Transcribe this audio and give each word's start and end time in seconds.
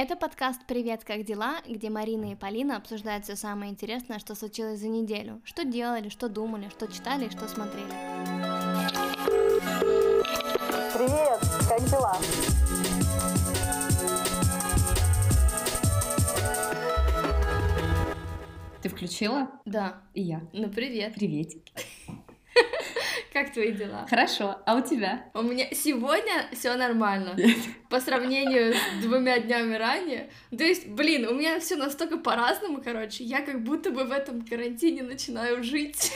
Это 0.00 0.14
подкаст 0.14 0.60
«Привет, 0.68 1.02
как 1.02 1.24
дела?», 1.24 1.56
где 1.66 1.90
Марина 1.90 2.30
и 2.30 2.36
Полина 2.36 2.76
обсуждают 2.76 3.24
все 3.24 3.34
самое 3.34 3.72
интересное, 3.72 4.20
что 4.20 4.36
случилось 4.36 4.78
за 4.78 4.86
неделю. 4.86 5.42
Что 5.42 5.64
делали, 5.64 6.08
что 6.08 6.28
думали, 6.28 6.68
что 6.68 6.86
читали 6.86 7.26
и 7.26 7.30
что 7.30 7.48
смотрели. 7.48 7.88
Привет, 10.94 11.40
как 11.68 11.84
дела? 11.90 12.16
Ты 18.82 18.88
включила? 18.88 19.50
Да. 19.64 20.00
И 20.14 20.22
я. 20.22 20.42
Ну, 20.52 20.70
привет. 20.70 21.16
Приветики. 21.16 21.72
Как 23.38 23.52
твои 23.52 23.70
дела? 23.70 24.04
Хорошо, 24.10 24.58
а 24.66 24.74
у 24.74 24.80
тебя? 24.80 25.26
У 25.32 25.42
меня 25.42 25.68
сегодня 25.70 26.48
все 26.50 26.74
нормально. 26.74 27.36
По 27.88 28.00
сравнению 28.00 28.74
с 28.74 29.00
двумя 29.00 29.38
днями 29.38 29.76
ранее. 29.76 30.28
То 30.50 30.64
есть, 30.64 30.88
блин, 30.88 31.24
у 31.28 31.34
меня 31.34 31.60
все 31.60 31.76
настолько 31.76 32.16
по-разному, 32.16 32.82
короче. 32.82 33.22
Я 33.22 33.42
как 33.42 33.62
будто 33.62 33.92
бы 33.92 34.02
в 34.02 34.10
этом 34.10 34.44
карантине 34.44 35.04
начинаю 35.04 35.62
жить. 35.62 36.10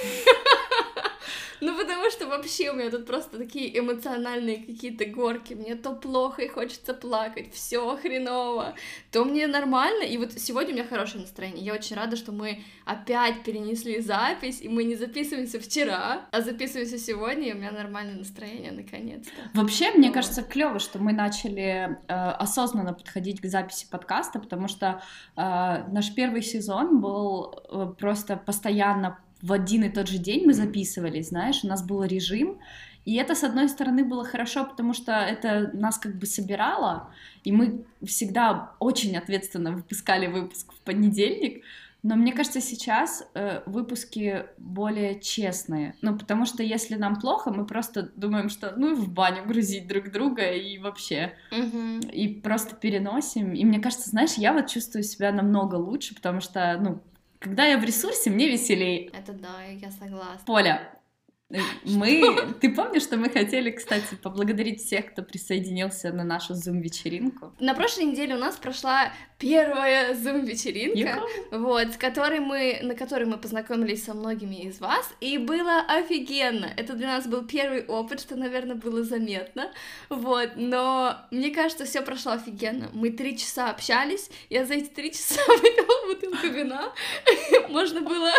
Ну, 1.63 1.79
потому 1.79 2.11
что 2.11 2.27
вообще 2.27 2.73
у 2.73 2.75
меня 2.75 2.91
тут 2.91 3.07
просто 3.07 3.39
такие 3.39 3.79
эмоциональные 3.79 4.57
какие-то 4.57 5.05
горки. 5.05 5.55
Мне 5.55 5.77
то 5.77 5.93
плохо 5.93 6.43
и 6.43 6.49
хочется 6.49 6.93
плакать, 6.93 7.55
все 7.55 7.97
хреново, 7.97 8.75
то 9.13 9.25
мне 9.25 9.47
нормально. 9.47 10.03
И 10.03 10.19
вот 10.19 10.33
сегодня 10.33 10.73
у 10.73 10.75
меня 10.75 10.85
хорошее 10.85 11.21
настроение. 11.21 11.65
Я 11.65 11.75
очень 11.75 11.95
рада, 11.95 12.17
что 12.17 12.33
мы 12.33 12.65
опять 12.85 13.45
перенесли 13.45 14.01
запись, 14.01 14.61
и 14.61 14.69
мы 14.69 14.83
не 14.83 14.97
записываемся 14.97 15.61
вчера, 15.61 16.23
а 16.33 16.41
записываемся 16.41 16.99
сегодня, 16.99 17.51
и 17.51 17.53
у 17.53 17.57
меня 17.57 17.71
нормальное 17.71 18.17
настроение 18.17 18.73
наконец-то. 18.73 19.31
Вообще, 19.55 19.93
мне 19.93 20.11
кажется, 20.11 20.43
клево, 20.43 20.81
что 20.81 20.99
мы 20.99 21.13
начали 21.13 21.97
э, 22.09 22.13
осознанно 22.13 22.93
подходить 22.93 23.41
к 23.41 23.47
записи 23.47 23.87
подкаста, 23.89 24.41
потому 24.41 24.67
что 24.67 25.01
э, 25.37 25.41
наш 25.93 26.13
первый 26.13 26.43
сезон 26.43 27.01
был 27.01 27.55
э, 27.71 27.95
просто 27.97 28.37
постоянно 28.37 29.21
в 29.43 29.53
один 29.53 29.85
и 29.85 29.91
тот 29.91 30.09
же 30.09 30.19
день 30.19 30.47
мы 30.47 30.55
записывались, 30.55 31.29
знаешь, 31.29 31.61
у 31.65 31.67
нас 31.67 31.85
был 31.85 32.05
режим, 32.05 32.59
и 33.05 33.17
это, 33.17 33.35
с 33.35 33.43
одной 33.43 33.69
стороны, 33.69 34.05
было 34.05 34.25
хорошо, 34.25 34.65
потому 34.65 34.95
что 34.95 35.13
это 35.13 35.71
нас 35.75 35.99
как 35.99 36.17
бы 36.17 36.27
собирало, 36.27 37.13
и 37.43 37.51
мы 37.51 37.85
всегда 38.05 38.73
очень 38.79 39.17
ответственно 39.17 39.73
выпускали 39.73 40.29
выпуск 40.29 40.73
в 40.73 40.81
понедельник, 40.81 41.65
но 42.05 42.17
мне 42.17 42.33
кажется, 42.33 42.61
сейчас 42.61 43.25
э, 43.35 43.63
выпуски 43.67 44.47
более 44.59 45.21
честные. 45.21 45.95
Ну, 46.03 46.19
потому 46.19 46.47
что 46.47 46.65
если 46.65 46.97
нам 46.97 47.21
плохо, 47.21 47.53
мы 47.53 47.65
просто 47.65 48.11
думаем, 48.17 48.49
что 48.49 48.75
ну 48.77 48.97
в 48.97 49.09
баню 49.09 49.47
грузить 49.47 49.87
друг 49.87 50.11
друга 50.11 50.51
и 50.51 50.79
вообще. 50.79 51.35
Угу. 51.53 52.11
И 52.13 52.41
просто 52.41 52.75
переносим. 52.75 53.53
И 53.53 53.65
мне 53.65 53.79
кажется, 53.79 54.11
знаешь, 54.11 54.33
я 54.33 54.53
вот 54.53 54.67
чувствую 54.67 55.05
себя 55.05 55.31
намного 55.31 55.77
лучше, 55.77 56.17
потому 56.17 56.41
что, 56.41 56.77
ну, 56.83 57.01
когда 57.43 57.65
я 57.65 57.79
в 57.79 57.85
ресурсе, 57.85 58.31
мне 58.31 58.49
веселей. 58.49 59.11
Это 59.13 59.33
да, 59.33 59.63
я 59.63 59.91
согласна. 59.91 60.41
Поля, 60.47 61.02
мы, 61.85 62.55
ты 62.61 62.73
помнишь, 62.73 63.03
что 63.03 63.17
мы 63.17 63.29
хотели, 63.29 63.71
кстати, 63.71 64.15
поблагодарить 64.15 64.81
всех, 64.83 65.13
кто 65.13 65.23
присоединился 65.23 66.13
на 66.13 66.25
нашу 66.25 66.55
зум-вечеринку? 66.55 67.53
На 67.61 67.75
прошлой 67.75 68.05
неделе 68.05 68.35
у 68.35 68.39
нас 68.39 68.57
прошла 68.57 69.13
первая 69.39 70.15
зум-вечеринка, 70.15 71.21
вот, 71.51 71.93
с 71.93 71.97
которой 71.97 72.41
мы, 72.41 72.79
на 72.83 72.95
которой 72.95 73.25
мы 73.25 73.39
познакомились 73.39 74.05
со 74.05 74.15
многими 74.15 74.63
из 74.63 74.81
вас, 74.81 75.13
и 75.21 75.37
было 75.39 75.81
офигенно. 75.89 76.71
Это 76.77 76.95
для 76.95 77.09
нас 77.09 77.27
был 77.27 77.45
первый 77.45 77.85
опыт, 77.85 78.21
что, 78.21 78.37
наверное, 78.37 78.77
было 78.77 79.03
заметно, 79.03 79.71
вот, 80.09 80.51
но 80.57 81.17
мне 81.31 81.51
кажется, 81.51 81.85
все 81.85 82.03
прошло 82.03 82.33
офигенно. 82.33 82.89
Мы 82.93 83.11
три 83.11 83.37
часа 83.37 83.71
общались, 83.71 84.31
я 84.49 84.65
за 84.65 84.75
эти 84.75 84.89
три 84.89 85.11
часа 85.13 85.41
выпила 85.49 86.07
бутылку 86.07 86.47
вина, 86.47 86.93
можно 87.69 88.01
было 88.01 88.31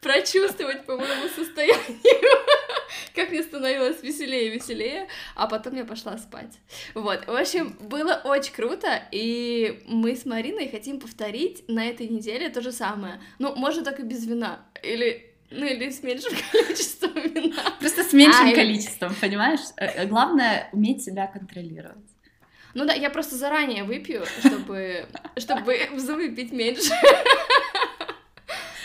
прочувствовать 0.00 0.84
по 0.86 0.96
моему 0.96 1.28
состоянию, 1.34 1.98
как 3.14 3.30
мне 3.30 3.42
становилось 3.42 4.02
веселее 4.02 4.46
и 4.46 4.50
веселее, 4.50 5.08
а 5.34 5.46
потом 5.46 5.76
я 5.76 5.84
пошла 5.84 6.16
спать. 6.18 6.58
Вот, 6.94 7.26
в 7.26 7.34
общем, 7.34 7.76
было 7.80 8.20
очень 8.24 8.52
круто, 8.52 9.02
и 9.10 9.82
мы 9.86 10.14
с 10.14 10.24
Мариной 10.24 10.68
хотим 10.68 11.00
повторить 11.00 11.68
на 11.68 11.86
этой 11.86 12.08
неделе 12.08 12.48
то 12.48 12.60
же 12.60 12.72
самое. 12.72 13.20
Ну, 13.38 13.54
можно 13.56 13.82
так 13.82 14.00
и 14.00 14.02
без 14.02 14.26
вина, 14.26 14.60
или 14.82 15.24
ну 15.50 15.64
или 15.64 15.90
с 15.90 16.02
меньшим 16.02 16.32
количеством 16.52 17.14
вина. 17.14 17.56
Просто 17.80 18.04
с 18.04 18.12
меньшим 18.12 18.50
а, 18.50 18.54
количеством, 18.54 19.12
или... 19.12 19.20
понимаешь? 19.20 19.60
Э, 19.76 19.86
э, 19.86 20.06
главное 20.06 20.68
уметь 20.72 21.02
себя 21.02 21.26
контролировать. 21.26 21.96
Ну 22.74 22.84
да, 22.84 22.92
я 22.92 23.10
просто 23.10 23.36
заранее 23.36 23.84
выпью, 23.84 24.24
чтобы, 24.40 25.06
чтобы 25.36 25.78
выпить 25.94 26.52
меньше. 26.52 26.92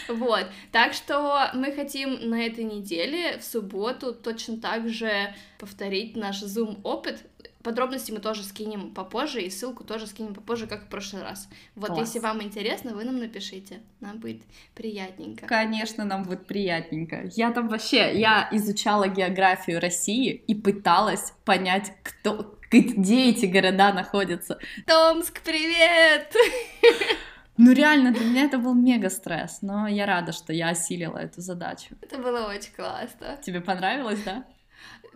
Вот, 0.08 0.48
так 0.72 0.94
что 0.94 1.50
мы 1.54 1.72
хотим 1.72 2.30
на 2.30 2.46
этой 2.46 2.64
неделе, 2.64 3.38
в 3.38 3.44
субботу, 3.44 4.14
точно 4.14 4.58
так 4.58 4.90
же 4.90 5.34
повторить 5.58 6.16
наш 6.16 6.44
Zoom-опыт, 6.44 7.20
Подробности 7.64 8.12
мы 8.12 8.20
тоже 8.20 8.44
скинем 8.44 8.94
попозже, 8.94 9.42
и 9.42 9.50
ссылку 9.50 9.86
тоже 9.86 10.06
скинем 10.06 10.34
попозже, 10.34 10.68
как 10.68 10.84
в 10.84 10.88
прошлый 10.90 11.24
раз. 11.24 11.48
Вот, 11.76 11.92
Класс. 11.92 12.08
если 12.08 12.20
вам 12.20 12.44
интересно, 12.44 12.94
вы 12.94 13.06
нам 13.06 13.18
напишите. 13.20 13.80
Нам 14.02 14.20
будет 14.20 14.42
приятненько. 14.76 15.48
Конечно, 15.48 16.04
нам 16.04 16.24
будет 16.24 16.46
приятненько. 16.46 17.24
Я 17.36 17.52
там 17.52 17.70
вообще, 17.70 18.20
я 18.20 18.50
изучала 18.52 19.08
географию 19.08 19.80
России 19.80 20.32
и 20.32 20.54
пыталась 20.54 21.32
понять, 21.46 21.94
кто, 22.04 22.60
где 22.70 23.30
эти 23.30 23.46
города 23.46 23.94
находятся. 23.94 24.60
Томск, 24.86 25.42
привет! 25.42 26.36
Ну 27.58 27.72
реально, 27.72 28.12
для 28.12 28.26
меня 28.26 28.46
это 28.46 28.58
был 28.58 28.74
мега 28.74 29.10
стресс, 29.10 29.60
но 29.62 29.88
я 29.88 30.06
рада, 30.06 30.32
что 30.32 30.54
я 30.54 30.70
осилила 30.70 31.18
эту 31.18 31.42
задачу. 31.42 31.96
Это 32.02 32.18
было 32.18 32.48
очень 32.48 32.74
классно. 32.74 33.38
Тебе 33.44 33.62
понравилось, 33.62 34.22
да? 34.24 34.44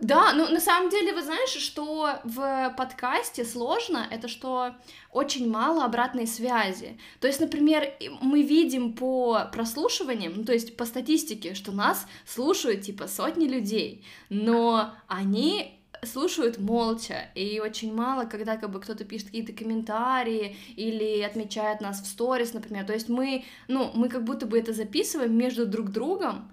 Да, 0.00 0.32
ну 0.32 0.48
на 0.48 0.60
самом 0.60 0.90
деле, 0.90 1.12
вы 1.12 1.22
знаете, 1.22 1.58
что 1.58 2.20
в 2.22 2.74
подкасте 2.76 3.44
сложно, 3.44 4.06
это 4.10 4.28
что 4.28 4.76
очень 5.10 5.50
мало 5.50 5.84
обратной 5.84 6.28
связи. 6.28 7.00
То 7.20 7.26
есть, 7.26 7.40
например, 7.40 7.92
мы 8.20 8.42
видим 8.42 8.92
по 8.92 9.48
прослушиваниям, 9.52 10.34
ну, 10.36 10.44
то 10.44 10.52
есть 10.52 10.76
по 10.76 10.84
статистике, 10.84 11.54
что 11.54 11.72
нас 11.72 12.06
слушают 12.26 12.82
типа 12.82 13.08
сотни 13.08 13.48
людей, 13.48 14.06
но 14.28 14.94
они 15.08 15.77
слушают 16.04 16.58
молча, 16.58 17.28
и 17.34 17.60
очень 17.60 17.94
мало, 17.94 18.24
когда 18.24 18.56
как 18.56 18.70
бы 18.70 18.80
кто-то 18.80 19.04
пишет 19.04 19.26
какие-то 19.26 19.52
комментарии 19.52 20.56
или 20.76 21.22
отмечает 21.22 21.80
нас 21.80 22.00
в 22.00 22.06
сторис, 22.06 22.52
например. 22.52 22.84
То 22.84 22.92
есть 22.92 23.08
мы, 23.08 23.44
ну, 23.68 23.90
мы 23.94 24.08
как 24.08 24.24
будто 24.24 24.46
бы 24.46 24.58
это 24.58 24.72
записываем 24.72 25.36
между 25.36 25.66
друг 25.66 25.90
другом, 25.90 26.50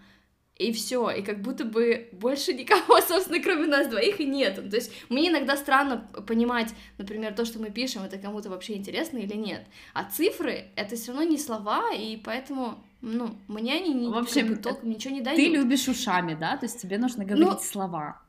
и 0.57 0.71
все, 0.71 1.09
и 1.09 1.21
как 1.21 1.41
будто 1.41 1.65
бы 1.65 2.09
больше 2.13 2.53
никого, 2.53 3.01
собственно, 3.07 3.41
кроме 3.41 3.67
нас 3.67 3.87
двоих 3.87 4.19
и 4.21 4.25
нет. 4.25 4.55
То 4.69 4.75
есть 4.75 4.91
мне 5.09 5.29
иногда 5.29 5.57
странно 5.57 6.07
понимать, 6.25 6.73
например, 6.97 7.33
то, 7.33 7.43
что 7.45 7.59
мы 7.59 7.71
пишем, 7.71 8.03
это 8.03 8.17
кому-то 8.17 8.49
вообще 8.49 8.75
интересно 8.75 9.17
или 9.17 9.35
нет. 9.35 9.65
А 9.93 10.05
цифры— 10.05 10.65
это 10.75 10.95
все 10.95 11.11
равно 11.11 11.23
не 11.23 11.37
слова, 11.37 11.91
и 11.93 12.15
поэтому, 12.17 12.83
ну, 13.01 13.35
мне 13.47 13.75
они 13.75 13.93
не, 13.93 14.07
в 14.07 14.15
общем, 14.15 14.47
как 14.47 14.57
бы, 14.57 14.63
толком 14.63 14.89
ничего 14.89 15.13
не 15.13 15.21
дают. 15.21 15.37
Ты 15.37 15.47
любишь 15.49 15.87
ушами, 15.89 16.35
да? 16.35 16.55
То 16.55 16.65
есть 16.65 16.81
тебе 16.81 16.97
нужно 16.97 17.25
говорить 17.25 17.45
ну, 17.45 17.59
слова. 17.59 18.21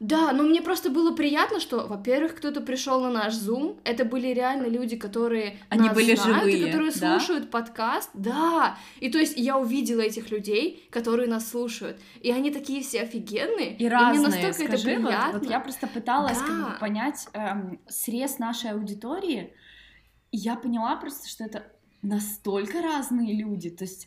Да, 0.00 0.32
но 0.32 0.44
мне 0.44 0.62
просто 0.62 0.90
было 0.90 1.12
приятно, 1.12 1.58
что, 1.58 1.86
во-первых, 1.88 2.36
кто-то 2.36 2.60
пришел 2.60 3.00
на 3.00 3.10
наш 3.10 3.34
Zoom. 3.34 3.80
Это 3.82 4.04
были 4.04 4.28
реально 4.28 4.66
люди, 4.66 4.96
которые 4.96 5.58
Они 5.70 5.88
нас 5.88 5.94
были 5.94 6.14
знают, 6.14 6.44
живые, 6.44 6.58
и 6.58 6.66
которые 6.66 6.92
да? 6.92 7.18
слушают 7.18 7.50
подкаст. 7.50 8.10
Да. 8.14 8.76
И 9.00 9.10
то 9.10 9.18
есть 9.18 9.36
я 9.36 9.58
увидела 9.58 10.00
этих 10.00 10.30
людей, 10.30 10.88
которые 10.90 11.28
нас 11.28 11.50
слушают. 11.50 11.98
И 12.20 12.30
они 12.30 12.52
такие 12.52 12.80
все 12.82 13.02
офигенные. 13.02 13.74
И, 13.74 13.84
и 13.84 13.88
разные. 13.88 14.20
мне 14.20 14.28
настолько 14.28 14.68
Скажи, 14.68 14.90
это 14.92 15.00
приятно. 15.02 15.32
Вот, 15.32 15.42
вот 15.42 15.50
я 15.50 15.60
просто 15.60 15.86
пыталась 15.88 16.38
да. 16.38 16.46
как 16.46 16.72
бы 16.72 16.78
понять 16.78 17.28
эм, 17.32 17.80
срез 17.88 18.38
нашей 18.38 18.70
аудитории. 18.70 19.52
И 20.30 20.36
я 20.36 20.54
поняла 20.54 20.94
просто, 20.94 21.28
что 21.28 21.42
это 21.42 21.72
настолько 22.02 22.82
разные 22.82 23.34
люди. 23.34 23.70
То 23.70 23.82
есть 23.82 24.06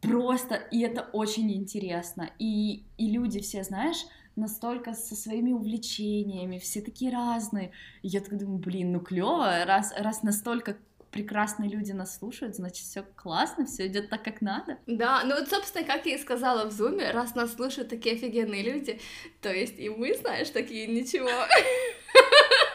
просто, 0.00 0.56
и 0.56 0.80
это 0.80 1.02
очень 1.12 1.52
интересно. 1.54 2.30
И, 2.40 2.84
и 2.96 3.10
люди 3.12 3.40
все, 3.40 3.62
знаешь, 3.62 3.98
настолько 4.38 4.94
со 4.94 5.14
своими 5.14 5.52
увлечениями, 5.52 6.58
все 6.58 6.80
такие 6.80 7.12
разные. 7.12 7.72
И 8.02 8.08
я 8.08 8.20
так 8.20 8.38
думаю, 8.38 8.58
блин, 8.58 8.92
ну 8.92 9.00
клево, 9.00 9.64
раз, 9.64 9.92
раз 9.96 10.22
настолько 10.22 10.76
прекрасные 11.10 11.70
люди 11.70 11.92
нас 11.92 12.18
слушают, 12.18 12.56
значит, 12.56 12.84
все 12.84 13.02
классно, 13.02 13.66
все 13.66 13.86
идет 13.86 14.10
так, 14.10 14.22
как 14.22 14.40
надо. 14.40 14.78
Да, 14.86 15.22
ну 15.24 15.34
вот, 15.38 15.48
собственно, 15.48 15.84
как 15.84 16.06
я 16.06 16.14
и 16.16 16.18
сказала 16.18 16.68
в 16.68 16.72
зуме, 16.72 17.10
раз 17.10 17.34
нас 17.34 17.54
слушают 17.54 17.88
такие 17.88 18.14
офигенные 18.14 18.62
люди, 18.62 19.00
то 19.40 19.52
есть 19.52 19.78
и 19.78 19.88
мы, 19.88 20.14
знаешь, 20.14 20.50
такие 20.50 20.86
ничего. 20.86 21.28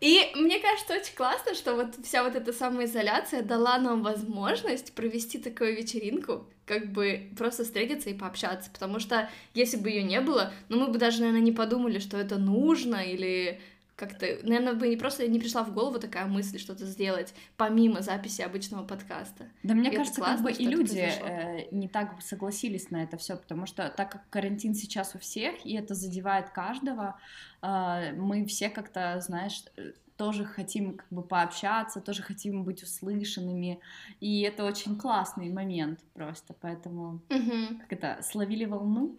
И 0.00 0.30
мне 0.34 0.60
кажется, 0.60 0.94
очень 0.94 1.14
классно, 1.14 1.54
что 1.54 1.74
вот 1.74 1.94
вся 2.04 2.22
вот 2.22 2.34
эта 2.34 2.52
самоизоляция 2.52 3.42
дала 3.42 3.78
нам 3.78 4.02
возможность 4.02 4.94
провести 4.94 5.38
такую 5.38 5.74
вечеринку, 5.76 6.46
как 6.66 6.92
бы 6.92 7.30
просто 7.38 7.64
встретиться 7.64 8.10
и 8.10 8.14
пообщаться, 8.14 8.70
потому 8.70 8.98
что 8.98 9.30
если 9.54 9.76
бы 9.76 9.88
ее 9.88 10.02
не 10.02 10.20
было, 10.20 10.52
ну 10.68 10.80
мы 10.80 10.88
бы 10.88 10.98
даже, 10.98 11.20
наверное, 11.20 11.40
не 11.40 11.52
подумали, 11.52 11.98
что 11.98 12.18
это 12.18 12.36
нужно 12.36 12.96
или 12.96 13.60
как-то, 13.96 14.26
наверное, 14.42 14.74
бы 14.74 14.88
не 14.88 14.96
просто 14.96 15.26
не 15.26 15.40
пришла 15.40 15.64
в 15.64 15.72
голову 15.72 15.98
такая 15.98 16.26
мысль 16.26 16.58
что-то 16.58 16.84
сделать 16.84 17.34
помимо 17.56 18.02
записи 18.02 18.42
обычного 18.42 18.86
подкаста. 18.86 19.46
Да, 19.62 19.74
мне 19.74 19.90
и 19.90 19.96
кажется, 19.96 20.20
классно, 20.20 20.36
как 20.36 20.44
бы 20.44 20.52
и 20.52 20.66
люди 20.66 20.98
э, 20.98 21.68
не 21.70 21.88
так 21.88 22.20
согласились 22.20 22.90
на 22.90 23.02
это 23.02 23.16
все, 23.16 23.36
потому 23.36 23.64
что 23.64 23.88
так 23.88 24.12
как 24.12 24.28
карантин 24.28 24.74
сейчас 24.74 25.14
у 25.14 25.18
всех, 25.18 25.64
и 25.64 25.74
это 25.74 25.94
задевает 25.94 26.50
каждого, 26.50 27.18
э, 27.62 28.12
мы 28.12 28.44
все 28.44 28.68
как-то, 28.68 29.18
знаешь, 29.20 29.64
э, 29.78 29.92
тоже 30.18 30.44
хотим 30.44 30.98
как 30.98 31.08
бы 31.10 31.22
пообщаться, 31.22 32.02
тоже 32.02 32.22
хотим 32.22 32.64
быть 32.64 32.82
услышанными, 32.82 33.80
и 34.20 34.42
это 34.42 34.64
очень 34.64 34.98
классный 34.98 35.50
момент 35.50 36.00
просто, 36.12 36.54
поэтому 36.60 37.22
угу. 37.30 37.78
как 37.80 37.92
это 37.92 38.18
словили 38.22 38.66
волну. 38.66 39.16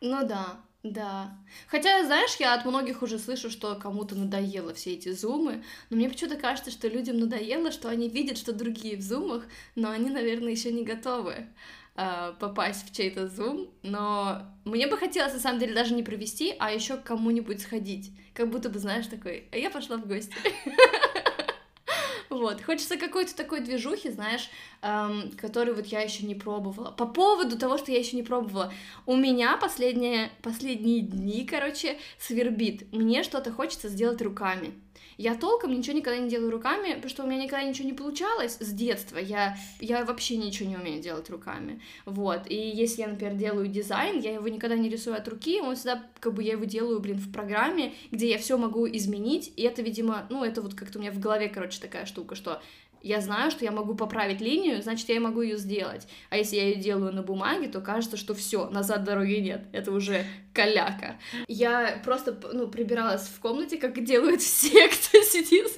Ну 0.00 0.26
да, 0.26 0.60
да. 0.84 1.36
Хотя, 1.66 2.04
знаешь, 2.04 2.36
я 2.38 2.54
от 2.54 2.64
многих 2.64 3.02
уже 3.02 3.18
слышу, 3.18 3.50
что 3.50 3.74
кому-то 3.74 4.14
надоело 4.14 4.72
все 4.74 4.94
эти 4.94 5.10
зумы, 5.10 5.64
но 5.90 5.96
мне 5.96 6.08
почему-то 6.08 6.36
кажется, 6.36 6.70
что 6.70 6.86
людям 6.86 7.18
надоело, 7.18 7.72
что 7.72 7.88
они 7.88 8.08
видят, 8.08 8.38
что 8.38 8.52
другие 8.52 8.96
в 8.96 9.02
зумах, 9.02 9.44
но 9.74 9.90
они, 9.90 10.08
наверное, 10.08 10.52
еще 10.52 10.70
не 10.70 10.84
готовы 10.84 11.46
э, 11.96 12.32
попасть 12.38 12.88
в 12.88 12.94
чей-то 12.94 13.26
зум, 13.26 13.68
но 13.82 14.42
мне 14.64 14.86
бы 14.86 14.96
хотелось, 14.96 15.32
на 15.34 15.40
самом 15.40 15.58
деле, 15.58 15.74
даже 15.74 15.94
не 15.94 16.04
провести, 16.04 16.54
а 16.60 16.70
еще 16.72 16.96
к 16.96 17.02
кому-нибудь 17.02 17.60
сходить, 17.60 18.12
как 18.32 18.48
будто 18.48 18.70
бы, 18.70 18.78
знаешь, 18.78 19.08
такой, 19.08 19.48
а 19.50 19.56
я 19.56 19.70
пошла 19.70 19.96
в 19.96 20.06
гости. 20.06 20.34
Вот, 22.30 22.62
хочется 22.62 22.96
какой-то 22.96 23.34
такой 23.34 23.60
движухи, 23.60 24.10
знаешь, 24.10 24.50
эм, 24.82 25.30
который 25.36 25.74
вот 25.74 25.86
я 25.86 26.00
еще 26.00 26.26
не 26.26 26.34
пробовала. 26.34 26.90
По 26.90 27.06
поводу 27.06 27.58
того, 27.58 27.78
что 27.78 27.90
я 27.90 27.98
еще 27.98 28.16
не 28.16 28.22
пробовала, 28.22 28.72
у 29.06 29.16
меня 29.16 29.56
последние, 29.56 30.30
последние 30.42 31.00
дни, 31.00 31.46
короче, 31.46 31.98
свербит. 32.18 32.92
Мне 32.92 33.22
что-то 33.22 33.50
хочется 33.50 33.88
сделать 33.88 34.20
руками. 34.20 34.74
Я 35.18 35.34
толком 35.34 35.72
ничего 35.72 35.96
никогда 35.96 36.20
не 36.20 36.30
делаю 36.30 36.52
руками, 36.52 36.94
потому 36.94 37.10
что 37.10 37.24
у 37.24 37.26
меня 37.26 37.42
никогда 37.42 37.64
ничего 37.64 37.88
не 37.88 37.92
получалось 37.92 38.56
с 38.60 38.72
детства. 38.72 39.18
Я, 39.18 39.58
я 39.80 40.04
вообще 40.04 40.36
ничего 40.36 40.68
не 40.68 40.76
умею 40.76 41.02
делать 41.02 41.28
руками. 41.28 41.80
Вот. 42.04 42.42
И 42.48 42.54
если 42.54 43.02
я, 43.02 43.08
например, 43.08 43.34
делаю 43.34 43.66
дизайн, 43.66 44.20
я 44.20 44.34
его 44.34 44.46
никогда 44.46 44.76
не 44.76 44.88
рисую 44.88 45.16
от 45.16 45.26
руки, 45.26 45.60
он 45.60 45.74
всегда, 45.74 46.04
как 46.20 46.34
бы, 46.34 46.44
я 46.44 46.52
его 46.52 46.64
делаю, 46.64 47.00
блин, 47.00 47.18
в 47.18 47.32
программе, 47.32 47.94
где 48.12 48.30
я 48.30 48.38
все 48.38 48.56
могу 48.56 48.86
изменить. 48.86 49.52
И 49.56 49.62
это, 49.62 49.82
видимо, 49.82 50.24
ну, 50.30 50.44
это 50.44 50.62
вот 50.62 50.74
как-то 50.74 50.98
у 50.98 51.02
меня 51.02 51.10
в 51.10 51.18
голове, 51.18 51.48
короче, 51.48 51.80
такая 51.80 52.06
штука, 52.06 52.17
что 52.32 52.60
я 53.02 53.20
знаю, 53.20 53.50
что 53.50 53.64
я 53.64 53.70
могу 53.70 53.94
поправить 53.94 54.40
линию, 54.40 54.82
значит, 54.82 55.08
я 55.08 55.20
могу 55.20 55.40
ее 55.40 55.56
сделать. 55.56 56.06
А 56.30 56.36
если 56.36 56.56
я 56.56 56.64
ее 56.64 56.76
делаю 56.76 57.12
на 57.12 57.22
бумаге, 57.22 57.68
то 57.68 57.80
кажется, 57.80 58.16
что 58.16 58.34
все, 58.34 58.68
назад 58.70 59.04
дороги 59.04 59.34
нет. 59.34 59.62
Это 59.72 59.92
уже 59.92 60.24
каляка. 60.52 61.16
Я 61.46 62.00
просто, 62.04 62.36
ну, 62.52 62.68
прибиралась 62.68 63.28
в 63.28 63.40
комнате, 63.40 63.76
как 63.76 64.02
делают 64.04 64.42
все, 64.42 64.88
кто 64.88 65.22
сидит 65.22 65.68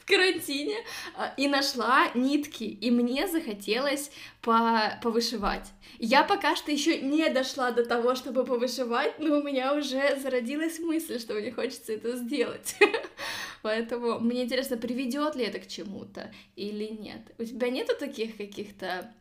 в 0.00 0.06
карантине, 0.06 0.76
а, 1.16 1.32
и 1.36 1.48
нашла 1.48 2.08
нитки, 2.14 2.64
и 2.64 2.90
мне 2.90 3.28
захотелось 3.28 4.10
по 4.40 4.98
повышивать. 5.02 5.70
Я 5.98 6.24
пока 6.24 6.56
что 6.56 6.72
еще 6.72 7.00
не 7.02 7.28
дошла 7.28 7.72
до 7.72 7.84
того, 7.84 8.14
чтобы 8.14 8.44
повышивать, 8.44 9.18
но 9.18 9.38
у 9.38 9.42
меня 9.42 9.74
уже 9.74 10.18
зародилась 10.18 10.78
мысль, 10.78 11.20
что 11.20 11.34
мне 11.34 11.52
хочется 11.52 11.92
это 11.92 12.16
сделать. 12.16 12.76
Поэтому 13.62 14.20
мне 14.20 14.44
интересно, 14.44 14.76
приведет 14.76 15.36
ли 15.36 15.44
это 15.44 15.58
к 15.58 15.66
чему-то 15.66 16.30
или 16.56 16.86
нет. 16.86 17.34
У 17.38 17.44
тебя 17.44 17.70
нету 17.70 17.92
таких 17.98 18.36
каких-то 18.36 19.12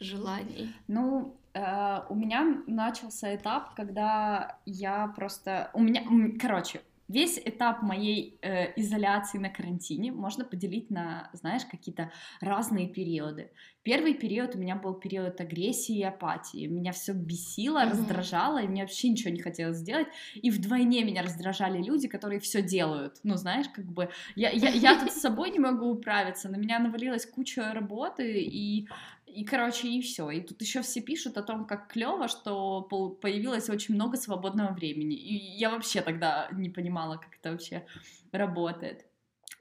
желаний? 0.00 0.72
Ну, 0.86 1.36
э, 1.54 2.00
у 2.08 2.14
меня 2.14 2.62
начался 2.66 3.34
этап, 3.34 3.74
когда 3.74 4.58
я 4.64 5.08
просто... 5.16 5.70
У 5.74 5.80
меня... 5.80 6.04
Короче, 6.40 6.80
Весь 7.08 7.38
этап 7.38 7.82
моей 7.82 8.38
э, 8.42 8.72
изоляции 8.76 9.38
на 9.38 9.48
карантине 9.48 10.12
можно 10.12 10.44
поделить 10.44 10.90
на, 10.90 11.30
знаешь, 11.32 11.64
какие-то 11.64 12.12
разные 12.40 12.86
периоды. 12.86 13.50
Первый 13.82 14.12
период 14.12 14.54
у 14.54 14.58
меня 14.58 14.76
был 14.76 14.92
период 14.92 15.40
агрессии 15.40 15.96
и 15.96 16.02
апатии. 16.02 16.66
Меня 16.66 16.92
все 16.92 17.14
бесило, 17.14 17.78
mm-hmm. 17.78 17.90
раздражало, 17.90 18.58
и 18.58 18.68
мне 18.68 18.82
вообще 18.82 19.08
ничего 19.08 19.30
не 19.30 19.40
хотелось 19.40 19.78
сделать. 19.78 20.08
И 20.34 20.50
вдвойне 20.50 21.02
меня 21.04 21.22
раздражали 21.22 21.82
люди, 21.82 22.08
которые 22.08 22.40
все 22.40 22.60
делают. 22.60 23.16
Ну, 23.22 23.36
знаешь, 23.36 23.68
как 23.70 23.86
бы 23.86 24.10
я, 24.36 24.50
я, 24.50 24.68
я 24.68 25.00
тут 25.00 25.10
с 25.10 25.20
собой 25.20 25.50
не 25.50 25.58
могу 25.58 25.86
управиться, 25.86 26.50
на 26.50 26.56
меня 26.56 26.78
навалилась 26.78 27.24
куча 27.24 27.72
работы, 27.72 28.42
и 28.42 28.86
и, 29.34 29.44
короче, 29.44 29.88
и 29.88 30.00
все. 30.00 30.30
И 30.30 30.40
тут 30.40 30.60
еще 30.60 30.82
все 30.82 31.00
пишут 31.00 31.36
о 31.36 31.42
том, 31.42 31.66
как 31.66 31.88
клево, 31.88 32.28
что 32.28 32.82
появилось 32.82 33.68
очень 33.68 33.94
много 33.94 34.16
свободного 34.16 34.72
времени. 34.72 35.14
И 35.14 35.34
я 35.56 35.70
вообще 35.70 36.00
тогда 36.00 36.48
не 36.52 36.70
понимала, 36.70 37.16
как 37.16 37.36
это 37.38 37.52
вообще 37.52 37.86
работает. 38.32 39.04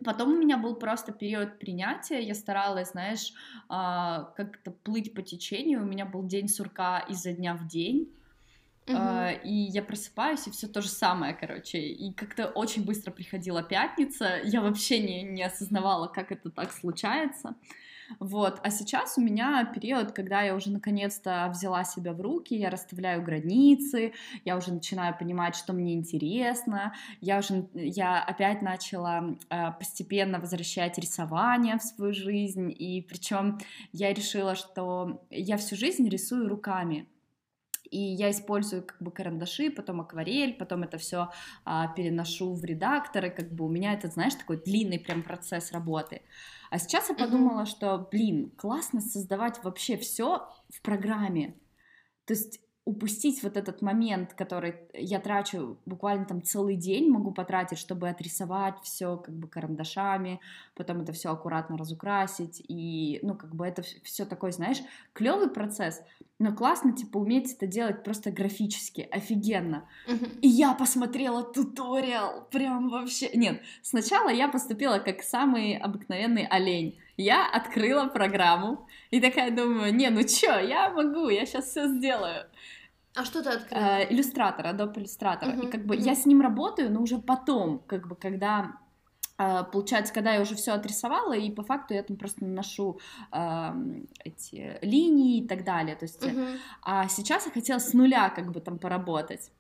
Потом 0.04 0.34
у 0.34 0.38
меня 0.38 0.58
был 0.58 0.76
просто 0.76 1.12
период 1.12 1.58
принятия, 1.58 2.22
я 2.22 2.36
старалась, 2.36 2.92
знаешь, 2.92 3.34
а, 3.68 4.32
как-то 4.38 4.72
плыть 4.72 5.14
по 5.14 5.24
течению, 5.24 5.82
у 5.82 5.86
меня 5.86 6.06
был 6.06 6.24
день 6.24 6.48
сурка 6.48 7.00
изо 7.10 7.34
дня 7.34 7.56
в 7.56 7.68
день, 7.68 8.14
Uh-huh. 8.86 9.42
и 9.44 9.52
я 9.52 9.84
просыпаюсь, 9.84 10.48
и 10.48 10.52
все 10.52 10.66
то 10.66 10.82
же 10.82 10.88
самое, 10.88 11.34
короче. 11.34 11.78
И 11.78 12.14
как-то 12.14 12.48
очень 12.48 12.86
быстро 12.86 13.12
приходила 13.12 13.62
пятница. 13.62 14.40
Я 14.46 14.62
вообще 14.62 15.00
не, 15.00 15.24
не 15.24 15.44
осознавала, 15.44 16.08
как 16.08 16.32
это 16.32 16.50
так 16.50 16.72
случается. 16.72 17.56
Вот. 18.20 18.60
А 18.64 18.70
сейчас 18.70 19.18
у 19.18 19.22
меня 19.22 19.66
период, 19.66 20.12
когда 20.12 20.42
я 20.42 20.56
уже 20.56 20.72
наконец-то 20.72 21.50
взяла 21.54 21.84
себя 21.84 22.14
в 22.14 22.22
руки, 22.22 22.56
я 22.56 22.70
расставляю 22.70 23.24
границы, 23.24 24.14
я 24.46 24.58
уже 24.58 24.74
начинаю 24.74 25.18
понимать, 25.18 25.56
что 25.56 25.74
мне 25.74 25.94
интересно, 25.94 26.94
я 27.22 27.40
уже, 27.40 27.68
я 27.74 28.22
опять 28.24 28.62
начала 28.62 29.38
э, 29.50 29.72
постепенно 29.74 30.40
возвращать 30.40 30.98
рисование 30.98 31.78
в 31.78 31.84
свою 31.84 32.14
жизнь, 32.14 32.74
и 32.78 33.02
причем 33.02 33.60
я 33.92 34.14
решила, 34.14 34.56
что 34.56 35.22
я 35.30 35.58
всю 35.58 35.76
жизнь 35.76 36.08
рисую 36.10 36.50
руками, 36.50 37.08
и 37.92 37.98
я 37.98 38.32
использую 38.32 38.84
как 38.84 39.02
бы 39.02 39.12
карандаши, 39.12 39.70
потом 39.70 40.02
акварель, 40.02 40.56
потом 40.56 40.84
это 40.84 40.98
все 40.98 41.30
а, 41.66 41.88
переношу 41.88 42.54
в 42.54 42.64
редакторы, 42.64 43.30
как 43.30 43.52
бы 43.52 43.66
у 43.66 43.70
меня 43.70 43.94
это, 43.94 44.08
знаешь, 44.08 44.36
такой 44.36 44.62
длинный 44.62 45.00
прям 45.00 45.24
процесс 45.24 45.72
работы. 45.72 46.22
А 46.70 46.80
сейчас 46.80 47.10
я 47.10 47.16
подумала, 47.16 47.62
mm-hmm. 47.62 47.66
что, 47.66 48.08
блин, 48.12 48.52
классно 48.58 49.02
создавать 49.02 49.64
вообще 49.64 49.98
все 49.98 50.50
в 50.70 50.82
программе. 50.82 51.56
То 52.26 52.34
есть 52.34 52.60
упустить 52.88 53.44
вот 53.44 53.58
этот 53.58 53.82
момент, 53.82 54.34
который 54.34 54.76
я 54.94 55.20
трачу 55.20 55.78
буквально 55.86 56.24
там 56.24 56.42
целый 56.42 56.78
день, 56.78 57.10
могу 57.10 57.32
потратить, 57.32 57.78
чтобы 57.78 58.08
отрисовать 58.08 58.76
все 58.82 59.18
как 59.18 59.36
бы 59.36 59.50
карандашами, 59.50 60.40
потом 60.74 61.02
это 61.02 61.12
все 61.12 61.32
аккуратно 61.32 61.78
разукрасить, 61.78 62.64
и, 62.66 63.20
ну, 63.24 63.36
как 63.36 63.54
бы 63.54 63.68
это 63.68 63.84
все 64.04 64.24
такой, 64.24 64.54
знаешь, 64.54 64.78
клевый 65.12 65.50
процесс, 65.50 66.02
но 66.40 66.56
классно, 66.56 66.94
типа, 66.94 67.18
уметь 67.18 67.54
это 67.54 67.68
делать 67.68 68.06
просто 68.06 68.32
графически, 68.32 69.06
офигенно. 69.12 69.84
Uh-huh. 70.08 70.40
И 70.40 70.48
я 70.48 70.74
посмотрела 70.74 71.44
туториал, 71.44 72.48
прям 72.50 72.88
вообще... 72.88 73.30
Нет, 73.34 73.62
сначала 73.82 74.30
я 74.30 74.48
поступила 74.48 75.00
как 75.00 75.24
самый 75.24 75.78
обыкновенный 75.78 76.46
олень. 76.46 76.98
Я 77.18 77.50
открыла 77.50 78.06
программу 78.06 78.88
и 79.10 79.20
такая 79.20 79.52
думаю, 79.52 79.94
не, 79.94 80.10
ну 80.10 80.24
чё, 80.24 80.60
я 80.60 80.90
могу, 80.90 81.28
я 81.28 81.46
сейчас 81.46 81.66
все 81.66 81.88
сделаю. 81.88 82.46
А 83.18 83.26
что 83.26 83.42
ты 83.42 83.50
открыла? 83.50 83.84
Э, 83.84 84.14
иллюстратор, 84.14 84.68
Adobe 84.68 84.96
Illustrator. 84.96 85.44
Uh-huh, 85.44 85.68
и 85.68 85.72
как 85.72 85.86
бы 85.86 85.96
uh-huh. 85.96 86.02
я 86.02 86.16
с 86.16 86.26
ним 86.26 86.42
работаю, 86.42 86.92
но 86.92 87.02
уже 87.02 87.18
потом, 87.18 87.80
как 87.88 88.08
бы, 88.08 88.16
когда 88.16 88.74
получается, 89.38 90.14
когда 90.14 90.34
я 90.34 90.42
уже 90.42 90.56
все 90.56 90.72
отрисовала, 90.72 91.34
и 91.34 91.52
по 91.52 91.64
факту 91.64 91.94
я 91.94 92.02
там 92.02 92.18
просто 92.18 92.44
наношу 92.44 93.00
э, 93.32 93.70
эти 94.24 94.80
линии 94.82 95.44
и 95.44 95.48
так 95.48 95.64
далее. 95.64 95.96
То 95.96 96.06
есть, 96.06 96.24
uh-huh. 96.24 96.58
а 96.82 97.08
сейчас 97.08 97.46
я 97.46 97.52
хотела 97.52 97.80
с 97.80 97.94
нуля 97.94 98.30
как 98.30 98.52
бы 98.52 98.60
там 98.62 98.80
поработать. 98.80 99.52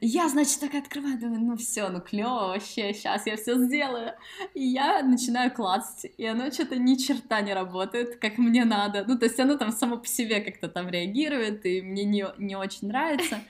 Я, 0.00 0.28
значит, 0.28 0.60
так 0.60 0.74
открываю, 0.74 1.18
думаю, 1.18 1.40
ну 1.40 1.56
все, 1.56 1.88
ну 1.88 2.00
клево 2.00 2.48
вообще, 2.48 2.92
сейчас 2.94 3.26
я 3.26 3.36
все 3.36 3.58
сделаю. 3.58 4.12
И 4.54 4.62
я 4.62 5.02
начинаю 5.02 5.50
класть, 5.52 6.06
и 6.16 6.26
оно 6.26 6.50
что-то 6.50 6.76
ни 6.76 6.94
черта 6.94 7.40
не 7.40 7.54
работает, 7.54 8.16
как 8.16 8.38
мне 8.38 8.64
надо. 8.64 9.04
Ну, 9.06 9.18
то 9.18 9.26
есть 9.26 9.40
оно 9.40 9.56
там 9.56 9.72
само 9.72 9.96
по 9.96 10.06
себе 10.06 10.40
как-то 10.40 10.68
там 10.68 10.88
реагирует, 10.88 11.66
и 11.66 11.82
мне 11.82 12.04
не, 12.04 12.24
не 12.38 12.56
очень 12.56 12.88
нравится. 12.88 13.40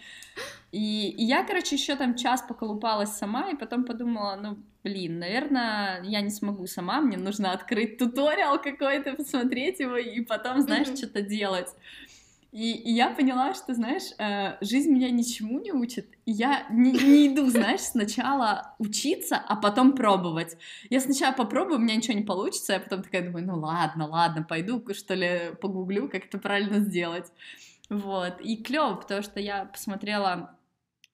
И, 0.75 1.09
и 1.11 1.25
я, 1.25 1.45
короче, 1.45 1.77
еще 1.77 1.95
там 1.95 2.17
час 2.17 2.43
поколупалась 2.43 3.11
сама, 3.11 3.49
и 3.51 3.55
потом 3.57 3.85
подумала, 3.85 4.37
ну, 4.43 4.59
блин, 4.83 5.21
наверное, 5.21 6.03
я 6.03 6.21
не 6.21 6.31
смогу 6.31 6.67
сама, 6.67 7.01
мне 7.01 7.17
нужно 7.17 7.53
открыть 7.53 7.97
туториал 7.97 8.61
какой-то, 8.61 9.13
посмотреть 9.13 9.79
его, 9.79 9.97
и 9.97 10.21
потом, 10.21 10.61
знаешь, 10.61 10.89
mm-hmm. 10.89 10.97
что-то 10.97 11.23
делать. 11.23 11.69
И, 12.51 12.73
и 12.73 12.93
я 12.93 13.11
поняла, 13.11 13.55
что, 13.55 13.73
знаешь, 13.73 14.03
э, 14.19 14.57
жизнь 14.65 14.91
меня 14.91 15.11
ничему 15.11 15.61
не 15.61 15.71
учит. 15.71 16.09
И 16.25 16.33
я 16.33 16.67
не, 16.71 16.91
не 16.91 17.29
иду, 17.29 17.49
знаешь, 17.51 17.81
сначала 17.81 18.75
учиться, 18.81 19.37
а 19.37 19.55
потом 19.55 19.93
пробовать. 19.93 20.57
Я 20.91 20.99
сначала 20.99 21.33
попробую, 21.33 21.79
у 21.79 21.83
меня 21.83 21.95
ничего 21.95 22.19
не 22.19 22.25
получится, 22.25 22.73
я 22.73 22.81
потом 22.81 23.05
такая 23.05 23.25
думаю, 23.25 23.47
ну 23.47 23.61
ладно, 23.61 24.09
ладно, 24.09 24.43
пойду, 24.43 24.85
что 24.93 25.15
ли, 25.15 25.55
погуглю, 25.61 26.09
как 26.09 26.27
это 26.27 26.39
правильно 26.39 26.81
сделать. 26.81 27.27
Вот. 27.91 28.41
И 28.41 28.57
клево, 28.57 28.95
потому 28.95 29.23
что 29.23 29.39
я 29.39 29.67
посмотрела 29.67 30.57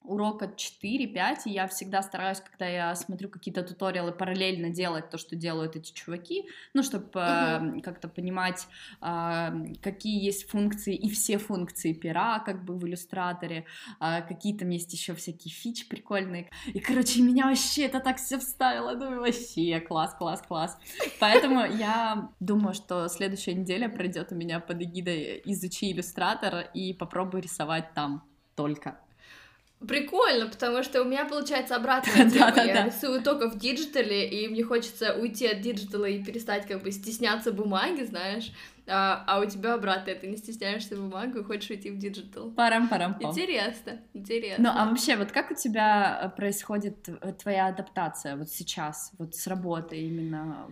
урока 0.02 0.46
4-5, 0.46 1.42
и 1.44 1.50
я 1.50 1.68
всегда 1.68 2.02
стараюсь, 2.02 2.40
когда 2.40 2.66
я 2.66 2.94
смотрю 2.94 3.28
какие-то 3.28 3.62
туториалы, 3.62 4.12
параллельно 4.12 4.70
делать 4.70 5.10
то, 5.10 5.18
что 5.18 5.36
делают 5.36 5.76
эти 5.76 5.92
чуваки, 5.92 6.48
ну, 6.74 6.82
чтобы 6.82 7.10
uh-huh. 7.12 7.78
э, 7.78 7.80
как-то 7.82 8.08
понимать, 8.08 8.66
э, 9.02 9.74
какие 9.82 10.24
есть 10.24 10.48
функции 10.48 10.94
и 10.94 11.08
все 11.10 11.38
функции 11.38 11.92
пера, 11.92 12.38
как 12.40 12.64
бы 12.64 12.76
в 12.76 12.86
иллюстраторе, 12.86 13.66
э, 14.00 14.22
какие 14.22 14.56
там 14.56 14.70
есть 14.70 14.92
еще 14.92 15.14
всякие 15.14 15.52
фичи 15.52 15.86
прикольные, 15.86 16.48
и, 16.66 16.80
короче, 16.80 17.22
меня 17.22 17.46
вообще 17.46 17.84
это 17.84 18.00
так 18.00 18.16
все 18.16 18.38
вставило, 18.38 18.92
ну, 18.94 19.20
вообще 19.20 19.80
класс, 19.80 20.14
класс, 20.14 20.42
класс, 20.42 20.78
поэтому 21.20 21.60
я 21.64 22.30
думаю, 22.40 22.74
что 22.74 23.08
следующая 23.08 23.54
неделя 23.54 23.88
пройдет 23.88 24.32
у 24.32 24.34
меня 24.34 24.60
под 24.60 24.82
эгидой 24.82 25.42
«Изучи 25.44 25.92
иллюстратор» 25.92 26.70
и 26.72 26.94
попробуй 26.94 27.42
рисовать 27.42 27.92
там 27.94 28.24
только. 28.54 28.98
Прикольно, 29.86 30.46
потому 30.46 30.82
что 30.82 31.00
у 31.00 31.04
меня 31.06 31.24
получается 31.24 31.74
обратная 31.76 32.28
тема. 32.30 32.52
Я 32.56 32.86
рисую 32.86 33.22
только 33.22 33.48
в 33.48 33.58
диджитале, 33.58 34.28
и 34.28 34.48
мне 34.48 34.62
хочется 34.62 35.14
уйти 35.14 35.46
от 35.46 35.62
диджитала 35.62 36.04
и 36.04 36.22
перестать 36.22 36.66
как 36.66 36.82
бы 36.82 36.92
стесняться 36.92 37.50
бумаги, 37.50 38.02
знаешь. 38.02 38.52
А, 38.86 39.24
а 39.26 39.40
у 39.40 39.44
тебя 39.46 39.74
обратно, 39.74 40.14
ты 40.14 40.26
не 40.26 40.36
стесняешься 40.36 40.96
бумагу 40.96 41.38
и 41.38 41.44
хочешь 41.44 41.70
уйти 41.70 41.90
в 41.90 41.98
диджитал. 41.98 42.50
Парам-парам. 42.50 43.16
Интересно, 43.20 44.00
интересно. 44.12 44.64
Ну, 44.64 44.70
а 44.80 44.86
вообще, 44.86 45.16
вот 45.16 45.32
как 45.32 45.50
у 45.50 45.54
тебя 45.54 46.20
э, 46.24 46.36
происходит 46.36 47.08
э, 47.08 47.32
твоя 47.40 47.68
адаптация 47.68 48.36
вот 48.36 48.50
сейчас, 48.50 49.12
вот 49.18 49.34
с 49.34 49.46
работы 49.46 49.96
именно 49.96 50.66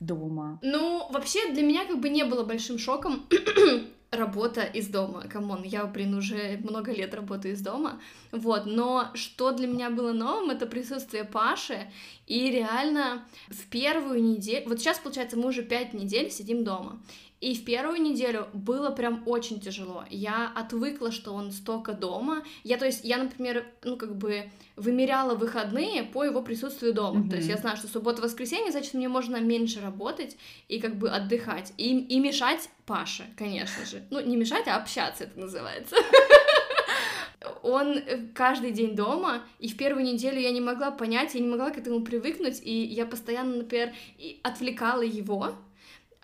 дома? 0.00 0.58
Ну, 0.62 1.06
вообще 1.10 1.52
для 1.52 1.62
меня 1.62 1.86
как 1.86 2.00
бы 2.00 2.08
не 2.08 2.24
было 2.24 2.44
большим 2.44 2.78
шоком 2.78 3.26
работа 4.16 4.62
из 4.62 4.88
дома, 4.88 5.28
come 5.28 5.47
on, 5.47 5.62
я, 5.62 5.84
блин, 5.86 6.14
уже 6.14 6.58
много 6.62 6.92
лет 6.92 7.14
работаю 7.14 7.54
из 7.54 7.60
дома, 7.60 8.00
вот, 8.32 8.66
но 8.66 9.10
что 9.14 9.52
для 9.52 9.66
меня 9.66 9.90
было 9.90 10.12
новым, 10.12 10.50
это 10.50 10.66
присутствие 10.66 11.24
Паши, 11.24 11.90
и 12.26 12.50
реально 12.50 13.26
в 13.48 13.66
первую 13.66 14.22
неделю, 14.22 14.68
вот 14.68 14.80
сейчас, 14.80 14.98
получается, 14.98 15.36
мы 15.36 15.48
уже 15.48 15.62
пять 15.62 15.94
недель 15.94 16.30
сидим 16.30 16.64
дома, 16.64 17.00
и 17.40 17.54
в 17.54 17.64
первую 17.64 18.00
неделю 18.00 18.48
было 18.54 18.90
прям 18.90 19.22
очень 19.26 19.60
тяжело. 19.60 20.04
Я 20.08 20.50
отвыкла, 20.54 21.12
что 21.12 21.32
он 21.32 21.52
столько 21.52 21.92
дома. 21.92 22.42
Я, 22.64 22.78
то 22.78 22.86
есть, 22.86 23.04
я, 23.04 23.18
например, 23.18 23.66
ну, 23.84 23.96
как 23.96 24.16
бы 24.16 24.50
вымеряла 24.76 25.34
выходные 25.34 26.02
по 26.02 26.24
его 26.24 26.42
присутствию 26.42 26.94
дома. 26.94 27.20
Mm-hmm. 27.20 27.30
То 27.30 27.36
есть 27.36 27.48
я 27.48 27.58
знаю, 27.58 27.76
что 27.76 27.88
суббота-воскресенье, 27.88 28.72
значит, 28.72 28.94
мне 28.94 29.08
можно 29.08 29.38
меньше 29.38 29.82
работать 29.82 30.36
и 30.68 30.80
как 30.80 30.96
бы 30.96 31.10
отдыхать. 31.10 31.74
И, 31.76 31.98
и 31.98 32.18
мешать 32.20 32.70
Паше, 32.86 33.24
конечно 33.36 33.84
же. 33.84 34.02
Ну, 34.10 34.20
не 34.20 34.36
мешать, 34.36 34.66
а 34.66 34.76
общаться 34.76 35.24
это 35.24 35.38
называется. 35.38 35.96
Он 37.62 37.98
э, 37.98 38.28
каждый 38.34 38.70
день 38.70 38.96
дома, 38.96 39.42
и 39.58 39.68
в 39.68 39.76
первую 39.76 40.04
неделю 40.04 40.40
я 40.40 40.52
не 40.52 40.60
могла 40.60 40.90
понять, 40.90 41.34
я 41.34 41.40
не 41.40 41.48
могла 41.48 41.70
к 41.70 41.78
этому 41.78 42.02
привыкнуть, 42.02 42.60
и 42.62 42.84
я 42.84 43.04
постоянно, 43.04 43.56
например, 43.56 43.92
отвлекала 44.42 45.02
его, 45.02 45.52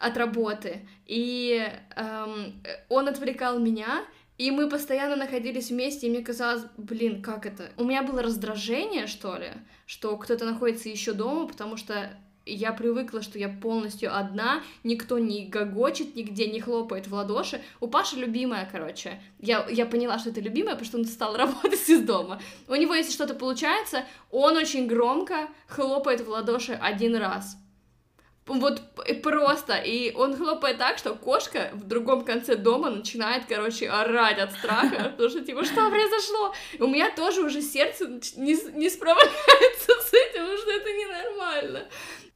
от 0.03 0.17
работы, 0.17 0.87
и 1.07 1.67
эм, 1.97 2.61
он 2.89 3.09
отвлекал 3.09 3.59
меня, 3.59 4.05
и 4.39 4.51
мы 4.51 4.69
постоянно 4.69 5.15
находились 5.15 5.71
вместе, 5.71 6.07
и 6.07 6.11
мне 6.11 6.23
казалось, 6.23 6.65
блин, 6.77 7.23
как 7.23 7.47
это? 7.47 7.71
У 7.77 7.85
меня 7.85 8.03
было 8.03 8.23
раздражение, 8.23 9.07
что 9.07 9.37
ли, 9.37 9.53
что 9.87 10.17
кто-то 10.17 10.45
находится 10.45 10.89
еще 10.89 11.13
дома, 11.13 11.47
потому 11.47 11.77
что 11.77 12.11
я 12.45 12.73
привыкла, 12.73 13.23
что 13.23 13.39
я 13.39 13.49
полностью 13.49 14.17
одна, 14.17 14.63
никто 14.83 15.19
не 15.19 15.47
гогочет, 15.47 16.17
нигде 16.17 16.51
не 16.51 16.61
хлопает 16.61 17.07
в 17.07 17.15
ладоши. 17.15 17.63
У 17.81 17.87
Паши 17.87 18.17
любимая, 18.17 18.69
короче. 18.71 19.21
Я, 19.39 19.67
я 19.71 19.87
поняла, 19.87 20.19
что 20.19 20.31
это 20.31 20.41
любимая, 20.41 20.75
потому 20.75 20.87
что 20.87 20.99
он 20.99 21.05
стал 21.05 21.37
работать 21.37 21.89
из 21.89 22.03
дома. 22.03 22.41
У 22.67 22.75
него, 22.75 22.95
если 22.95 23.13
что-то 23.13 23.35
получается, 23.35 24.05
он 24.31 24.57
очень 24.57 24.87
громко 24.87 25.49
хлопает 25.69 26.21
в 26.23 26.29
ладоши 26.29 26.73
один 26.73 27.15
раз. 27.15 27.57
Вот 28.47 28.83
просто. 29.23 29.77
И 29.77 30.13
он 30.15 30.37
хлопает 30.37 30.79
так, 30.79 30.99
что 30.99 31.15
кошка 31.15 31.71
в 31.75 31.85
другом 31.85 32.25
конце 32.25 32.57
дома 32.57 32.91
начинает, 32.91 33.45
короче, 33.47 33.89
орать 33.89 34.39
от 34.39 34.53
страха, 34.53 35.11
потому 35.11 35.31
что, 35.31 35.41
типа, 35.43 35.65
что 35.65 35.89
произошло? 35.91 36.55
у 36.81 36.87
меня 36.87 37.11
тоже 37.15 37.43
уже 37.43 37.63
сердце 37.63 38.07
не, 38.37 38.57
не 38.75 38.91
справляется 38.91 39.93
с 40.01 40.13
этим, 40.13 40.41
потому 40.41 40.59
что 40.59 40.71
это 40.71 40.91
ненормально 40.91 41.89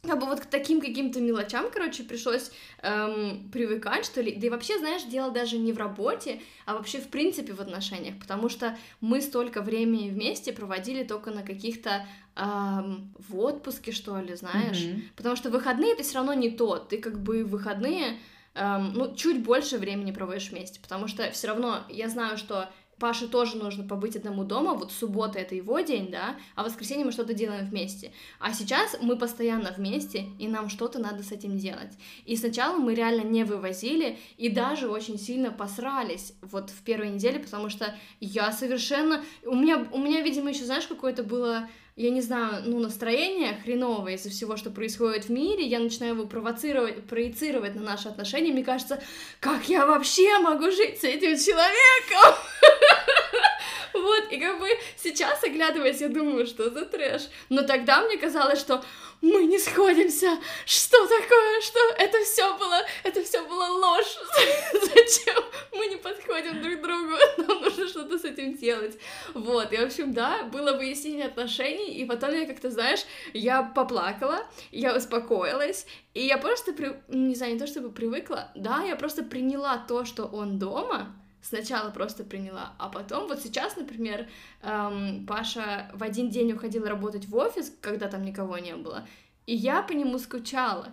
как 0.06 0.20
бы 0.20 0.26
вот 0.26 0.40
к 0.40 0.46
таким 0.46 0.80
каким-то 0.80 1.20
мелочам, 1.20 1.70
короче, 1.70 2.04
пришлось 2.04 2.50
эм, 2.82 3.50
привыкать, 3.50 4.04
что 4.04 4.20
ли. 4.20 4.34
Да 4.34 4.46
и 4.46 4.50
вообще, 4.50 4.78
знаешь, 4.78 5.02
дело 5.02 5.30
даже 5.30 5.58
не 5.58 5.72
в 5.72 5.78
работе, 5.78 6.40
а 6.64 6.74
вообще 6.74 6.98
в 6.98 7.08
принципе 7.08 7.52
в 7.52 7.60
отношениях, 7.60 8.18
потому 8.18 8.48
что 8.48 8.78
мы 9.00 9.20
столько 9.20 9.62
времени 9.62 10.10
вместе 10.10 10.52
проводили 10.52 11.02
только 11.02 11.30
на 11.30 11.42
каких-то 11.42 12.06
эм, 12.36 13.14
в 13.18 13.38
отпуске, 13.38 13.92
что 13.92 14.18
ли, 14.20 14.34
знаешь. 14.36 14.78
Mm-hmm. 14.78 15.02
Потому 15.16 15.36
что 15.36 15.50
выходные 15.50 15.92
это 15.92 16.02
все 16.02 16.14
равно 16.14 16.34
не 16.34 16.50
то. 16.50 16.76
Ты 16.76 16.98
как 16.98 17.20
бы 17.20 17.44
выходные 17.44 18.18
эм, 18.54 18.92
ну, 18.94 19.14
чуть 19.14 19.42
больше 19.42 19.78
времени 19.78 20.12
проводишь 20.12 20.50
вместе, 20.50 20.80
потому 20.80 21.08
что 21.08 21.30
все 21.30 21.48
равно 21.48 21.80
я 21.88 22.08
знаю, 22.08 22.36
что 22.36 22.68
Паше 22.98 23.28
тоже 23.28 23.58
нужно 23.58 23.86
побыть 23.86 24.16
одному 24.16 24.42
дома, 24.44 24.72
вот 24.72 24.90
суббота 24.90 25.38
это 25.38 25.54
его 25.54 25.80
день, 25.80 26.10
да, 26.10 26.36
а 26.54 26.62
в 26.62 26.66
воскресенье 26.66 27.04
мы 27.04 27.12
что-то 27.12 27.34
делаем 27.34 27.66
вместе. 27.66 28.12
А 28.40 28.54
сейчас 28.54 28.96
мы 29.02 29.18
постоянно 29.18 29.70
вместе, 29.76 30.24
и 30.38 30.48
нам 30.48 30.70
что-то 30.70 30.98
надо 30.98 31.22
с 31.22 31.30
этим 31.30 31.58
делать. 31.58 31.92
И 32.24 32.36
сначала 32.36 32.78
мы 32.78 32.94
реально 32.94 33.22
не 33.22 33.44
вывозили, 33.44 34.18
и 34.38 34.48
даже 34.48 34.88
очень 34.88 35.18
сильно 35.18 35.50
посрались 35.50 36.32
вот 36.40 36.70
в 36.70 36.82
первой 36.84 37.10
неделе, 37.10 37.38
потому 37.38 37.68
что 37.68 37.94
я 38.20 38.50
совершенно... 38.50 39.22
У 39.44 39.54
меня, 39.54 39.86
у 39.92 39.98
меня 39.98 40.22
видимо, 40.22 40.48
еще, 40.48 40.64
знаешь, 40.64 40.86
какое-то 40.86 41.22
было 41.22 41.68
я 41.96 42.10
не 42.10 42.20
знаю, 42.20 42.62
ну, 42.66 42.78
настроение 42.78 43.58
хреновое 43.64 44.14
из-за 44.14 44.28
всего, 44.28 44.58
что 44.58 44.70
происходит 44.70 45.24
в 45.24 45.28
мире, 45.30 45.64
я 45.64 45.78
начинаю 45.78 46.14
его 46.14 46.26
провоцировать, 46.26 47.02
проецировать 47.04 47.74
на 47.74 47.80
наши 47.80 48.08
отношения, 48.08 48.52
мне 48.52 48.62
кажется, 48.62 49.02
как 49.40 49.66
я 49.70 49.86
вообще 49.86 50.38
могу 50.40 50.70
жить 50.70 51.00
с 51.00 51.04
этим 51.04 51.36
человеком? 51.36 52.38
Вот, 53.94 54.30
и 54.30 54.38
как 54.38 54.60
бы 54.60 54.68
сейчас, 54.96 55.42
оглядываясь, 55.42 56.02
я 56.02 56.08
думаю, 56.10 56.46
что 56.46 56.68
за 56.70 56.84
трэш. 56.84 57.22
Но 57.48 57.62
тогда 57.62 58.02
мне 58.02 58.18
казалось, 58.18 58.60
что 58.60 58.84
мы 59.20 59.44
не 59.44 59.58
сходимся. 59.58 60.38
Что 60.64 61.06
такое? 61.06 61.60
Что 61.60 61.80
это 61.98 62.22
все 62.24 62.56
было? 62.58 62.80
Это 63.02 63.22
все 63.22 63.42
было 63.46 63.64
ложь. 63.64 64.16
Зачем 64.72 65.44
мы 65.72 65.86
не 65.86 65.96
подходим 65.96 66.62
друг 66.62 66.82
другу? 66.82 67.14
Нам 67.38 67.62
нужно 67.62 67.88
что-то 67.88 68.18
с 68.18 68.24
этим 68.24 68.56
делать. 68.56 68.98
Вот, 69.34 69.72
и 69.72 69.76
в 69.76 69.84
общем, 69.84 70.12
да, 70.12 70.44
было 70.44 70.72
выяснение 70.72 71.26
отношений, 71.26 71.94
и 71.94 72.04
потом 72.04 72.32
я 72.32 72.46
как-то, 72.46 72.70
знаешь, 72.70 73.04
я 73.32 73.62
поплакала, 73.62 74.46
я 74.72 74.96
успокоилась, 74.96 75.86
и 76.14 76.26
я 76.26 76.38
просто, 76.38 76.72
при... 76.72 76.96
не 77.08 77.34
знаю, 77.34 77.54
не 77.54 77.58
то 77.58 77.66
чтобы 77.66 77.90
привыкла, 77.90 78.50
да, 78.54 78.82
я 78.82 78.96
просто 78.96 79.22
приняла 79.22 79.78
то, 79.78 80.04
что 80.04 80.24
он 80.24 80.58
дома, 80.58 81.14
сначала 81.46 81.90
просто 81.90 82.24
приняла, 82.24 82.74
а 82.78 82.88
потом 82.88 83.28
вот 83.28 83.40
сейчас, 83.40 83.76
например, 83.76 84.28
эм, 84.62 85.26
Паша 85.26 85.90
в 85.94 86.02
один 86.02 86.30
день 86.30 86.52
уходил 86.52 86.84
работать 86.86 87.26
в 87.26 87.36
офис, 87.36 87.72
когда 87.80 88.08
там 88.08 88.22
никого 88.22 88.58
не 88.58 88.74
было, 88.74 89.06
и 89.46 89.54
я 89.54 89.82
по 89.82 89.92
нему 89.92 90.18
скучала. 90.18 90.88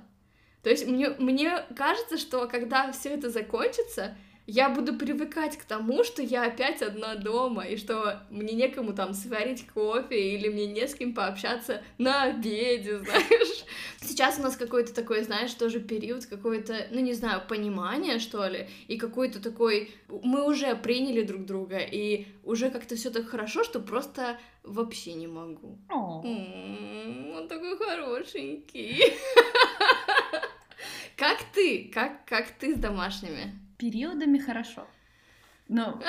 То 0.62 0.70
есть 0.70 0.88
мне, 0.88 1.10
мне 1.10 1.66
кажется, 1.76 2.18
что 2.18 2.48
когда 2.48 2.92
все 2.92 3.10
это 3.10 3.30
закончится, 3.30 4.16
я 4.46 4.70
буду 4.70 4.96
привыкать 4.96 5.58
к 5.58 5.64
тому, 5.64 6.04
что 6.04 6.22
я 6.22 6.46
опять 6.46 6.82
одна 6.82 7.16
дома, 7.16 7.64
и 7.64 7.78
что 7.78 8.24
мне 8.30 8.54
некому 8.54 8.94
там 8.94 9.14
сварить 9.14 9.66
кофе, 9.68 10.36
или 10.36 10.50
мне 10.50 10.68
не 10.68 10.88
с 10.88 10.96
кем 10.96 11.14
пообщаться 11.14 11.82
на 11.98 12.24
обеде, 12.24 12.98
знаешь. 13.04 13.66
Сейчас 14.02 14.40
у 14.40 14.42
нас 14.42 14.58
какой-то 14.58 14.94
такой, 14.94 15.24
знаешь, 15.24 15.54
тоже 15.54 15.80
период, 15.80 16.26
какой-то, 16.26 16.88
ну 16.92 17.00
не 17.00 17.14
знаю, 17.14 17.42
понимание, 17.48 18.20
что 18.20 18.46
ли, 18.48 18.68
и 18.88 18.98
какой-то 18.98 19.42
такой... 19.42 19.92
Мы 20.10 20.46
уже 20.46 20.76
приняли 20.76 21.24
друг 21.24 21.46
друга, 21.46 21.78
и 21.78 22.28
уже 22.44 22.70
как-то 22.70 22.96
все 22.96 23.10
так 23.12 23.28
хорошо, 23.28 23.64
что 23.64 23.80
просто 23.80 24.38
вообще 24.64 25.14
не 25.14 25.28
могу. 25.28 25.80
Он 25.90 27.48
такой 27.48 27.78
хорошенький. 27.78 29.04
Как 31.16 31.38
ты? 31.54 31.92
Как, 31.94 32.26
как 32.26 32.48
ты 32.60 32.76
с 32.76 32.80
домашними? 32.80 33.63
Периодами 33.84 34.38
хорошо. 34.38 34.88
Ну, 35.68 36.00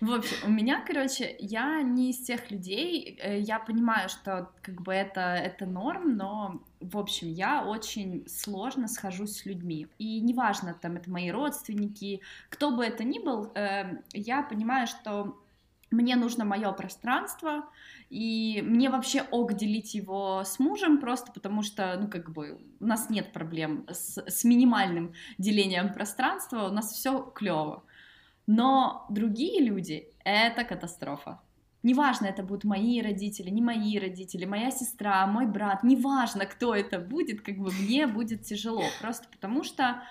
в 0.00 0.12
общем, 0.12 0.36
у 0.44 0.50
меня, 0.50 0.84
короче, 0.86 1.36
я 1.38 1.80
не 1.80 2.10
из 2.10 2.18
тех 2.18 2.50
людей, 2.50 3.18
э, 3.18 3.38
я 3.40 3.58
понимаю, 3.58 4.10
что 4.10 4.50
как 4.60 4.82
бы 4.82 4.92
это, 4.92 5.20
это 5.20 5.64
норм, 5.64 6.16
но, 6.16 6.60
в 6.80 6.98
общем, 6.98 7.28
я 7.32 7.64
очень 7.64 8.24
сложно 8.28 8.88
схожусь 8.88 9.38
с 9.38 9.46
людьми. 9.46 9.86
И 9.98 10.20
неважно, 10.20 10.74
там, 10.74 10.96
это 10.96 11.10
мои 11.10 11.30
родственники, 11.30 12.20
кто 12.50 12.70
бы 12.76 12.84
это 12.84 13.04
ни 13.04 13.18
был, 13.18 13.50
э, 13.54 14.02
я 14.12 14.42
понимаю, 14.42 14.86
что 14.86 15.38
мне 15.90 16.16
нужно 16.16 16.44
мое 16.44 16.72
пространство, 16.72 17.64
и 18.12 18.60
мне 18.60 18.90
вообще 18.90 19.22
ок 19.30 19.54
делить 19.54 19.94
его 19.94 20.42
с 20.44 20.58
мужем, 20.58 21.00
просто 21.00 21.32
потому 21.32 21.62
что, 21.62 21.96
ну, 21.98 22.08
как 22.08 22.30
бы, 22.30 22.60
у 22.78 22.84
нас 22.84 23.08
нет 23.08 23.32
проблем 23.32 23.86
с, 23.88 24.18
с 24.18 24.44
минимальным 24.44 25.14
делением 25.38 25.94
пространства, 25.94 26.68
у 26.68 26.72
нас 26.72 26.92
все 26.92 27.22
клево. 27.34 27.84
Но 28.46 29.06
другие 29.08 29.64
люди— 29.64 30.08
это 30.24 30.62
катастрофа. 30.64 31.40
неважно, 31.82 32.26
это 32.26 32.42
будут 32.42 32.64
мои 32.64 33.00
родители, 33.00 33.48
не 33.48 33.62
мои 33.62 33.98
родители, 33.98 34.44
моя 34.44 34.70
сестра, 34.70 35.26
мой 35.26 35.46
брат, 35.46 35.82
неважно, 35.82 36.44
кто 36.44 36.74
это 36.74 36.98
будет, 36.98 37.40
как 37.40 37.56
бы 37.56 37.72
мне 37.72 38.06
будет 38.06 38.42
тяжело, 38.42 38.84
просто 39.00 39.26
потому 39.32 39.64
что 39.64 40.02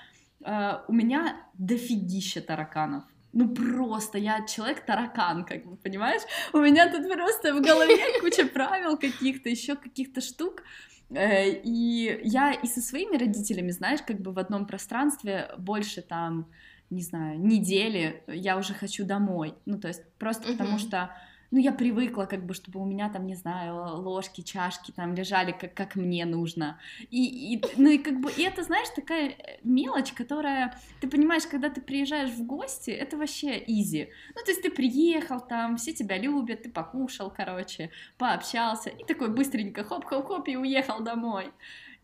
э, 0.44 0.72
у 0.88 0.94
меня 0.94 1.38
дофигища 1.54 2.42
тараканов. 2.42 3.04
Ну 3.34 3.50
просто, 3.50 4.18
я 4.18 4.46
человек-таракан, 4.46 5.46
как 5.46 5.66
бы, 5.66 5.78
понимаешь? 5.78 6.22
У 6.54 6.58
меня 6.58 6.92
тут 6.92 7.12
просто 7.12 7.54
в 7.54 7.62
голове 7.62 7.98
куча 8.22 8.46
правил 8.46 8.98
каких-то, 8.98 9.50
еще 9.50 9.76
каких-то 9.76 10.20
штук, 10.20 10.64
э, 11.10 11.50
и 11.64 12.20
я 12.24 12.52
и 12.52 12.68
со 12.68 12.82
своими 12.82 13.18
родителями, 13.18 13.72
знаешь, 13.72 14.02
как 14.02 14.20
бы 14.20 14.34
в 14.34 14.40
одном 14.40 14.66
пространстве 14.66 15.50
больше 15.58 16.02
там, 16.02 16.52
не 16.90 17.04
знаю, 17.04 17.40
недели 17.40 18.24
я 18.28 18.58
уже 18.58 18.74
хочу 18.74 19.06
домой. 19.06 19.56
Ну, 19.66 19.80
то 19.80 19.88
есть 19.88 20.04
просто 20.18 20.52
потому 20.52 20.78
что 20.78 21.16
ну, 21.52 21.60
я 21.60 21.74
привыкла, 21.74 22.26
как 22.26 22.46
бы, 22.46 22.54
чтобы 22.54 22.80
у 22.80 22.86
меня 22.86 23.10
там, 23.10 23.26
не 23.28 23.36
знаю, 23.36 24.02
ложки, 24.02 24.42
чашки 24.42 24.92
там 24.92 25.14
лежали, 25.14 25.52
как, 25.52 25.74
как 25.74 25.96
мне 25.96 26.26
нужно. 26.26 26.80
И, 27.10 27.54
и, 27.54 27.64
ну, 27.76 27.90
и 27.90 27.98
как 27.98 28.22
бы, 28.22 28.32
и 28.32 28.42
это, 28.44 28.64
знаешь, 28.64 28.88
такая 28.96 29.30
э, 29.30 29.60
мелочь, 29.64 30.14
которая, 30.14 30.80
ты 31.02 31.10
понимаешь, 31.10 31.44
когда 31.46 31.70
ты 31.70 31.82
приезжаешь 31.82 32.32
в 32.32 32.46
гости, 32.46 32.90
это 32.90 33.18
вообще 33.18 33.62
изи. 33.68 34.10
Ну, 34.34 34.42
то 34.44 34.52
есть 34.52 34.62
ты 34.62 34.72
приехал 34.72 35.42
там, 35.42 35.76
все 35.76 35.94
тебя 35.94 36.18
любят, 36.18 36.64
ты 36.64 36.70
покушал, 36.70 37.30
короче, 37.36 37.92
пообщался, 38.18 38.90
и 38.90 39.04
такой 39.04 39.30
быстренько 39.30 39.84
хоп-хоп-хоп, 39.84 40.48
и 40.48 40.56
уехал 40.56 41.02
домой 41.02 41.52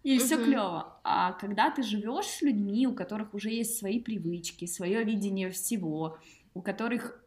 и 0.04 0.20
все 0.20 0.38
клево. 0.38 1.00
А 1.04 1.34
когда 1.34 1.70
ты 1.70 1.84
живешь 1.84 2.27
с 2.27 2.42
людьми, 2.42 2.88
у 2.88 2.94
которых 2.94 3.34
уже 3.34 3.50
есть 3.50 3.77
свои 3.77 4.00
привычки, 4.00 4.66
свое 4.66 5.04
видение 5.04 5.50
всего, 5.51 6.18
у 6.54 6.62
которых 6.62 7.22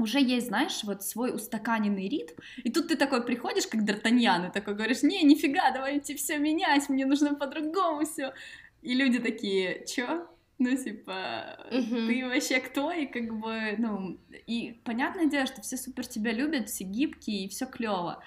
уже 0.00 0.20
есть, 0.20 0.48
знаешь, 0.48 0.82
вот 0.84 1.02
свой 1.02 1.34
устаканенный 1.34 2.08
ритм, 2.08 2.34
и 2.62 2.70
тут 2.70 2.88
ты 2.88 2.96
такой 2.96 3.24
приходишь, 3.24 3.66
как 3.66 3.82
Д'Артаньян, 3.82 4.48
и 4.48 4.52
такой 4.52 4.74
говоришь, 4.74 5.02
не, 5.02 5.22
нифига, 5.22 5.70
давайте 5.70 6.14
все 6.14 6.38
менять, 6.38 6.88
мне 6.88 7.06
нужно 7.06 7.34
по-другому 7.34 8.04
все. 8.04 8.32
И 8.82 8.94
люди 8.94 9.18
такие, 9.18 9.84
чё? 9.86 10.26
Ну, 10.58 10.76
типа, 10.76 11.58
uh-huh. 11.72 12.06
ты 12.06 12.26
вообще 12.26 12.60
кто? 12.60 12.92
И 12.92 13.06
как 13.06 13.38
бы, 13.38 13.74
ну, 13.78 14.18
и 14.46 14.78
понятное 14.84 15.26
дело, 15.26 15.46
что 15.46 15.62
все 15.62 15.78
супер 15.78 16.06
тебя 16.06 16.32
любят, 16.32 16.68
все 16.68 16.84
гибкие, 16.84 17.44
и 17.44 17.48
все 17.48 17.66
клево. 17.66 18.22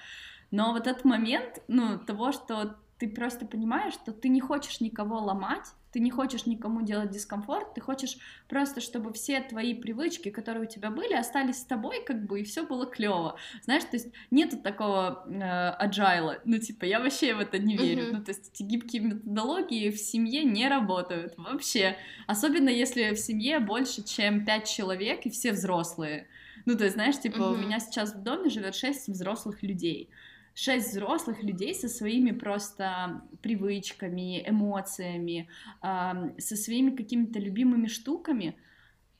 Но 0.50 0.72
вот 0.72 0.86
этот 0.86 1.04
момент, 1.04 1.62
ну, 1.68 1.98
того, 1.98 2.32
что 2.32 2.76
ты 2.98 3.08
просто 3.08 3.46
понимаешь, 3.46 3.94
что 3.94 4.12
ты 4.12 4.28
не 4.28 4.40
хочешь 4.40 4.80
никого 4.80 5.18
ломать, 5.18 5.66
ты 5.94 6.00
не 6.00 6.10
хочешь 6.10 6.44
никому 6.46 6.82
делать 6.82 7.10
дискомфорт, 7.10 7.74
ты 7.74 7.80
хочешь 7.80 8.18
просто, 8.48 8.80
чтобы 8.80 9.12
все 9.12 9.40
твои 9.40 9.74
привычки, 9.74 10.28
которые 10.28 10.64
у 10.64 10.68
тебя 10.68 10.90
были, 10.90 11.14
остались 11.14 11.58
с 11.58 11.64
тобой, 11.64 12.02
как 12.04 12.26
бы, 12.26 12.40
и 12.40 12.42
все 12.42 12.66
было 12.66 12.84
клево. 12.84 13.38
Знаешь, 13.62 13.84
то 13.84 13.96
есть 13.96 14.08
нету 14.32 14.58
такого 14.58 15.24
э, 15.28 15.86
agile, 15.86 16.40
ну, 16.44 16.58
типа, 16.58 16.84
я 16.84 16.98
вообще 16.98 17.34
в 17.34 17.38
это 17.38 17.58
не 17.58 17.76
верю. 17.76 18.06
Mm-hmm. 18.06 18.12
Ну, 18.12 18.24
то 18.24 18.32
есть 18.32 18.50
эти 18.52 18.64
гибкие 18.64 19.02
методологии 19.02 19.90
в 19.90 19.98
семье 19.98 20.42
не 20.42 20.68
работают 20.68 21.34
вообще. 21.36 21.96
Особенно 22.26 22.70
если 22.70 23.14
в 23.14 23.18
семье 23.20 23.60
больше, 23.60 24.02
чем 24.02 24.44
пять 24.44 24.68
человек, 24.68 25.26
и 25.26 25.30
все 25.30 25.52
взрослые. 25.52 26.26
Ну, 26.64 26.76
то 26.76 26.82
есть, 26.82 26.96
знаешь, 26.96 27.20
типа, 27.20 27.36
mm-hmm. 27.36 27.52
у 27.52 27.56
меня 27.56 27.78
сейчас 27.78 28.16
в 28.16 28.22
доме 28.24 28.50
живет 28.50 28.74
шесть 28.74 29.06
взрослых 29.06 29.62
людей 29.62 30.10
шесть 30.54 30.90
взрослых 30.90 31.42
людей 31.42 31.74
со 31.74 31.88
своими 31.88 32.30
просто 32.30 33.22
привычками, 33.42 34.48
эмоциями, 34.48 35.48
со 35.82 36.56
своими 36.56 36.94
какими-то 36.94 37.38
любимыми 37.38 37.86
штуками, 37.86 38.56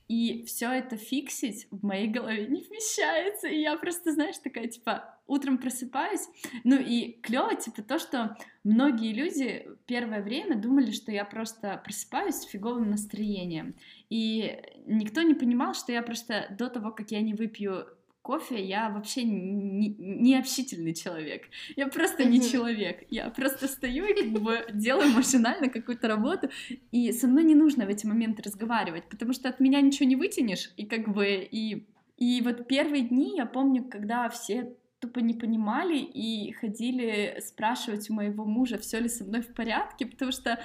и 0.07 0.43
все 0.43 0.71
это 0.71 0.97
фиксить 0.97 1.67
в 1.71 1.83
моей 1.83 2.07
голове 2.07 2.45
не 2.45 2.61
вмещается, 2.61 3.47
и 3.47 3.59
я 3.59 3.75
просто, 3.75 4.11
знаешь, 4.11 4.37
такая, 4.37 4.67
типа, 4.67 5.19
утром 5.25 5.57
просыпаюсь, 5.57 6.27
ну 6.63 6.79
и 6.79 7.13
клево, 7.21 7.55
типа, 7.55 7.81
то, 7.81 7.97
что 7.97 8.37
многие 8.63 9.13
люди 9.13 9.67
первое 9.87 10.21
время 10.21 10.55
думали, 10.55 10.91
что 10.91 11.11
я 11.11 11.25
просто 11.25 11.81
просыпаюсь 11.83 12.35
с 12.35 12.45
фиговым 12.45 12.91
настроением, 12.91 13.75
и 14.11 14.61
никто 14.85 15.23
не 15.23 15.33
понимал, 15.33 15.73
что 15.73 15.91
я 15.91 16.03
просто 16.03 16.55
до 16.57 16.69
того, 16.69 16.91
как 16.91 17.09
я 17.09 17.21
не 17.21 17.33
выпью 17.33 17.87
кофе 18.25 18.59
я 18.59 18.89
вообще 18.89 19.23
не, 19.23 19.95
не 19.99 20.35
общительный 20.35 20.95
человек. 20.95 21.43
Я 21.75 21.87
просто 21.87 22.25
не 22.25 22.41
человек. 22.41 23.03
Я 23.11 23.29
просто 23.29 23.67
стою 23.67 24.05
и 24.05 24.13
как 24.15 24.41
бы 24.41 24.65
делаю 24.73 25.11
машинально 25.11 25.69
какую-то 25.69 26.07
работу, 26.07 26.49
и 26.91 27.11
со 27.11 27.27
мной 27.27 27.43
не 27.43 27.53
нужно 27.53 27.85
в 27.85 27.89
эти 27.89 28.07
моменты 28.07 28.41
разговаривать, 28.41 29.03
потому 29.09 29.31
что 29.33 29.47
от 29.47 29.59
меня 29.59 29.79
ничего 29.81 30.09
не 30.09 30.15
вытянешь, 30.15 30.71
и 30.75 30.85
как 30.85 31.13
бы 31.13 31.47
и 31.51 31.85
и 32.17 32.41
вот 32.41 32.67
первые 32.67 33.03
дни 33.03 33.35
я 33.35 33.45
помню, 33.45 33.83
когда 33.83 34.29
все 34.29 34.73
тупо 34.99 35.19
не 35.19 35.33
понимали 35.33 35.97
и 35.97 36.53
ходили 36.53 37.39
спрашивать 37.45 38.09
у 38.09 38.13
моего 38.13 38.45
мужа, 38.45 38.77
все 38.77 38.99
ли 38.99 39.09
со 39.09 39.23
мной 39.25 39.41
в 39.41 39.53
порядке, 39.53 40.05
потому 40.05 40.31
что 40.31 40.59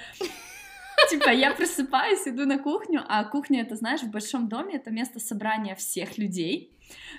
Типа, 1.11 1.29
я 1.29 1.51
просыпаюсь, 1.51 2.25
иду 2.25 2.45
на 2.45 2.57
кухню, 2.57 3.03
а 3.07 3.25
кухня, 3.25 3.61
это, 3.61 3.75
знаешь, 3.75 4.01
в 4.01 4.09
большом 4.09 4.47
доме, 4.47 4.75
это 4.75 4.91
место 4.91 5.19
собрания 5.19 5.75
всех 5.75 6.17
людей. 6.17 6.71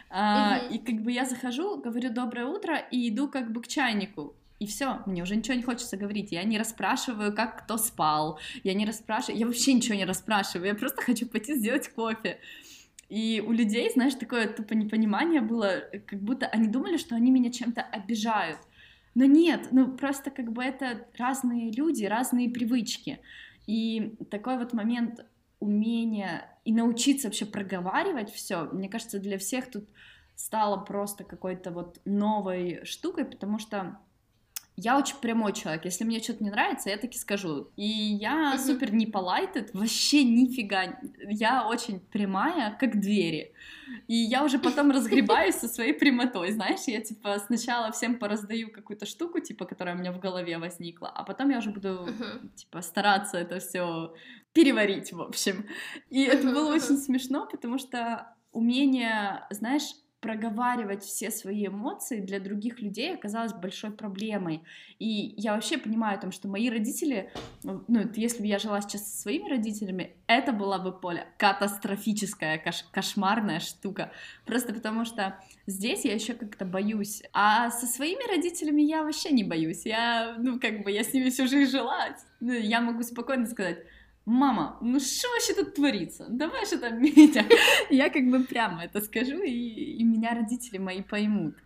А, 0.08 0.58
и 0.70 0.78
как 0.78 1.02
бы 1.02 1.12
я 1.12 1.24
захожу, 1.24 1.78
говорю 1.78 2.10
доброе 2.10 2.46
утро 2.46 2.76
и 2.90 3.10
иду 3.10 3.28
как 3.28 3.52
бы 3.52 3.60
к 3.60 3.68
чайнику. 3.68 4.34
И 4.58 4.66
все, 4.66 5.00
мне 5.06 5.22
уже 5.22 5.36
ничего 5.36 5.54
не 5.54 5.62
хочется 5.62 5.96
говорить. 5.96 6.32
Я 6.32 6.44
не 6.44 6.58
расспрашиваю, 6.58 7.34
как 7.34 7.64
кто 7.64 7.76
спал. 7.76 8.38
Я 8.64 8.74
не 8.74 8.86
расспрашиваю, 8.86 9.38
я 9.38 9.46
вообще 9.46 9.74
ничего 9.74 9.96
не 9.96 10.04
расспрашиваю. 10.04 10.68
Я 10.68 10.74
просто 10.74 11.02
хочу 11.02 11.26
пойти 11.26 11.54
сделать 11.54 11.88
кофе. 11.88 12.38
И 13.08 13.44
у 13.46 13.52
людей, 13.52 13.90
знаешь, 13.90 14.14
такое 14.14 14.48
тупо 14.48 14.72
непонимание 14.72 15.42
было, 15.42 15.82
как 16.06 16.20
будто 16.20 16.46
они 16.46 16.68
думали, 16.68 16.96
что 16.96 17.14
они 17.14 17.30
меня 17.30 17.50
чем-то 17.50 17.82
обижают. 17.82 18.58
Но 19.14 19.26
нет, 19.26 19.68
ну 19.70 19.88
просто 19.96 20.30
как 20.30 20.50
бы 20.52 20.64
это 20.64 21.06
разные 21.18 21.70
люди, 21.70 22.04
разные 22.04 22.48
привычки. 22.48 23.18
И 23.66 24.16
такой 24.30 24.58
вот 24.58 24.72
момент 24.72 25.24
умения 25.60 26.48
и 26.64 26.72
научиться 26.72 27.28
вообще 27.28 27.46
проговаривать 27.46 28.32
все, 28.32 28.64
мне 28.64 28.88
кажется, 28.88 29.18
для 29.18 29.38
всех 29.38 29.70
тут 29.70 29.88
стало 30.34 30.84
просто 30.84 31.24
какой-то 31.24 31.70
вот 31.70 32.00
новой 32.04 32.84
штукой, 32.84 33.24
потому 33.24 33.58
что 33.58 33.98
я 34.82 34.98
очень 34.98 35.16
прямой 35.16 35.52
человек. 35.52 35.84
Если 35.84 36.04
мне 36.04 36.20
что-то 36.20 36.42
не 36.42 36.50
нравится, 36.50 36.90
я 36.90 36.96
таки 36.96 37.18
скажу. 37.18 37.70
И 37.76 37.86
я 37.86 38.54
mm-hmm. 38.54 38.58
супер 38.58 38.92
не 38.92 39.06
полайтед, 39.06 39.72
вообще 39.74 40.24
нифига. 40.24 40.98
Я 41.28 41.68
очень 41.68 42.00
прямая, 42.00 42.76
как 42.78 43.00
двери. 43.00 43.54
И 44.08 44.14
я 44.16 44.44
уже 44.44 44.58
потом 44.58 44.90
разгребаюсь 44.96 45.54
со 45.54 45.68
своей 45.68 45.92
прямотой, 45.92 46.50
знаешь, 46.50 46.80
я 46.86 47.00
типа 47.00 47.38
сначала 47.46 47.92
всем 47.92 48.18
пораздаю 48.18 48.70
какую-то 48.70 49.06
штуку, 49.06 49.40
типа, 49.40 49.64
которая 49.64 49.94
у 49.94 49.98
меня 49.98 50.12
в 50.12 50.18
голове 50.18 50.58
возникла, 50.58 51.08
а 51.08 51.22
потом 51.24 51.50
я 51.50 51.58
уже 51.58 51.70
буду, 51.70 52.08
типа, 52.56 52.82
стараться 52.82 53.38
это 53.38 53.60
все 53.60 54.14
переварить, 54.52 55.12
в 55.12 55.20
общем. 55.20 55.66
И 56.10 56.22
это 56.24 56.46
было 56.48 56.74
очень 56.74 56.96
смешно, 56.96 57.46
потому 57.50 57.78
что 57.78 58.34
умение, 58.52 59.46
знаешь, 59.50 59.94
проговаривать 60.22 61.02
все 61.02 61.32
свои 61.32 61.66
эмоции 61.66 62.20
для 62.20 62.38
других 62.38 62.80
людей 62.80 63.12
оказалось 63.12 63.52
большой 63.52 63.90
проблемой. 63.90 64.62
И 65.00 65.34
я 65.36 65.54
вообще 65.54 65.78
понимаю, 65.78 66.18
там, 66.20 66.30
что 66.30 66.46
мои 66.46 66.70
родители, 66.70 67.30
ну, 67.64 68.08
если 68.14 68.40
бы 68.40 68.46
я 68.46 68.60
жила 68.60 68.80
сейчас 68.80 69.12
со 69.12 69.20
своими 69.20 69.50
родителями, 69.50 70.14
это 70.28 70.52
была 70.52 70.78
бы 70.78 70.92
поле 70.92 71.26
катастрофическая, 71.38 72.58
кош 72.58 72.84
кошмарная 72.92 73.58
штука. 73.58 74.12
Просто 74.46 74.72
потому 74.72 75.04
что 75.04 75.36
здесь 75.66 76.04
я 76.04 76.14
еще 76.14 76.34
как-то 76.34 76.64
боюсь. 76.64 77.24
А 77.32 77.70
со 77.70 77.86
своими 77.86 78.24
родителями 78.32 78.82
я 78.82 79.02
вообще 79.02 79.32
не 79.32 79.42
боюсь. 79.42 79.84
Я, 79.84 80.36
ну, 80.38 80.60
как 80.60 80.84
бы, 80.84 80.92
я 80.92 81.02
с 81.02 81.12
ними 81.12 81.30
всю 81.30 81.48
жизнь 81.48 81.70
жила. 81.70 82.16
Ну, 82.38 82.52
я 82.52 82.80
могу 82.80 83.02
спокойно 83.02 83.46
сказать, 83.46 83.84
мама, 84.24 84.78
ну 84.80 85.00
что 85.00 85.28
вообще 85.30 85.54
тут 85.54 85.74
творится? 85.74 86.26
Давай 86.28 86.66
что 86.66 86.78
там, 86.78 87.00
Митя. 87.00 87.44
Я 87.90 88.10
как 88.10 88.28
бы 88.28 88.44
прямо 88.44 88.84
это 88.84 89.00
скажу, 89.00 89.42
и, 89.42 89.50
и 89.50 90.04
меня 90.04 90.34
родители 90.34 90.78
мои 90.78 91.02
поймут. 91.02 91.56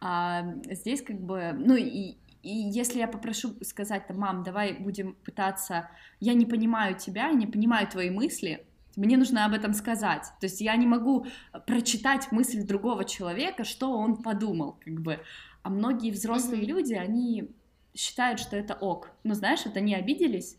А 0.00 0.54
здесь 0.70 1.02
как 1.02 1.20
бы, 1.20 1.52
ну 1.56 1.74
и, 1.74 2.16
и 2.42 2.52
если 2.52 3.00
я 3.00 3.08
попрошу 3.08 3.52
сказать, 3.64 4.06
там, 4.06 4.18
мам, 4.18 4.44
давай 4.44 4.74
будем 4.74 5.14
пытаться, 5.24 5.90
я 6.20 6.34
не 6.34 6.46
понимаю 6.46 6.96
тебя, 6.96 7.28
я 7.28 7.34
не 7.34 7.48
понимаю 7.48 7.88
твои 7.88 8.10
мысли, 8.10 8.64
мне 8.96 9.16
нужно 9.16 9.44
об 9.44 9.54
этом 9.54 9.74
сказать. 9.74 10.24
То 10.40 10.46
есть 10.46 10.60
я 10.60 10.76
не 10.76 10.86
могу 10.86 11.26
прочитать 11.66 12.32
мысль 12.32 12.62
другого 12.64 13.04
человека, 13.04 13.64
что 13.64 13.92
он 13.92 14.22
подумал, 14.22 14.76
как 14.84 15.00
бы. 15.00 15.20
А 15.62 15.70
многие 15.70 16.10
взрослые 16.10 16.62
mm-hmm. 16.62 16.66
люди, 16.66 16.94
они 16.94 17.50
считают, 17.94 18.40
что 18.40 18.56
это 18.56 18.74
ок. 18.74 19.10
Ну, 19.24 19.34
знаешь, 19.34 19.60
вот 19.64 19.76
они 19.76 19.94
обиделись, 19.94 20.56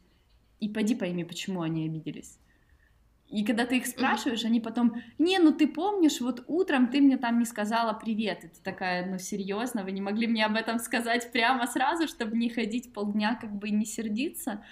и 0.60 0.70
пойди 0.70 0.96
пойми, 0.96 1.24
почему 1.24 1.62
они 1.62 1.86
обиделись. 1.86 2.40
И 3.30 3.46
когда 3.46 3.66
ты 3.66 3.78
их 3.78 3.86
спрашиваешь, 3.86 4.44
они 4.44 4.60
потом, 4.60 5.04
не, 5.20 5.38
ну 5.38 5.52
ты 5.52 5.68
помнишь, 5.68 6.20
вот 6.20 6.44
утром 6.48 6.88
ты 6.88 7.00
мне 7.00 7.18
там 7.18 7.38
не 7.38 7.46
сказала 7.46 7.94
привет, 7.94 8.44
и 8.44 8.48
ты 8.48 8.60
такая, 8.64 9.06
ну 9.06 9.20
серьезно, 9.20 9.84
вы 9.84 9.92
не 9.92 10.02
могли 10.02 10.26
мне 10.26 10.46
об 10.46 10.56
этом 10.56 10.80
сказать 10.80 11.32
прямо 11.32 11.68
сразу, 11.68 12.08
чтобы 12.08 12.36
не 12.38 12.50
ходить 12.50 12.92
полдня, 12.92 13.36
как 13.36 13.56
бы 13.56 13.70
не 13.70 13.86
сердиться. 13.86 14.64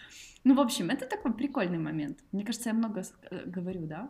Ну, 0.44 0.56
в 0.56 0.60
общем, 0.60 0.90
это 0.90 1.06
такой 1.06 1.36
прикольный 1.36 1.78
момент. 1.78 2.20
Мне 2.32 2.44
кажется, 2.44 2.70
я 2.70 2.76
много 2.76 3.04
э, 3.30 3.44
говорю, 3.46 3.86
да? 3.86 4.10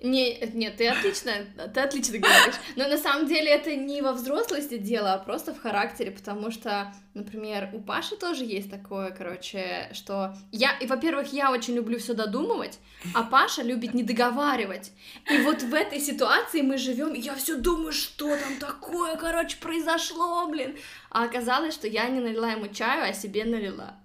Не, 0.00 0.38
нет, 0.54 0.76
ты 0.76 0.86
отлично, 0.86 1.32
ты 1.74 1.80
отлично 1.80 2.18
говоришь. 2.18 2.54
Но 2.76 2.86
на 2.86 2.96
самом 2.96 3.26
деле 3.26 3.50
это 3.50 3.74
не 3.74 4.00
во 4.00 4.12
взрослости 4.12 4.78
дело, 4.78 5.14
а 5.14 5.18
просто 5.18 5.52
в 5.52 5.60
характере, 5.60 6.12
потому 6.12 6.52
что, 6.52 6.94
например, 7.14 7.70
у 7.72 7.80
Паши 7.80 8.14
тоже 8.14 8.44
есть 8.44 8.70
такое, 8.70 9.10
короче, 9.10 9.90
что 9.92 10.36
я, 10.52 10.78
и, 10.78 10.86
во-первых, 10.86 11.32
я 11.32 11.50
очень 11.50 11.74
люблю 11.74 11.98
все 11.98 12.14
додумывать, 12.14 12.78
а 13.12 13.24
Паша 13.24 13.62
любит 13.62 13.92
не 13.92 14.04
договаривать. 14.04 14.92
И 15.28 15.38
вот 15.38 15.62
в 15.62 15.74
этой 15.74 15.98
ситуации 15.98 16.60
мы 16.60 16.78
живем, 16.78 17.12
я 17.14 17.34
все 17.34 17.56
думаю, 17.56 17.92
что 17.92 18.36
там 18.36 18.56
такое, 18.60 19.16
короче, 19.16 19.56
произошло, 19.56 20.46
блин. 20.46 20.76
А 21.10 21.24
оказалось, 21.24 21.74
что 21.74 21.88
я 21.88 22.08
не 22.08 22.20
налила 22.20 22.52
ему 22.52 22.68
чаю, 22.68 23.10
а 23.10 23.12
себе 23.12 23.44
налила. 23.44 23.96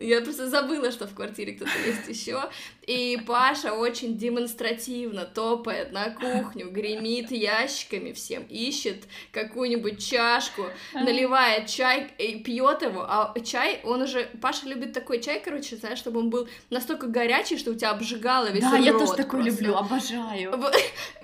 Я 0.00 0.20
просто 0.20 0.48
забыла, 0.48 0.90
что 0.92 1.06
в 1.06 1.14
квартире 1.14 1.52
кто-то 1.54 1.70
есть 1.86 2.08
еще. 2.08 2.42
И 2.86 3.20
Паша 3.26 3.72
очень 3.72 4.16
демонстративно 4.16 5.24
топает 5.24 5.92
на 5.92 6.10
кухню, 6.10 6.70
гремит 6.70 7.30
ящиками 7.30 8.12
всем, 8.12 8.44
ищет 8.44 9.04
какую-нибудь 9.32 10.04
чашку, 10.04 10.66
наливает 10.94 11.66
чай 11.66 12.10
и 12.18 12.38
пьет 12.38 12.82
его. 12.82 13.02
А 13.02 13.34
чай, 13.44 13.80
он 13.84 14.02
уже... 14.02 14.28
Паша 14.40 14.66
любит 14.68 14.92
такой 14.92 15.20
чай, 15.20 15.42
короче, 15.44 15.76
знаешь, 15.76 15.98
чтобы 15.98 16.20
он 16.20 16.30
был 16.30 16.48
настолько 16.70 17.06
горячий, 17.08 17.58
что 17.58 17.72
у 17.72 17.74
тебя 17.74 17.90
обжигало 17.90 18.50
весь 18.50 18.62
Да, 18.62 18.76
рот 18.76 18.80
я 18.80 18.92
тоже 18.92 19.12
такой 19.14 19.42
просто. 19.42 19.50
люблю, 19.64 19.76
обожаю. 19.76 20.52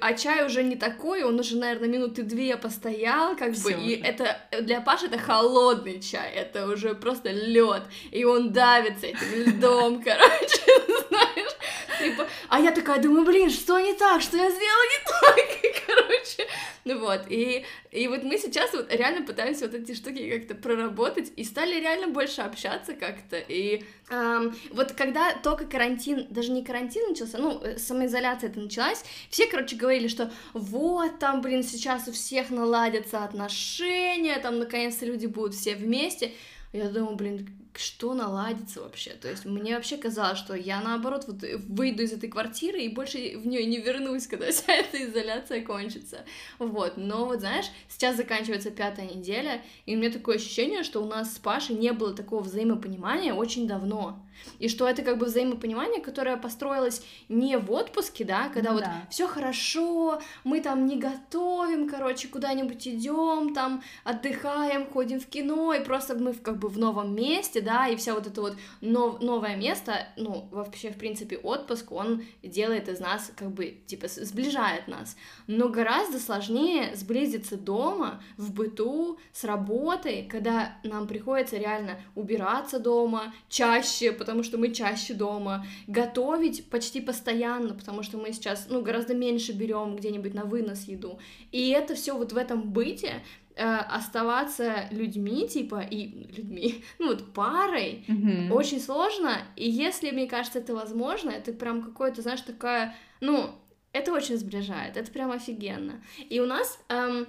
А 0.00 0.12
чай 0.14 0.44
уже 0.44 0.62
не 0.62 0.76
такой, 0.76 1.22
он 1.22 1.38
уже, 1.38 1.56
наверное, 1.56 1.88
минуты 1.88 2.22
две 2.24 2.56
постоял, 2.56 3.36
как 3.36 3.50
бы, 3.50 3.54
Всё 3.56 3.70
и 3.78 3.94
уже. 3.94 4.04
это 4.04 4.40
для 4.60 4.80
Паши 4.80 5.06
это 5.06 5.18
холодный 5.18 6.00
чай, 6.00 6.30
это 6.32 6.66
уже 6.66 6.94
просто 6.94 7.30
лед, 7.30 7.84
и 8.10 8.24
он 8.24 8.52
давится 8.64 9.06
этим 9.06 9.34
льдом, 9.34 10.02
короче, 10.04 10.62
знаешь. 11.08 11.56
Типа, 11.98 12.26
а 12.48 12.60
я 12.60 12.72
такая 12.72 13.00
думаю, 13.00 13.24
блин, 13.24 13.50
что 13.50 13.78
не 13.78 13.94
так, 13.94 14.20
что 14.20 14.36
я 14.36 14.50
сделала 14.50 14.84
не 14.94 15.00
так, 15.06 15.82
короче, 15.86 16.48
ну 16.84 16.98
вот, 16.98 17.22
и, 17.28 17.64
и 17.92 18.08
вот 18.08 18.24
мы 18.24 18.36
сейчас 18.36 18.72
вот 18.72 18.92
реально 18.92 19.24
пытаемся 19.24 19.66
вот 19.66 19.74
эти 19.74 19.94
штуки 19.94 20.38
как-то 20.38 20.54
проработать, 20.54 21.32
и 21.36 21.44
стали 21.44 21.80
реально 21.80 22.08
больше 22.08 22.40
общаться 22.40 22.94
как-то, 22.94 23.36
и 23.36 23.84
ам, 24.10 24.54
вот 24.72 24.92
когда 24.92 25.32
только 25.34 25.66
карантин, 25.66 26.26
даже 26.30 26.50
не 26.50 26.64
карантин 26.64 27.10
начался, 27.10 27.38
ну, 27.38 27.60
э, 27.62 27.78
самоизоляция 27.78 28.50
это 28.50 28.60
началась, 28.60 29.04
все, 29.30 29.46
короче, 29.46 29.76
говорили, 29.76 30.08
что 30.08 30.32
вот 30.52 31.18
там, 31.18 31.42
блин, 31.42 31.62
сейчас 31.62 32.08
у 32.08 32.12
всех 32.12 32.50
наладятся 32.50 33.24
отношения, 33.24 34.38
там, 34.38 34.58
наконец-то 34.58 35.06
люди 35.06 35.26
будут 35.26 35.54
все 35.54 35.76
вместе, 35.76 36.32
я 36.72 36.88
думаю, 36.88 37.14
блин, 37.14 37.63
что 37.78 38.14
наладится 38.14 38.80
вообще? 38.80 39.10
То 39.10 39.28
есть 39.28 39.44
мне 39.44 39.74
вообще 39.74 39.96
казалось, 39.96 40.38
что 40.38 40.54
я 40.54 40.80
наоборот 40.80 41.24
вот 41.26 41.42
выйду 41.68 42.02
из 42.02 42.12
этой 42.12 42.28
квартиры 42.28 42.80
и 42.80 42.88
больше 42.88 43.36
в 43.36 43.46
нее 43.46 43.66
не 43.66 43.78
вернусь, 43.78 44.26
когда 44.28 44.50
вся 44.50 44.72
эта 44.72 45.04
изоляция 45.04 45.62
кончится. 45.62 46.24
Вот, 46.58 46.96
но 46.96 47.26
вот 47.26 47.40
знаешь, 47.40 47.66
сейчас 47.88 48.16
заканчивается 48.16 48.70
пятая 48.70 49.06
неделя, 49.06 49.62
и 49.86 49.94
у 49.94 49.98
меня 49.98 50.10
такое 50.10 50.36
ощущение, 50.36 50.82
что 50.82 51.02
у 51.02 51.06
нас 51.06 51.34
с 51.34 51.38
Пашей 51.38 51.76
не 51.76 51.92
было 51.92 52.14
такого 52.14 52.42
взаимопонимания 52.42 53.34
очень 53.34 53.66
давно. 53.66 54.24
И 54.58 54.68
что 54.68 54.88
это 54.88 55.02
как 55.02 55.18
бы 55.18 55.26
взаимопонимание, 55.26 56.00
которое 56.00 56.36
построилось 56.36 57.02
не 57.28 57.56
в 57.56 57.70
отпуске, 57.70 58.24
да, 58.24 58.48
когда 58.48 58.70
Ну 58.70 58.76
вот 58.76 58.84
да. 58.84 59.06
все 59.10 59.26
хорошо, 59.26 60.20
мы 60.42 60.60
там 60.60 60.86
не 60.86 60.98
готовим, 60.98 61.88
короче, 61.88 62.28
куда-нибудь 62.28 62.86
идем, 62.86 63.54
там 63.54 63.82
отдыхаем, 64.04 64.86
ходим 64.86 65.20
в 65.20 65.26
кино, 65.26 65.72
и 65.74 65.84
просто 65.84 66.14
мы 66.14 66.34
как 66.34 66.58
бы 66.58 66.68
в 66.68 66.78
новом 66.78 67.14
месте, 67.14 67.60
да, 67.64 67.88
и 67.88 67.96
вся 67.96 68.14
вот 68.14 68.26
это 68.26 68.40
вот 68.40 68.56
нов- 68.80 69.20
новое 69.20 69.56
место, 69.56 70.06
ну, 70.16 70.48
вообще, 70.50 70.90
в 70.90 70.96
принципе, 70.96 71.36
отпуск, 71.36 71.90
он 71.92 72.22
делает 72.42 72.88
из 72.88 73.00
нас, 73.00 73.32
как 73.34 73.50
бы, 73.50 73.78
типа, 73.86 74.06
сближает 74.08 74.86
нас. 74.88 75.16
Но 75.46 75.68
гораздо 75.68 76.18
сложнее 76.18 76.94
сблизиться 76.94 77.56
дома, 77.56 78.22
в 78.36 78.52
быту, 78.52 79.18
с 79.32 79.44
работой, 79.44 80.26
когда 80.30 80.76
нам 80.84 81.06
приходится 81.06 81.56
реально 81.56 81.98
убираться 82.14 82.78
дома 82.78 83.34
чаще, 83.48 84.12
потому 84.12 84.42
что 84.42 84.58
мы 84.58 84.72
чаще 84.72 85.14
дома, 85.14 85.66
готовить 85.86 86.68
почти 86.70 87.00
постоянно, 87.00 87.74
потому 87.74 88.02
что 88.02 88.18
мы 88.18 88.32
сейчас, 88.32 88.66
ну, 88.68 88.82
гораздо 88.82 89.14
меньше 89.14 89.52
берем 89.52 89.96
где-нибудь 89.96 90.34
на 90.34 90.44
вынос 90.44 90.84
еду. 90.84 91.18
И 91.52 91.70
это 91.70 91.94
все 91.94 92.16
вот 92.16 92.32
в 92.32 92.36
этом 92.36 92.62
быте 92.70 93.22
э, 93.56 93.62
оставаться 93.64 94.88
людьми, 94.90 95.48
типа, 95.48 95.80
и 95.80 96.06
людьми, 96.36 96.84
ну 96.98 97.08
вот 97.08 97.32
парой, 97.32 98.04
Мгм. 98.08 98.52
очень 98.52 98.80
сложно, 98.80 99.38
и 99.56 99.68
если, 99.68 100.10
мне 100.10 100.26
кажется, 100.26 100.58
это 100.58 100.74
возможно, 100.74 101.30
это 101.30 101.52
прям 101.52 101.82
какое-то, 101.82 102.22
знаешь, 102.22 102.40
такая, 102.40 102.96
ну, 103.20 103.50
это 103.92 104.12
очень 104.12 104.36
сближает, 104.36 104.96
это 104.96 105.10
прям 105.12 105.30
офигенно. 105.30 106.02
И 106.28 106.40
у 106.40 106.46
нас 106.46 106.78
эм, 106.88 107.28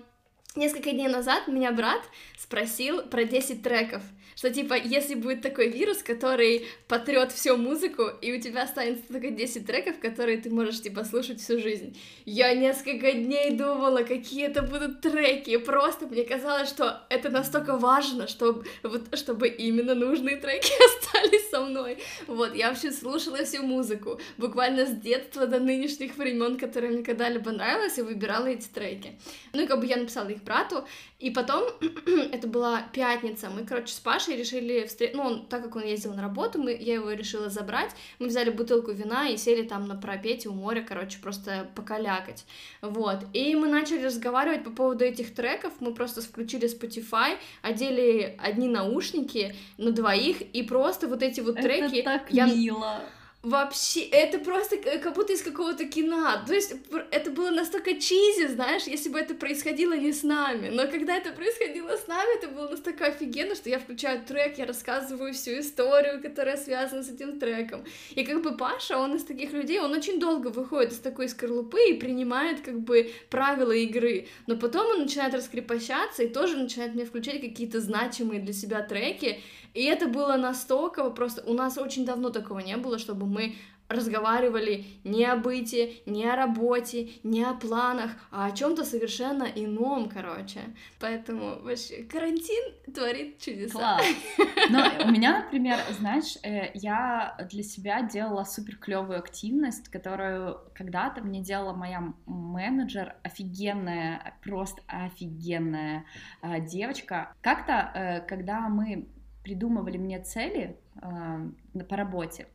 несколько 0.56 0.92
дней 0.92 1.08
назад 1.08 1.48
меня 1.48 1.72
брат 1.72 2.02
спросил 2.38 3.04
про 3.04 3.24
10 3.26 3.62
треков, 3.62 4.02
что 4.36 4.52
типа, 4.52 4.76
если 4.76 5.16
будет 5.16 5.42
такой 5.42 5.70
вирус, 5.70 6.04
который 6.04 6.68
потрет 6.88 7.32
всю 7.32 7.58
музыку, 7.58 8.10
и 8.22 8.34
у 8.34 8.42
тебя 8.42 8.64
останется 8.64 9.04
только 9.12 9.32
10 9.32 9.66
треков, 9.66 10.00
которые 10.00 10.38
ты 10.38 10.50
можешь 10.50 10.82
типа 10.82 11.04
слушать 11.04 11.40
всю 11.40 11.60
жизнь. 11.60 11.98
Я 12.26 12.54
несколько 12.54 13.14
дней 13.14 13.52
думала, 13.52 14.04
какие 14.04 14.46
это 14.46 14.62
будут 14.62 15.02
треки, 15.02 15.56
просто 15.58 16.08
мне 16.08 16.24
казалось, 16.24 16.70
что 16.70 17.02
это 17.10 17.30
настолько 17.30 17.78
важно, 17.78 18.28
чтобы, 18.28 18.66
вот, 18.84 19.18
чтобы 19.18 19.48
именно 19.48 19.96
нужные 19.96 20.38
треки 20.38 20.72
остались 20.86 21.50
со 21.50 21.62
мной. 21.62 21.98
Вот, 22.28 22.56
я 22.56 22.70
вообще 22.70 22.92
слушала 22.92 23.44
всю 23.46 23.64
музыку, 23.64 24.20
буквально 24.38 24.86
с 24.86 24.92
детства 24.92 25.48
до 25.48 25.60
нынешних 25.60 26.18
времен, 26.18 26.58
которые 26.58 26.92
мне 26.92 27.04
когда-либо 27.04 27.52
нравилось, 27.52 27.98
и 27.98 28.02
выбирала 28.02 28.48
эти 28.48 28.68
треки. 28.68 29.18
Ну 29.54 29.64
и 29.64 29.68
как 29.68 29.80
бы 29.80 29.86
я 29.86 29.98
написала 29.98 30.28
их 30.28 30.44
брату, 30.44 30.86
и 31.20 31.32
потом, 31.32 31.64
это 32.32 32.48
была 32.48 32.84
пятница, 32.94 33.50
мы, 33.50 33.66
короче, 33.66 33.94
с 33.94 34.00
Пашей 34.00 34.25
решили 34.34 34.86
встретиться, 34.86 35.22
ну, 35.22 35.30
он, 35.30 35.46
так 35.46 35.64
как 35.64 35.76
он 35.76 35.84
ездил 35.84 36.14
на 36.14 36.22
работу, 36.22 36.62
мы, 36.62 36.72
я 36.72 36.96
его 36.96 37.12
решила 37.12 37.50
забрать, 37.50 37.92
мы 38.20 38.28
взяли 38.28 38.50
бутылку 38.50 38.92
вина 38.92 39.30
и 39.30 39.38
сели 39.38 39.64
там 39.64 39.88
на 39.88 39.96
пропете 39.96 40.50
у 40.50 40.54
моря, 40.54 40.86
короче, 40.88 41.20
просто 41.22 41.70
покалякать, 41.76 42.46
вот, 42.82 43.20
и 43.34 43.56
мы 43.56 43.68
начали 43.68 44.04
разговаривать 44.06 44.64
по 44.64 44.72
поводу 44.72 45.06
этих 45.06 45.34
треков, 45.34 45.74
мы 45.80 45.94
просто 45.94 46.22
включили 46.22 46.68
Spotify, 46.68 47.38
одели 47.62 48.38
одни 48.42 48.68
наушники 48.68 49.56
на 49.78 49.92
двоих, 49.92 50.42
и 50.42 50.64
просто 50.64 51.08
вот 51.08 51.22
эти 51.22 51.42
вот 51.42 51.56
треки... 51.56 51.98
Это 51.98 52.20
так 52.20 52.32
я- 52.32 52.48
мило. 52.48 53.02
Вообще, 53.46 54.02
это 54.06 54.40
просто 54.40 54.78
как 54.78 55.14
будто 55.14 55.34
из 55.34 55.44
какого-то 55.44 55.86
кино. 55.86 56.44
То 56.48 56.56
есть 56.56 56.74
это 57.12 57.30
было 57.30 57.52
настолько 57.52 57.94
чизи, 57.94 58.48
знаешь, 58.48 58.86
если 58.88 59.10
бы 59.10 59.20
это 59.20 59.36
происходило 59.36 59.94
не 59.94 60.14
с 60.14 60.24
нами. 60.24 60.70
Но 60.70 60.88
когда 60.88 61.16
это 61.16 61.32
происходило 61.32 61.96
с 61.96 62.08
нами, 62.08 62.40
это 62.40 62.48
было 62.48 62.70
настолько 62.70 63.06
офигенно, 63.06 63.54
что 63.54 63.70
я 63.70 63.78
включаю 63.78 64.24
трек, 64.26 64.58
я 64.58 64.66
рассказываю 64.66 65.32
всю 65.36 65.60
историю, 65.60 66.24
которая 66.24 66.58
связана 66.58 67.04
с 67.04 67.12
этим 67.12 67.40
треком. 67.40 67.86
И 68.16 68.26
как 68.26 68.42
бы 68.42 68.58
Паша, 68.58 68.98
он 68.98 69.16
из 69.16 69.24
таких 69.24 69.54
людей, 69.54 69.80
он 69.80 69.94
очень 69.94 70.20
долго 70.20 70.48
выходит 70.48 70.94
из 70.94 71.00
такой 71.00 71.30
скорлупы 71.30 71.92
и 71.92 71.94
принимает 71.94 72.62
как 72.62 72.80
бы 72.80 73.12
правила 73.30 73.74
игры. 73.74 74.28
Но 74.48 74.58
потом 74.58 74.88
он 74.88 75.02
начинает 75.04 75.36
раскрепощаться 75.36 76.24
и 76.24 76.30
тоже 76.30 76.58
начинает 76.58 76.96
мне 76.96 77.06
включать 77.06 77.42
какие-то 77.42 77.80
значимые 77.80 78.42
для 78.42 78.54
себя 78.54 78.82
треки. 78.82 79.40
И 79.76 79.84
это 79.84 80.08
было 80.08 80.38
настолько 80.38 81.10
просто... 81.12 81.44
У 81.46 81.54
нас 81.54 81.78
очень 81.78 82.06
давно 82.06 82.30
такого 82.30 82.60
не 82.60 82.78
было, 82.78 82.98
чтобы 82.98 83.26
мы 83.26 83.56
разговаривали 83.88 84.86
не 85.04 85.26
о 85.26 85.36
быте, 85.36 85.94
не 86.06 86.26
о 86.26 86.36
работе, 86.36 87.10
не 87.24 87.44
о 87.44 87.54
планах, 87.54 88.12
а 88.32 88.48
о 88.48 88.52
чем-то 88.52 88.84
совершенно 88.84 89.44
ином, 89.44 90.10
короче. 90.10 90.62
Поэтому 91.00 91.60
вообще 91.62 92.04
карантин 92.04 92.74
творит 92.94 93.40
чудеса. 93.40 93.78
Класс. 93.78 94.06
Но 94.72 95.06
у 95.06 95.12
меня, 95.12 95.44
например, 95.44 95.78
знаешь, 96.00 96.38
э, 96.42 96.72
я 96.74 97.38
для 97.52 97.64
себя 97.64 98.02
делала 98.02 98.44
супер 98.44 98.78
клевую 98.78 99.20
активность, 99.20 99.90
которую 99.90 100.62
когда-то 100.74 101.22
мне 101.22 101.42
делала 101.42 101.74
моя 101.74 102.14
менеджер, 102.26 103.16
офигенная, 103.24 104.36
просто 104.44 104.82
офигенная 104.88 106.06
э, 106.42 106.60
девочка. 106.62 107.34
Как-то, 107.42 107.92
э, 107.94 108.22
когда 108.22 108.62
мы 108.62 109.08
придумывали 109.46 109.98
мне 109.98 110.20
цели 110.20 110.76
э, 111.02 111.84
по 111.88 111.96
работе, 111.96 112.48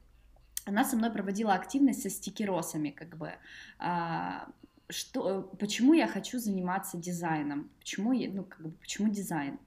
она 0.66 0.84
со 0.84 0.96
мной 0.96 1.10
проводила 1.10 1.54
активность 1.54 2.02
со 2.02 2.10
стикеросами, 2.10 2.90
как 2.90 3.16
бы. 3.16 3.32
а, 3.78 4.48
что, 4.88 5.42
почему 5.58 5.94
я 5.94 6.08
хочу 6.08 6.38
заниматься 6.38 6.98
дизайном? 6.98 7.70
Почему, 7.78 8.12
я, 8.12 8.28
ну, 8.28 8.44
как 8.44 8.60
бы, 8.60 8.70
почему 8.72 9.08
дизайн? 9.08 9.58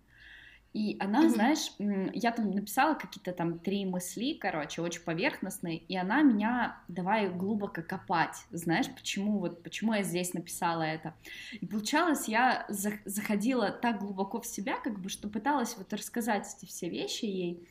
И 0.74 0.98
она, 1.00 1.22
Мгм. 1.22 1.30
знаешь, 1.30 1.72
я 1.78 2.32
там 2.32 2.50
написала 2.50 2.96
какие-то 2.96 3.32
там 3.32 3.60
три 3.60 3.86
мысли, 3.86 4.34
короче, 4.34 4.82
очень 4.82 5.02
поверхностные, 5.02 5.78
и 5.78 5.96
она 5.96 6.24
меня 6.24 6.82
давай 6.88 7.30
глубоко 7.30 7.84
копать, 7.84 8.36
знаешь, 8.50 8.88
почему 8.94 9.38
вот, 9.38 9.62
почему 9.62 9.94
я 9.94 10.02
здесь 10.02 10.34
написала 10.34 10.82
это. 10.82 11.14
И 11.62 11.68
получалось, 11.68 12.28
я 12.28 12.66
за- 12.70 13.00
заходила 13.06 13.70
так 13.70 14.00
глубоко 14.00 14.42
в 14.42 14.48
себя, 14.48 14.80
как 14.80 15.00
бы, 15.00 15.10
что 15.10 15.28
пыталась 15.30 15.78
вот 15.78 15.94
рассказать 15.94 16.48
эти 16.58 16.66
все 16.66 16.90
вещи 16.90 17.26
ей, 17.26 17.68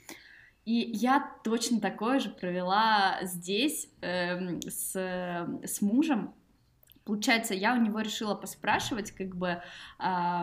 И 0.64 0.74
я 0.94 1.28
точно 1.42 1.80
такое 1.80 2.20
же 2.20 2.30
провела 2.30 3.18
здесь 3.22 3.88
э, 4.00 4.60
с, 4.60 4.94
с 4.94 5.82
мужем. 5.82 6.32
Получается, 7.04 7.52
я 7.54 7.74
у 7.74 7.78
него 7.82 8.00
решила 8.00 8.36
поспрашивать, 8.36 9.10
как 9.10 9.34
бы 9.34 9.60
э, 9.98 10.42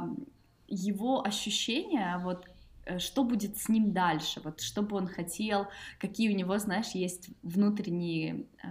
его 0.69 1.25
ощущения, 1.25 2.19
вот 2.23 2.47
Э, 2.89 2.99
что 2.99 3.23
будет 3.23 3.58
с 3.58 3.69
ним 3.69 3.91
дальше, 3.93 4.41
вот 4.43 4.62
что 4.62 4.82
бы 4.82 4.97
он 4.97 5.08
хотел, 5.08 5.67
какие 5.99 6.34
у 6.34 6.36
него, 6.36 6.58
знаешь, 6.58 6.89
есть 6.95 7.29
внутренние 7.43 8.45
э, 8.63 8.67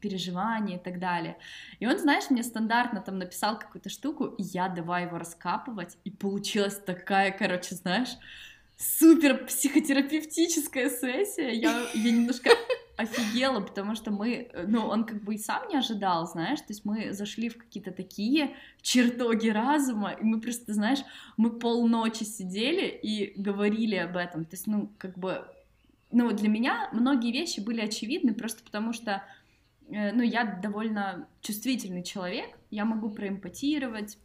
переживания 0.00 0.76
и 0.76 0.82
так 0.82 0.98
далее. 0.98 1.36
И 1.80 1.86
он, 1.86 1.98
знаешь, 1.98 2.30
мне 2.30 2.42
стандартно 2.42 3.00
там 3.00 3.18
написал 3.18 3.58
какую-то 3.58 3.88
штуку, 3.88 4.26
и 4.26 4.42
я 4.42 4.68
давай 4.68 5.04
его 5.04 5.18
раскапывать, 5.18 5.96
и 6.04 6.10
получилась 6.10 6.76
такая, 6.76 7.30
короче, 7.30 7.74
знаешь, 7.74 8.16
супер 8.76 9.46
психотерапевтическая 9.46 10.90
сессия. 10.90 11.50
Я, 11.50 11.86
я 11.94 12.12
немножко 12.12 12.50
офигела, 12.96 13.60
потому 13.60 13.94
что 13.94 14.10
мы, 14.10 14.48
э, 14.52 14.66
ну, 14.66 14.86
он 14.86 15.04
как 15.04 15.22
бы 15.22 15.34
и 15.34 15.38
сам 15.38 15.68
не 15.68 15.76
ожидал, 15.76 16.26
знаешь, 16.26 16.60
то 16.60 16.68
есть 16.68 16.84
мы 16.84 17.12
зашли 17.12 17.48
в 17.48 17.58
какие-то 17.58 17.90
такие 17.90 18.54
чертоги 18.82 19.48
разума, 19.48 20.12
и 20.12 20.24
мы 20.24 20.40
просто, 20.40 20.72
знаешь, 20.72 21.00
мы 21.36 21.58
полночи 21.58 22.22
сидели 22.24 22.86
и 22.86 23.40
говорили 23.40 23.96
об 23.96 24.16
этом, 24.16 24.44
то 24.44 24.54
есть, 24.54 24.66
ну, 24.66 24.90
как 24.98 25.18
бы, 25.18 25.44
ну, 26.12 26.30
для 26.32 26.48
меня 26.48 26.88
многие 26.92 27.32
вещи 27.32 27.60
были 27.60 27.80
очевидны 27.80 28.34
просто 28.34 28.62
потому 28.62 28.92
что, 28.92 29.24
э, 29.88 30.12
ну, 30.12 30.22
я 30.22 30.44
довольно 30.44 31.26
чувствительный 31.40 32.04
человек, 32.04 32.56
я 32.70 32.84
могу 32.84 33.10
проэмпатировать, 33.10 34.18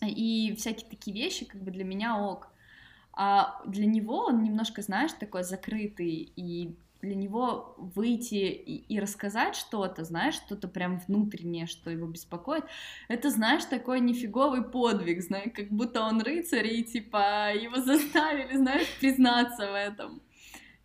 и 0.00 0.54
всякие 0.58 0.90
такие 0.90 1.14
вещи, 1.14 1.44
как 1.44 1.62
бы 1.62 1.70
для 1.70 1.84
меня 1.84 2.18
ок, 2.18 2.48
а 3.12 3.62
для 3.66 3.86
него 3.86 4.24
он 4.26 4.42
немножко, 4.42 4.82
знаешь, 4.82 5.12
такой 5.12 5.44
закрытый, 5.44 6.32
и 6.34 6.74
для 7.02 7.16
него 7.16 7.74
выйти 7.76 8.34
и, 8.34 8.76
и 8.76 9.00
рассказать 9.00 9.56
что-то, 9.56 10.04
знаешь, 10.04 10.36
что-то 10.36 10.68
прям 10.68 10.98
внутреннее, 11.08 11.66
что 11.66 11.90
его 11.90 12.06
беспокоит, 12.06 12.64
это, 13.08 13.28
знаешь, 13.30 13.64
такой 13.64 14.00
нифиговый 14.00 14.62
подвиг, 14.62 15.20
знаешь, 15.20 15.50
как 15.52 15.68
будто 15.70 16.02
он 16.02 16.22
рыцарь, 16.22 16.68
и, 16.68 16.84
типа, 16.84 17.52
его 17.54 17.80
заставили, 17.82 18.56
знаешь, 18.56 18.86
признаться 19.00 19.66
в 19.66 19.74
этом. 19.74 20.22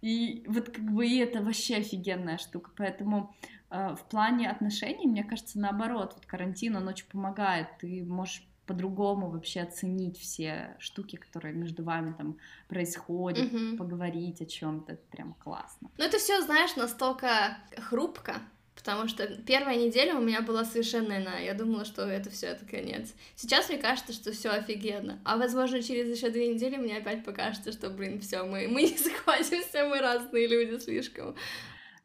И 0.02 0.44
вот 0.48 0.70
как 0.70 0.86
бы 0.92 1.08
и 1.08 1.18
это 1.18 1.42
вообще 1.42 1.78
офигенная 1.78 2.38
штука, 2.38 2.72
поэтому 2.76 3.36
э, 3.70 3.96
в 3.96 4.10
плане 4.10 4.50
отношений, 4.50 5.08
мне 5.08 5.24
кажется, 5.24 5.60
наоборот, 5.60 6.14
вот 6.16 6.26
карантин, 6.26 6.76
он 6.76 6.88
очень 6.88 7.08
помогает, 7.08 7.68
ты 7.80 8.04
можешь 8.04 8.48
по-другому 8.68 9.30
вообще 9.30 9.62
оценить 9.62 10.20
все 10.20 10.76
штуки, 10.80 11.16
которые 11.16 11.56
между 11.56 11.84
вами 11.84 12.14
там 12.18 12.38
происходят, 12.68 13.52
угу. 13.52 13.78
поговорить 13.78 14.42
о 14.42 14.46
чем-то, 14.46 14.94
это 14.94 15.02
прям 15.10 15.34
классно. 15.36 15.90
Ну 15.98 16.04
это 16.04 16.20
все, 16.20 16.42
знаешь, 16.42 16.76
настолько 16.76 17.58
хрупко, 17.78 18.36
потому 18.76 19.08
что 19.08 19.26
первая 19.26 19.78
неделя 19.78 20.16
у 20.16 20.22
меня 20.22 20.42
была 20.42 20.66
совершенно 20.66 21.18
иная. 21.18 21.46
Я 21.46 21.54
думала, 21.54 21.86
что 21.86 22.04
это 22.04 22.30
все 22.30 22.48
это 22.48 22.66
конец. 22.66 23.14
Сейчас 23.36 23.70
мне 23.70 23.78
кажется, 23.78 24.14
что 24.14 24.32
все 24.32 24.50
офигенно. 24.50 25.20
А 25.24 25.38
возможно, 25.38 25.82
через 25.82 26.16
еще 26.16 26.30
две 26.30 26.54
недели 26.54 26.76
мне 26.76 26.98
опять 26.98 27.24
покажется, 27.24 27.72
что, 27.72 27.90
блин, 27.90 28.20
все, 28.20 28.44
мы, 28.44 28.68
мы 28.68 28.84
не 28.84 28.98
схватимся, 28.98 29.86
мы 29.86 30.00
разные 30.00 30.48
люди 30.48 30.78
слишком. 30.82 31.36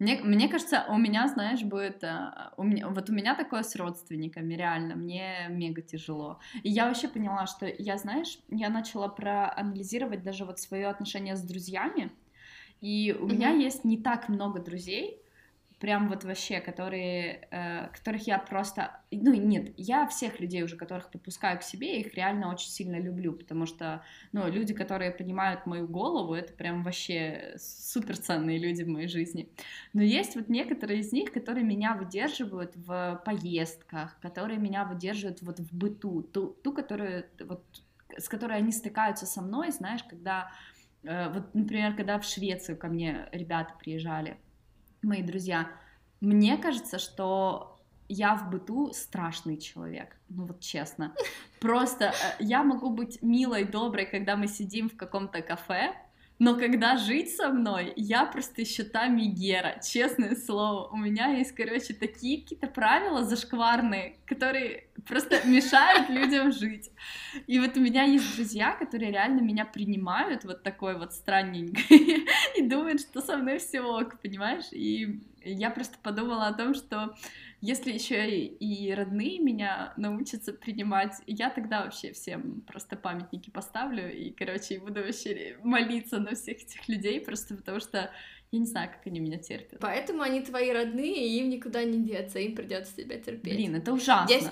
Мне, 0.03 0.19
мне 0.21 0.49
кажется, 0.49 0.85
у 0.89 0.99
меня, 0.99 1.29
знаешь, 1.29 1.63
будет... 1.63 2.03
Э, 2.03 2.51
у 2.57 2.65
меня, 2.65 2.89
вот 2.89 3.09
у 3.09 3.13
меня 3.13 3.37
такое 3.37 3.63
с 3.63 3.77
родственниками, 3.77 4.55
реально, 4.55 4.97
мне 4.97 5.47
мега 5.49 5.81
тяжело. 5.81 6.41
И 6.65 6.71
я 6.71 6.89
вообще 6.89 7.07
поняла, 7.07 7.47
что 7.47 7.67
я, 7.79 7.97
знаешь, 7.99 8.41
я 8.49 8.69
начала 8.69 9.07
проанализировать 9.07 10.25
даже 10.25 10.45
вот 10.45 10.59
свое 10.59 10.89
отношение 10.89 11.37
с 11.37 11.43
друзьями, 11.43 12.11
и 12.81 13.17
у 13.17 13.27
mm-hmm. 13.27 13.33
меня 13.33 13.51
есть 13.51 13.85
не 13.85 13.97
так 13.97 14.29
много 14.29 14.59
друзей, 14.59 15.22
прям 15.83 16.09
вот 16.09 16.23
вообще, 16.23 16.61
которые, 16.61 17.49
э, 17.51 17.89
которых 17.89 18.29
я 18.29 18.39
просто, 18.39 19.01
ну 19.11 19.35
нет, 19.35 19.75
я 19.77 20.07
всех 20.07 20.39
людей 20.39 20.63
уже, 20.63 20.77
которых 20.77 21.11
подпускаю 21.11 21.59
к 21.59 21.65
себе, 21.65 22.01
их 22.01 22.15
реально 22.15 22.53
очень 22.53 22.69
сильно 22.69 23.01
люблю, 23.01 23.33
потому 23.33 23.67
что, 23.67 24.05
ну, 24.31 24.49
люди, 24.49 24.75
которые 24.75 25.11
понимают 25.11 25.67
мою 25.67 25.89
голову, 25.89 26.35
это 26.35 26.53
прям 26.53 26.85
вообще 26.85 27.57
супер 27.59 28.17
ценные 28.17 28.59
люди 28.59 28.85
в 28.85 28.89
моей 28.89 29.09
жизни. 29.09 29.49
Но 29.93 30.03
есть 30.03 30.37
вот 30.37 30.49
некоторые 30.49 31.01
из 31.01 31.13
них, 31.13 31.33
которые 31.33 31.65
меня 31.65 31.97
выдерживают 31.97 32.77
в 32.77 33.21
поездках, 33.25 34.17
которые 34.21 34.61
меня 34.61 34.85
выдерживают 34.85 35.43
вот 35.43 35.59
в 35.59 35.77
быту, 35.77 36.23
ту, 36.23 36.57
ту 36.63 36.73
которую, 36.73 37.27
вот, 37.41 37.65
с 38.17 38.29
которой 38.29 38.57
они 38.57 38.71
стыкаются 38.71 39.27
со 39.27 39.43
мной, 39.43 39.73
знаешь, 39.73 40.05
когда, 40.05 40.53
э, 41.03 41.29
вот, 41.29 41.53
например, 41.55 41.97
когда 41.97 42.21
в 42.21 42.25
Швецию 42.25 42.79
ко 42.79 42.87
мне 42.87 43.29
ребята 43.33 43.75
приезжали, 43.81 44.37
мои 45.03 45.23
друзья, 45.23 45.69
мне 46.21 46.57
кажется, 46.57 46.99
что 46.99 47.79
я 48.09 48.35
в 48.35 48.51
быту 48.51 48.93
страшный 48.93 49.57
человек, 49.57 50.17
ну 50.29 50.45
вот 50.45 50.61
честно. 50.61 51.15
Просто 51.61 52.07
э, 52.07 52.13
я 52.41 52.63
могу 52.63 52.91
быть 52.91 53.23
милой, 53.23 53.65
доброй, 53.65 54.07
когда 54.07 54.37
мы 54.37 54.49
сидим 54.49 54.89
в 54.89 54.97
каком-то 54.97 55.41
кафе, 55.41 55.95
но 56.43 56.57
когда 56.57 56.97
жить 56.97 57.37
со 57.37 57.51
мной, 57.51 57.93
я 57.95 58.27
просто 58.27 58.65
счета 58.65 59.07
Мегера, 59.07 59.81
честное 59.81 60.35
слово. 60.35 60.89
У 60.89 60.97
меня 60.97 61.29
есть, 61.29 61.53
короче, 61.53 61.95
такие 61.95 62.43
какие-то 62.43 62.67
правила 62.67 63.23
зашкварные, 63.23 64.17
которые 64.27 64.89
просто 65.07 65.47
мешают 65.47 66.11
людям 66.11 66.51
жить. 66.51 66.91
И 67.47 67.61
вот 67.61 67.77
у 67.77 67.81
меня 67.81 68.03
есть 68.03 68.35
друзья, 68.35 68.73
которые 68.73 69.13
реально 69.13 69.41
меня 69.41 69.65
принимают 69.65 70.43
вот 70.43 70.65
такой 70.65 70.99
вот 70.99 71.13
странненькой 71.13 72.27
и 72.57 72.63
думают, 72.63 73.03
что 73.03 73.21
со 73.21 73.37
мной 73.37 73.59
все 73.59 73.81
ок, 73.81 74.21
понимаешь? 74.21 74.67
И 74.73 75.21
я 75.45 75.71
просто 75.71 75.97
подумала 76.03 76.49
о 76.49 76.55
том, 76.55 76.75
что 76.75 77.15
если 77.63 77.93
еще 77.93 78.29
и 78.29 78.93
родные 78.93 79.39
меня 79.39 79.95
научатся 79.97 80.53
принимать, 80.53 81.15
я 81.29 81.49
тогда 81.49 81.85
вообще 81.85 82.13
всем 82.13 82.61
просто 82.63 82.97
памятники 82.97 83.51
поставлю 83.51 84.13
и, 84.13 84.33
короче, 84.33 84.81
буду 84.81 85.01
вообще 85.01 85.57
молиться 85.63 86.19
на 86.19 86.35
всех 86.35 86.57
этих 86.57 86.89
людей, 86.89 87.21
просто 87.21 87.55
потому 87.55 87.79
что 87.79 88.11
я 88.51 88.59
не 88.59 88.67
знаю, 88.67 88.91
как 88.91 89.07
они 89.07 89.21
меня 89.21 89.39
терпят. 89.39 89.79
Поэтому 89.81 90.23
они 90.23 90.43
твои 90.43 90.73
родные, 90.73 91.29
и 91.29 91.39
им 91.39 91.51
никуда 91.51 91.85
не 91.85 91.99
деться, 92.05 92.41
им 92.41 92.57
придется 92.57 92.97
тебя 92.97 93.19
терпеть. 93.19 93.55
Блин, 93.55 93.77
это 93.77 93.93
ужасно. 93.93 94.27
Здесь... 94.27 94.51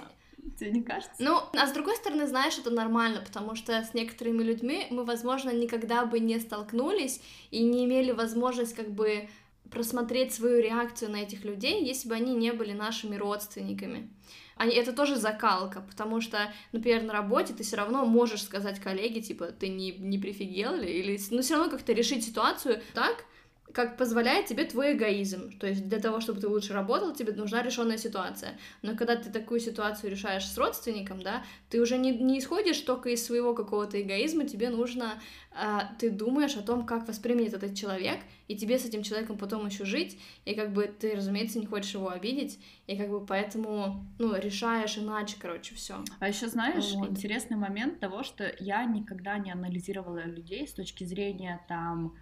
Тебе 0.59 0.71
не 0.71 0.83
кажется? 0.83 1.13
Ну, 1.19 1.39
а 1.53 1.67
с 1.67 1.73
другой 1.73 1.97
стороны, 1.97 2.27
знаешь, 2.27 2.59
это 2.59 2.71
нормально, 2.71 3.21
потому 3.21 3.55
что 3.55 3.73
с 3.83 3.93
некоторыми 3.93 4.43
людьми 4.43 4.87
мы, 4.91 5.05
возможно, 5.05 5.51
никогда 5.51 6.07
бы 6.07 6.19
не 6.19 6.39
столкнулись 6.39 7.21
и 7.51 7.63
не 7.63 7.85
имели 7.85 8.13
возможность 8.13 8.75
как 8.75 8.91
бы 8.91 9.29
просмотреть 9.71 10.35
свою 10.35 10.61
реакцию 10.61 11.11
на 11.11 11.17
этих 11.17 11.45
людей, 11.45 11.85
если 11.85 12.09
бы 12.09 12.15
они 12.15 12.35
не 12.35 12.53
были 12.53 12.73
нашими 12.73 13.17
родственниками. 13.17 14.11
Они, 14.57 14.75
это 14.75 14.93
тоже 14.93 15.17
закалка, 15.17 15.81
потому 15.81 16.21
что, 16.21 16.53
например, 16.73 17.03
на 17.03 17.15
работе 17.15 17.55
ты 17.55 17.63
все 17.63 17.77
равно 17.77 18.05
можешь 18.05 18.43
сказать 18.43 18.79
коллеге, 18.79 19.23
типа, 19.23 19.47
ты 19.47 19.69
не, 19.69 19.93
не 19.93 20.19
прифигел 20.19 20.75
ли, 20.75 20.87
или, 20.87 21.19
ну, 21.31 21.41
все 21.41 21.57
равно 21.57 21.71
как-то 21.71 21.95
решить 21.95 22.25
ситуацию 22.25 22.83
так, 22.93 23.25
как 23.73 23.97
позволяет 23.97 24.47
тебе 24.47 24.65
твой 24.65 24.93
эгоизм. 24.95 25.59
То 25.59 25.67
есть 25.67 25.89
для 25.89 25.99
того, 26.01 26.21
чтобы 26.21 26.41
ты 26.41 26.49
лучше 26.49 26.73
работал, 26.73 27.13
тебе 27.13 27.33
нужна 27.33 27.63
решенная 27.63 27.99
ситуация. 27.99 28.59
Но 28.83 28.97
когда 28.97 29.17
ты 29.17 29.31
такую 29.31 29.61
ситуацию 29.61 30.11
решаешь 30.11 30.47
с 30.47 30.59
родственником, 30.59 31.23
да, 31.23 31.45
ты 31.69 31.81
уже 31.81 31.99
не, 31.99 32.13
не 32.17 32.39
исходишь 32.39 32.81
только 32.81 33.11
из 33.11 33.25
своего 33.25 33.55
какого-то 33.55 34.01
эгоизма, 34.01 34.45
тебе 34.45 34.71
нужно, 34.71 35.21
а, 35.53 35.93
ты 35.99 36.11
думаешь 36.11 36.57
о 36.57 36.63
том, 36.63 36.85
как 36.85 37.07
воспримет 37.07 37.55
этот 37.55 37.75
человек, 37.75 38.21
и 38.49 38.57
тебе 38.57 38.79
с 38.79 38.85
этим 38.85 39.03
человеком 39.03 39.39
потом 39.39 39.67
еще 39.67 39.85
жить, 39.85 40.19
и 40.45 40.55
как 40.55 40.73
бы 40.73 40.85
ты, 40.85 41.15
разумеется, 41.15 41.61
не 41.61 41.67
хочешь 41.67 41.95
его 41.95 42.11
обидеть, 42.11 42.59
и 42.87 42.97
как 42.97 43.09
бы 43.09 43.25
поэтому, 43.25 44.05
ну, 44.19 44.35
решаешь 44.37 44.99
иначе, 44.99 45.37
короче, 45.41 45.75
все. 45.75 46.03
А 46.19 46.29
еще 46.29 46.49
знаешь, 46.49 46.93
вот. 46.95 47.11
интересный 47.11 47.57
момент 47.57 48.01
того, 48.01 48.23
что 48.25 48.53
я 48.59 48.85
никогда 48.85 49.39
не 49.39 49.53
анализировала 49.53 50.25
людей 50.25 50.67
с 50.67 50.73
точки 50.73 51.05
зрения 51.05 51.65
там 51.69 52.17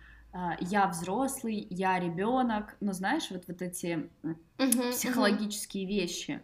я 0.60 0.86
взрослый, 0.86 1.66
я 1.70 1.98
ребенок, 1.98 2.76
но 2.80 2.92
знаешь, 2.92 3.30
вот, 3.30 3.44
вот 3.48 3.62
эти 3.62 4.08
uh-huh, 4.22 4.90
психологические 4.92 5.84
uh-huh. 5.84 5.88
вещи. 5.88 6.42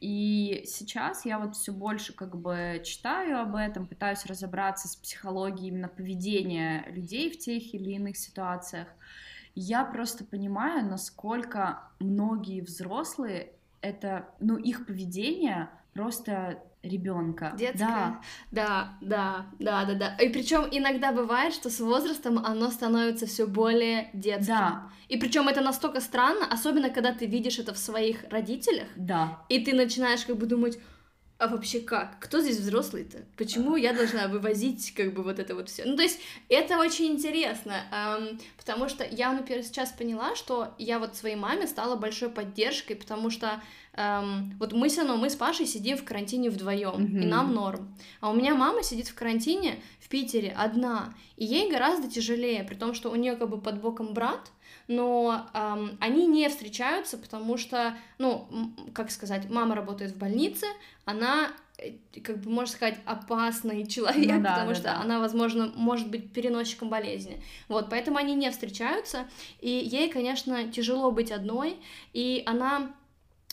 И 0.00 0.62
сейчас 0.66 1.26
я 1.26 1.38
вот 1.38 1.54
все 1.54 1.72
больше 1.72 2.14
как 2.14 2.34
бы 2.34 2.80
читаю 2.84 3.40
об 3.40 3.54
этом, 3.54 3.86
пытаюсь 3.86 4.24
разобраться 4.24 4.88
с 4.88 4.96
психологией 4.96 5.68
именно 5.68 5.88
поведения 5.88 6.86
людей 6.88 7.30
в 7.30 7.38
тех 7.38 7.74
или 7.74 7.92
иных 7.92 8.16
ситуациях. 8.16 8.88
Я 9.54 9.84
просто 9.84 10.24
понимаю, 10.24 10.86
насколько 10.86 11.90
многие 11.98 12.62
взрослые 12.62 13.52
это, 13.82 14.28
ну, 14.40 14.56
их 14.56 14.86
поведение 14.86 15.68
просто 15.92 16.62
ребенка. 16.82 17.52
Детское. 17.56 17.78
Да. 17.78 18.20
да, 18.50 18.98
да, 19.00 19.46
да, 19.58 19.84
да, 19.84 19.94
да. 19.94 20.24
И 20.24 20.28
причем 20.30 20.66
иногда 20.70 21.12
бывает, 21.12 21.52
что 21.54 21.70
с 21.70 21.80
возрастом 21.80 22.38
оно 22.38 22.70
становится 22.70 23.26
все 23.26 23.46
более 23.46 24.10
детским. 24.12 24.54
Да. 24.54 24.90
И 25.08 25.16
причем 25.16 25.48
это 25.48 25.60
настолько 25.60 26.00
странно, 26.00 26.46
особенно 26.46 26.90
когда 26.90 27.12
ты 27.12 27.26
видишь 27.26 27.58
это 27.58 27.74
в 27.74 27.78
своих 27.78 28.24
родителях. 28.30 28.88
Да. 28.96 29.42
И 29.48 29.64
ты 29.64 29.74
начинаешь 29.74 30.24
как 30.24 30.36
бы 30.36 30.46
думать, 30.46 30.78
а 31.40 31.48
вообще 31.48 31.80
как? 31.80 32.18
Кто 32.20 32.40
здесь 32.40 32.58
взрослый-то? 32.58 33.24
Почему 33.38 33.74
я 33.76 33.94
должна 33.94 34.28
вывозить 34.28 34.92
как 34.94 35.14
бы 35.14 35.22
вот 35.22 35.38
это 35.38 35.54
вот 35.54 35.70
все? 35.70 35.86
Ну, 35.86 35.96
то 35.96 36.02
есть 36.02 36.20
это 36.50 36.78
очень 36.78 37.06
интересно, 37.06 37.82
эм, 37.90 38.38
потому 38.58 38.90
что 38.90 39.06
я, 39.10 39.32
например, 39.32 39.64
сейчас 39.64 39.90
поняла, 39.90 40.36
что 40.36 40.74
я 40.76 40.98
вот 40.98 41.16
своей 41.16 41.36
маме 41.36 41.66
стала 41.66 41.96
большой 41.96 42.28
поддержкой, 42.28 42.94
потому 42.94 43.30
что 43.30 43.62
эм, 43.94 44.54
вот 44.60 44.74
мы 44.74 44.90
все 44.90 45.00
равно, 45.00 45.16
мы 45.16 45.30
с 45.30 45.34
Пашей 45.34 45.64
сидим 45.64 45.96
в 45.96 46.04
карантине 46.04 46.50
вдвоем, 46.50 47.06
mm-hmm. 47.06 47.22
и 47.22 47.26
нам 47.26 47.54
норм. 47.54 47.96
А 48.20 48.28
у 48.28 48.34
меня 48.34 48.54
мама 48.54 48.82
сидит 48.82 49.08
в 49.08 49.14
карантине 49.14 49.82
в 49.98 50.10
Питере 50.10 50.54
одна, 50.54 51.14
и 51.38 51.46
ей 51.46 51.70
гораздо 51.70 52.06
тяжелее, 52.06 52.64
при 52.64 52.74
том, 52.74 52.92
что 52.92 53.10
у 53.10 53.14
нее 53.14 53.34
как 53.36 53.48
бы 53.48 53.58
под 53.58 53.80
боком 53.80 54.12
брат, 54.12 54.50
но 54.90 55.46
эм, 55.54 55.96
они 56.00 56.26
не 56.26 56.48
встречаются, 56.48 57.16
потому 57.16 57.56
что, 57.56 57.96
ну, 58.18 58.48
как 58.92 59.12
сказать, 59.12 59.48
мама 59.48 59.76
работает 59.76 60.10
в 60.10 60.18
больнице, 60.18 60.66
она 61.04 61.52
э, 61.78 61.92
как 62.24 62.38
бы 62.40 62.50
можно 62.50 62.74
сказать 62.74 62.98
опасный 63.04 63.86
человек, 63.88 64.38
ну, 64.38 64.42
да, 64.42 64.50
потому 64.50 64.70
да, 64.70 64.74
что 64.74 64.84
да. 64.84 65.00
она, 65.00 65.20
возможно, 65.20 65.70
может 65.76 66.10
быть 66.10 66.32
переносчиком 66.32 66.88
болезни. 66.88 67.40
Вот, 67.68 67.88
поэтому 67.88 68.18
они 68.18 68.34
не 68.34 68.50
встречаются, 68.50 69.28
и 69.60 69.70
ей, 69.70 70.10
конечно, 70.10 70.68
тяжело 70.72 71.12
быть 71.12 71.30
одной, 71.30 71.76
и 72.12 72.42
она 72.44 72.90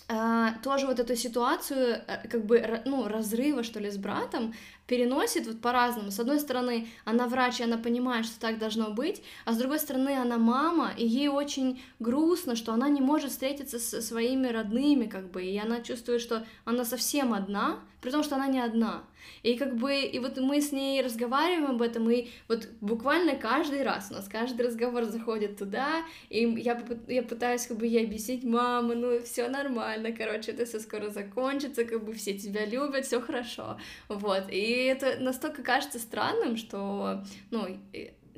Uh, 0.10 0.54
тоже 0.63 0.88
вот 0.88 1.02
эту 1.02 1.17
ситуацию, 1.17 2.02
э, 2.08 2.30
как 2.30 2.45
бы, 2.45 2.82
ну, 2.86 3.10
разрыва, 3.10 3.62
что 3.62 3.82
ли, 3.82 3.91
с 3.91 3.97
братом, 3.97 4.54
переносит 4.88 5.45
вот 5.45 5.62
по-разному. 5.62 6.12
С 6.12 6.19
одной 6.19 6.39
стороны, 6.39 6.88
она 7.06 7.28
врач, 7.28 7.60
и 7.60 7.63
она 7.63 7.78
понимает, 7.78 8.26
что 8.26 8.39
так 8.39 8.58
должно 8.58 8.91
быть, 8.91 9.21
а 9.45 9.54
с 9.54 9.58
другой 9.58 9.80
стороны, 9.80 10.17
она 10.17 10.38
мама, 10.38 10.91
и 10.97 11.06
ей 11.06 11.28
очень 11.28 11.82
грустно, 12.00 12.56
что 12.56 12.73
она 12.73 12.89
не 12.89 13.02
может 13.02 13.32
встретиться 13.32 13.80
со 13.80 14.02
своими 14.02 14.47
родными, 14.47 15.06
как 15.06 15.30
бы, 15.30 15.43
и 15.43 15.58
она 15.58 15.82
чувствует, 15.82 16.21
что 16.21 16.45
она 16.65 16.86
совсем 16.86 17.34
одна, 17.34 17.80
при 18.02 18.12
том, 18.12 18.23
что 18.23 18.36
она 18.36 18.47
не 18.47 18.60
одна. 18.60 19.04
И 19.43 19.58
как 19.58 19.75
бы, 19.75 19.99
и 20.01 20.19
вот 20.19 20.38
мы 20.38 20.62
с 20.62 20.71
ней 20.71 21.01
разговариваем 21.01 21.71
об 21.71 21.82
этом, 21.82 22.10
и 22.10 22.27
вот 22.47 22.67
буквально 22.82 23.36
каждый 23.36 23.84
раз 23.84 24.08
у 24.12 24.15
нас 24.15 24.27
каждый 24.27 24.65
разговор 24.65 25.06
заходит 25.06 25.58
туда, 25.58 26.03
и 26.30 26.43
я, 26.43 26.82
я 27.08 27.23
пытаюсь 27.23 27.67
как 27.67 27.77
бы 27.77 27.88
ей 27.88 28.06
объяснить, 28.06 28.43
мама, 28.43 28.95
ну 28.95 29.21
все 29.21 29.47
нормально, 29.47 30.12
короче, 30.12 30.51
это 30.51 30.65
все 30.65 30.80
скоро 30.80 31.10
закончится, 31.10 31.86
как 31.86 32.03
бы 32.03 32.13
все 32.13 32.38
тебя 32.38 32.65
любят, 32.65 33.06
все 33.06 33.21
хорошо, 33.21 33.77
вот, 34.08 34.49
и 34.49 34.86
это 34.86 35.17
настолько 35.19 35.63
кажется 35.63 35.99
странным, 35.99 36.58
что, 36.58 37.23
ну, 37.51 37.77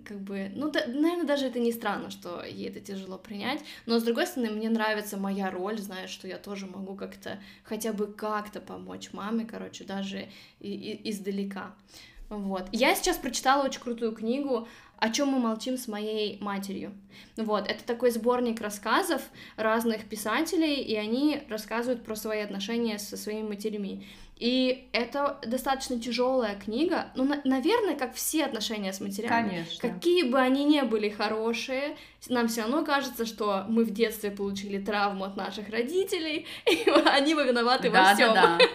как 0.06 0.20
бы, 0.20 0.52
ну, 0.56 0.70
да, 0.72 0.86
наверное, 0.88 1.26
даже 1.26 1.46
это 1.46 1.60
не 1.60 1.72
странно, 1.72 2.10
что 2.10 2.44
ей 2.44 2.70
это 2.70 2.80
тяжело 2.80 3.18
принять, 3.18 3.62
но, 3.86 4.00
с 4.00 4.04
другой 4.04 4.28
стороны, 4.28 4.52
мне 4.52 4.70
нравится 4.70 5.18
моя 5.18 5.52
роль, 5.52 5.80
знаешь, 5.80 6.10
что 6.10 6.28
я 6.28 6.38
тоже 6.38 6.66
могу 6.66 6.96
как-то, 6.96 7.40
хотя 7.64 7.94
бы 7.94 8.08
как-то 8.08 8.60
помочь 8.60 9.12
маме, 9.14 9.46
короче, 9.46 9.84
даже 9.84 10.28
и, 10.60 10.72
и, 10.72 11.10
издалека. 11.10 11.76
Вот. 12.30 12.68
Я 12.72 12.96
сейчас 12.96 13.18
прочитала 13.18 13.66
очень 13.66 13.82
крутую 13.82 14.14
книгу 14.14 14.68
«О 14.98 15.10
чем 15.10 15.30
мы 15.30 15.40
молчим 15.40 15.78
с 15.78 15.88
моей 15.88 16.38
матерью». 16.42 16.94
Вот, 17.38 17.68
это 17.68 17.84
такой 17.84 18.12
сборник 18.12 18.62
рассказов 18.62 19.22
разных 19.56 20.08
писателей, 20.08 20.76
и 20.76 20.96
они 20.96 21.42
рассказывают 21.50 22.04
про 22.04 22.16
свои 22.16 22.42
отношения 22.42 23.00
со 23.00 23.18
своими 23.18 23.48
матерями. 23.48 24.06
И 24.40 24.88
это 24.94 25.38
достаточно 25.46 26.00
тяжелая 26.00 26.56
книга. 26.56 27.12
Ну, 27.14 27.26
на- 27.26 27.42
наверное, 27.44 27.96
как 27.96 28.16
все 28.16 28.46
отношения 28.46 28.94
с 28.94 29.02
матерями. 29.02 29.50
Конечно. 29.50 29.90
Какие 29.90 30.24
бы 30.24 30.40
они 30.40 30.64
ни 30.64 30.80
были 30.80 31.10
хорошие, 31.10 31.98
нам 32.30 32.48
все 32.48 32.62
равно 32.62 32.86
кажется, 32.86 33.26
что 33.26 33.66
мы 33.68 33.84
в 33.84 33.92
детстве 33.92 34.32
получили 34.32 34.78
травму 34.80 35.26
от 35.26 35.36
наших 35.36 35.70
родителей, 35.70 36.48
и 36.72 36.90
они 37.06 37.34
виноваты 37.34 37.92
да, 37.92 38.10
во 38.10 38.16
всем. 38.16 38.34
Да, 38.34 38.58
да. 38.58 38.66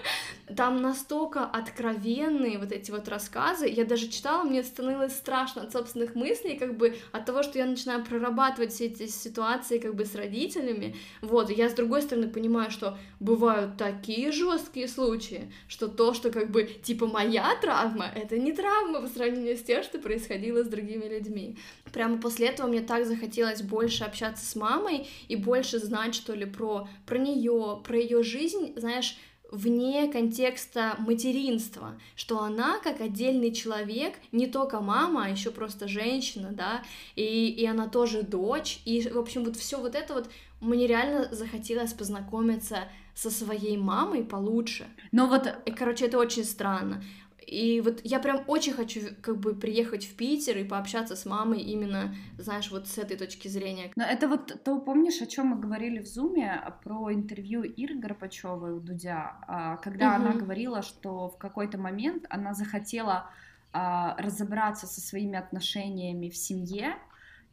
Там 0.57 0.83
настолько 0.83 1.47
откровенные 1.47 2.59
вот 2.59 2.71
эти 2.71 2.91
вот 2.91 3.09
рассказы. 3.09 3.67
Я 3.67 3.85
даже 3.85 4.09
читала, 4.09 4.45
мне 4.45 4.63
становилось 4.63 5.15
страшно 5.15 5.63
от 5.63 5.73
собственных 5.73 6.15
мыслей, 6.15 6.59
как 6.59 6.77
бы 6.77 6.97
от 7.13 7.25
того, 7.25 7.43
что 7.43 7.59
я 7.59 7.65
начинаю 7.65 8.05
прорабатывать 8.05 8.73
все 8.73 8.87
эти 8.87 9.07
ситуации 9.07 9.79
как 9.79 9.95
бы 9.95 10.05
с 10.05 10.15
родителями. 10.15 10.97
Вот, 11.23 11.51
я 11.51 11.71
с 11.71 11.73
другой 11.73 12.03
стороны 12.03 12.29
понимаю, 12.29 12.71
что 12.71 12.99
бывают 13.21 13.79
такие 13.79 14.33
жесткие 14.33 14.87
случаи, 14.87 15.51
что 15.67 15.89
то, 15.89 16.13
что 16.13 16.31
как 16.31 16.51
бы 16.51 16.65
типа 16.65 17.07
моя 17.07 17.57
травма, 17.63 18.07
это 18.15 18.39
не 18.39 18.53
травма 18.53 19.01
по 19.01 19.09
сравнению 19.09 19.57
с 19.57 19.63
тем, 19.63 19.83
что 19.83 19.99
происходило 19.99 20.63
с 20.63 20.69
другими 20.69 21.07
людьми. 21.07 21.57
Прямо 21.91 22.19
после 22.19 22.49
этого 22.49 22.67
мне 22.67 22.81
так 22.81 23.07
захотелось 23.07 23.63
больше 23.63 24.05
общаться 24.05 24.45
с 24.45 24.57
мамой 24.57 25.09
и 25.29 25.37
больше 25.37 25.79
знать, 25.79 26.15
что 26.15 26.35
ли, 26.35 26.45
про, 26.45 26.87
про 27.07 27.17
нее, 27.17 27.81
про 27.83 27.97
ее 27.97 28.23
жизнь, 28.23 28.75
знаешь, 28.77 29.17
вне 29.55 30.09
контекста 30.09 30.97
материнства, 30.99 31.99
что 32.17 32.43
она 32.43 32.79
как 32.81 33.01
отдельный 33.01 33.53
человек, 33.53 34.15
не 34.33 34.47
только 34.47 34.81
мама, 34.81 35.27
а 35.27 35.29
еще 35.31 35.51
просто 35.51 35.89
женщина, 35.89 36.51
да, 36.53 36.83
и, 37.17 37.49
и 37.49 37.65
она 37.65 37.89
тоже 37.89 38.23
дочь, 38.23 38.81
и, 38.85 39.09
в 39.09 39.19
общем, 39.19 39.45
вот 39.45 39.57
все 39.57 39.79
вот 39.79 39.95
это 39.95 40.15
вот 40.15 40.29
мне 40.61 40.87
реально 40.87 41.29
захотелось 41.31 41.93
познакомиться 41.93 42.89
со 43.15 43.31
своей 43.31 43.77
мамой 43.77 44.25
получше. 44.25 44.87
Но 45.13 45.27
вот... 45.27 45.47
И, 45.67 45.71
короче, 45.71 46.07
это 46.07 46.19
очень 46.19 46.45
странно. 46.45 47.03
И 47.47 47.81
вот 47.81 48.01
я 48.05 48.21
прям 48.21 48.45
очень 48.47 48.73
хочу 48.73 49.01
как 49.21 49.39
бы 49.39 49.55
приехать 49.55 50.05
в 50.05 50.17
Питер 50.17 50.59
и 50.59 50.65
пообщаться 50.65 51.17
с 51.17 51.27
мамой 51.27 51.61
именно, 51.61 52.15
знаешь, 52.39 52.71
вот 52.71 52.89
с 52.89 52.99
этой 52.99 53.17
точки 53.17 53.49
зрения. 53.49 53.93
Но 53.97 54.05
это 54.05 54.29
вот, 54.29 54.63
то 54.65 54.79
помнишь, 54.79 55.21
о 55.21 55.27
чем 55.27 55.49
мы 55.49 55.59
говорили 55.59 56.01
в 56.01 56.07
Зуме 56.07 56.53
а, 56.53 56.71
про 56.71 57.13
интервью 57.13 57.63
Иры 57.63 57.97
Горбачевой 57.97 58.73
у 58.73 58.81
Дудя, 58.81 59.37
а, 59.47 59.77
когда 59.79 60.09
угу. 60.09 60.15
она 60.17 60.33
говорила, 60.33 60.83
что 60.83 61.29
в 61.29 61.39
какой-то 61.39 61.79
момент 61.79 62.27
она 62.31 62.55
захотела 62.55 63.31
а, 63.73 64.17
разобраться 64.19 64.87
со 64.87 65.01
своими 65.01 65.37
отношениями 65.37 66.29
в 66.29 66.37
семье, 66.37 66.97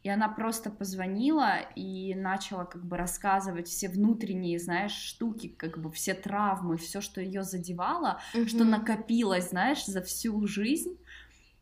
и 0.02 0.08
она 0.08 0.28
просто 0.28 0.70
позвонила 0.70 1.60
и 1.76 2.14
начала 2.14 2.64
как 2.64 2.84
бы 2.84 2.96
рассказывать 2.96 3.68
все 3.68 3.88
внутренние, 3.88 4.58
знаешь, 4.58 4.92
штуки, 4.92 5.48
как 5.48 5.78
бы 5.78 5.90
все 5.92 6.14
травмы, 6.14 6.76
все, 6.76 7.00
что 7.00 7.20
ее 7.20 7.44
задевало, 7.44 8.20
mm-hmm. 8.34 8.48
что 8.48 8.64
накопилось, 8.64 9.50
знаешь, 9.50 9.84
за 9.84 10.02
всю 10.02 10.44
жизнь. 10.46 10.98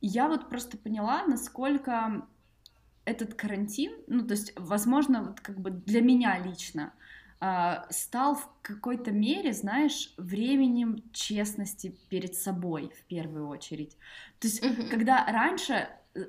И 0.00 0.06
я 0.06 0.26
вот 0.28 0.48
просто 0.48 0.78
поняла, 0.78 1.26
насколько 1.26 2.26
этот 3.04 3.34
карантин, 3.34 3.92
ну, 4.06 4.26
то 4.26 4.32
есть, 4.32 4.52
возможно, 4.56 5.22
вот 5.22 5.40
как 5.40 5.60
бы 5.60 5.70
для 5.70 6.00
меня 6.00 6.38
лично, 6.38 6.92
Uh, 7.42 7.86
стал 7.88 8.34
в 8.34 8.50
какой-то 8.60 9.12
мере, 9.12 9.54
знаешь, 9.54 10.12
временем 10.18 11.02
честности 11.10 11.96
перед 12.10 12.34
собой 12.34 12.92
в 12.94 13.02
первую 13.04 13.48
очередь. 13.48 13.96
То 14.40 14.46
есть, 14.46 14.62
mm-hmm. 14.62 14.90
когда 14.90 15.24
раньше 15.24 15.88
э, 16.14 16.20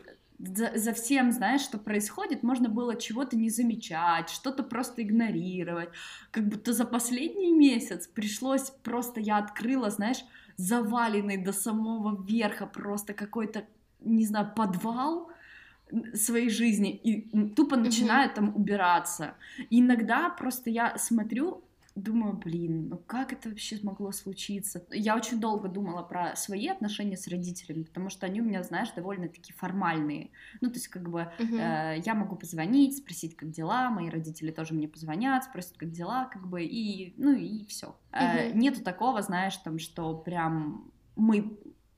за, 0.44 0.72
за 0.76 0.94
всем, 0.94 1.32
знаешь, 1.32 1.62
что 1.62 1.78
происходит, 1.78 2.44
можно 2.44 2.70
было 2.70 2.96
чего-то 2.96 3.38
не 3.38 3.50
замечать, 3.50 4.30
что-то 4.30 4.64
просто 4.64 5.02
игнорировать. 5.04 5.90
Как 6.32 6.48
будто 6.48 6.74
за 6.74 6.86
последний 6.86 7.52
месяц 7.52 8.08
пришлось 8.08 8.72
просто, 8.84 9.20
я 9.20 9.38
открыла, 9.38 9.90
знаешь, 9.90 10.24
заваленный 10.58 11.38
до 11.38 11.54
самого 11.54 12.24
верха 12.24 12.66
просто 12.66 13.14
какой-то, 13.14 13.66
не 14.00 14.26
знаю, 14.26 14.52
подвал 14.56 15.30
своей 16.14 16.50
жизни 16.50 16.96
и 16.96 17.50
тупо 17.50 17.76
начинаю 17.76 18.30
mm-hmm. 18.30 18.36
там 18.36 18.56
убираться. 18.56 19.36
И 19.70 19.80
иногда 19.80 20.30
просто 20.30 20.70
я 20.70 20.98
смотрю 20.98 21.64
думаю, 21.96 22.34
блин, 22.34 22.90
ну 22.90 22.98
как 22.98 23.34
это 23.34 23.50
вообще 23.50 23.78
могло 23.84 24.12
случиться? 24.12 24.86
Я 24.92 25.16
очень 25.16 25.40
долго 25.40 25.68
думала 25.68 26.04
про 26.04 26.36
свои 26.36 26.68
отношения 26.68 27.18
с 27.18 27.28
родителями, 27.28 27.84
потому 27.84 28.10
что 28.10 28.26
они 28.26 28.42
у 28.42 28.46
меня, 28.46 28.64
знаешь, 28.64 28.92
довольно-таки 28.92 29.54
формальные. 29.54 30.32
Ну, 30.62 30.70
то 30.70 30.76
есть, 30.76 30.88
как 30.88 31.10
бы, 31.10 31.32
uh-huh. 31.38 31.98
э, 31.98 32.02
я 32.06 32.14
могу 32.16 32.36
позвонить, 32.36 32.98
спросить, 32.98 33.36
как 33.36 33.52
дела, 33.52 33.90
мои 33.90 34.10
родители 34.10 34.52
тоже 34.52 34.74
мне 34.74 34.88
позвонят, 34.88 35.44
спросят, 35.44 35.78
как 35.78 35.92
дела, 35.92 36.26
как 36.26 36.48
бы, 36.48 36.64
и, 36.64 37.14
ну, 37.18 37.34
и 37.34 37.66
все. 37.66 37.96
Uh-huh. 38.12 38.52
Э, 38.52 38.52
нету 38.54 38.82
такого, 38.84 39.22
знаешь, 39.22 39.58
там, 39.58 39.78
что 39.78 40.18
прям 40.18 40.92
мы 41.16 41.58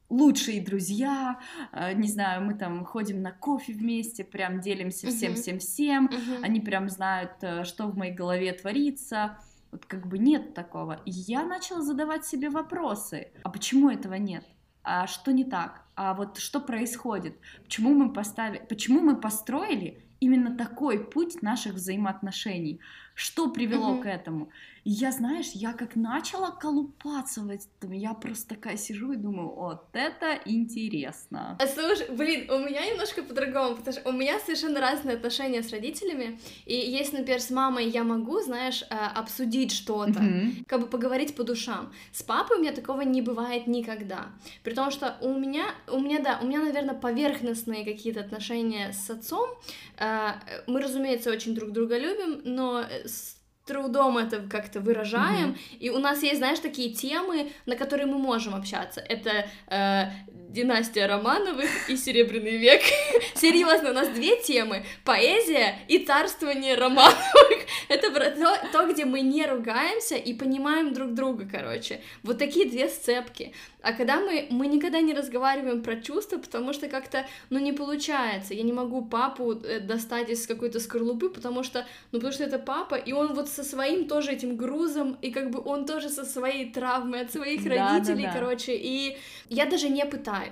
лучшие 0.09 0.61
друзья, 0.61 1.39
э, 1.71 1.93
не 1.93 2.07
знаю, 2.07 2.43
мы 2.45 2.53
там 2.53 2.85
ходим 2.85 3.21
на 3.21 3.31
кофе 3.31 3.73
вместе, 3.73 4.23
прям 4.23 4.59
делимся 4.59 5.07
всем-всем-всем, 5.07 6.07
uh-huh. 6.07 6.39
они 6.43 6.61
прям 6.61 6.89
знают, 6.89 7.31
э, 7.41 7.63
что 7.63 7.87
в 7.87 7.97
моей 7.97 8.13
голове 8.13 8.53
творится, 8.53 9.37
вот 9.73 9.85
как 9.87 10.07
бы 10.07 10.19
нет 10.19 10.53
такого. 10.53 11.01
И 11.05 11.11
я 11.11 11.43
начала 11.43 11.81
задавать 11.81 12.25
себе 12.25 12.49
вопросы. 12.49 13.31
А 13.43 13.49
почему 13.49 13.89
этого 13.89 14.13
нет? 14.13 14.45
А 14.83 15.07
что 15.07 15.33
не 15.33 15.43
так? 15.43 15.83
А 15.95 16.13
вот 16.13 16.37
что 16.37 16.59
происходит? 16.59 17.37
Почему 17.63 17.93
мы 17.93 18.13
поставили, 18.13 18.65
почему 18.69 19.01
мы 19.01 19.19
построили 19.19 20.03
именно 20.19 20.55
такой 20.55 21.03
путь 21.03 21.41
наших 21.41 21.73
взаимоотношений? 21.73 22.79
Что 23.13 23.49
привело 23.49 23.95
mm-hmm. 23.95 24.01
к 24.01 24.05
этому? 24.05 24.49
И 24.83 24.89
я, 24.89 25.11
знаешь, 25.11 25.51
я 25.53 25.71
как 25.71 25.95
начала 25.95 26.51
колупаться 26.51 27.41
в 27.41 27.49
этом, 27.49 27.91
я 27.93 28.13
просто 28.13 28.55
такая 28.55 28.75
сижу 28.75 29.13
и 29.13 29.15
думаю, 29.15 29.49
вот 29.49 29.85
это 29.93 30.39
интересно. 30.45 31.57
А 31.59 31.67
слушай, 31.67 32.09
блин, 32.09 32.51
у 32.51 32.59
меня 32.59 32.85
немножко 32.85 33.23
по-другому, 33.23 33.77
потому 33.77 33.97
что 33.97 34.09
у 34.09 34.11
меня 34.11 34.39
совершенно 34.39 34.81
разные 34.81 35.15
отношения 35.15 35.63
с 35.63 35.71
родителями, 35.71 36.37
и 36.65 36.75
если, 36.75 37.17
например, 37.17 37.39
с 37.39 37.49
мамой 37.49 37.87
я 37.87 38.03
могу, 38.03 38.41
знаешь, 38.41 38.83
э, 38.89 38.95
обсудить 38.95 39.71
что-то, 39.71 40.19
mm-hmm. 40.19 40.65
как 40.67 40.81
бы 40.81 40.87
поговорить 40.87 41.33
по 41.35 41.45
душам. 41.45 41.93
С 42.11 42.21
папой 42.21 42.57
у 42.57 42.59
меня 42.59 42.73
такого 42.73 43.01
не 43.01 43.21
бывает 43.21 43.67
никогда, 43.67 44.33
при 44.63 44.73
том, 44.73 44.91
что 44.91 45.17
у 45.21 45.33
меня, 45.33 45.65
у 45.89 45.99
меня, 45.99 46.19
да, 46.19 46.39
у 46.41 46.45
меня, 46.45 46.59
наверное, 46.59 46.95
поверхностные 46.95 47.85
какие-то 47.85 48.19
отношения 48.19 48.91
с 48.91 49.09
отцом, 49.09 49.49
э, 49.97 50.31
мы, 50.67 50.81
разумеется, 50.81 51.31
очень 51.31 51.55
друг 51.55 51.71
друга 51.71 51.97
любим, 51.97 52.41
но 52.43 52.83
с 53.05 53.37
трудом 53.65 54.17
это 54.17 54.41
как-то 54.41 54.81
выражаем, 54.81 55.51
mm-hmm. 55.51 55.77
и 55.79 55.89
у 55.89 55.99
нас 55.99 56.21
есть, 56.21 56.39
знаешь, 56.39 56.59
такие 56.59 56.93
темы, 56.93 57.51
на 57.65 57.75
которые 57.75 58.07
мы 58.07 58.17
можем 58.17 58.55
общаться. 58.55 58.99
Это 58.99 59.45
э, 59.67 60.11
династия 60.53 61.07
Романовых 61.07 61.89
и 61.89 61.97
Серебряный 61.97 62.57
век. 62.57 62.81
Серьезно, 63.35 63.89
у 63.89 63.93
нас 63.93 64.09
две 64.09 64.39
темы: 64.41 64.85
поэзия 65.03 65.79
и 65.87 65.97
царствование 65.97 66.75
Романовых. 66.75 67.63
Это 67.89 68.11
то, 68.11 68.57
то, 68.71 68.91
где 68.91 69.05
мы 69.05 69.21
не 69.21 69.45
ругаемся 69.45 70.15
и 70.15 70.33
понимаем 70.33 70.93
друг 70.93 71.13
друга, 71.13 71.47
короче. 71.51 72.01
Вот 72.21 72.37
такие 72.37 72.69
две 72.69 72.87
сцепки. 72.87 73.53
А 73.81 73.91
когда 73.91 74.21
мы, 74.21 74.47
мы 74.49 74.67
никогда 74.67 75.01
не 75.01 75.13
разговариваем 75.13 75.83
про 75.83 75.97
чувства, 75.97 76.37
потому 76.37 76.71
что 76.71 76.87
как-то, 76.87 77.25
ну, 77.49 77.59
не 77.59 77.73
получается. 77.73 78.53
Я 78.53 78.63
не 78.63 78.71
могу 78.71 79.03
папу 79.03 79.53
э, 79.53 79.79
достать 79.81 80.29
из 80.29 80.47
какой-то 80.47 80.79
скорлупы, 80.79 81.29
потому 81.29 81.63
что, 81.63 81.85
ну, 82.11 82.19
потому 82.19 82.31
что 82.31 82.45
это 82.45 82.59
папа, 82.59 82.95
и 82.95 83.11
он 83.11 83.33
вот 83.33 83.49
со 83.49 83.63
своим 83.63 84.07
тоже 84.07 84.31
этим 84.31 84.55
грузом, 84.55 85.17
и 85.21 85.31
как 85.31 85.49
бы 85.49 85.61
он 85.65 85.85
тоже 85.85 86.09
со 86.09 86.23
своей 86.23 86.71
травмой 86.71 87.21
от 87.21 87.33
своих 87.33 87.63
да, 87.63 87.93
родителей, 87.93 88.23
да, 88.23 88.33
да. 88.33 88.39
короче, 88.39 88.75
и 88.75 89.17
я 89.49 89.65
даже 89.65 89.89
не 89.89 90.05
пытаюсь. 90.05 90.42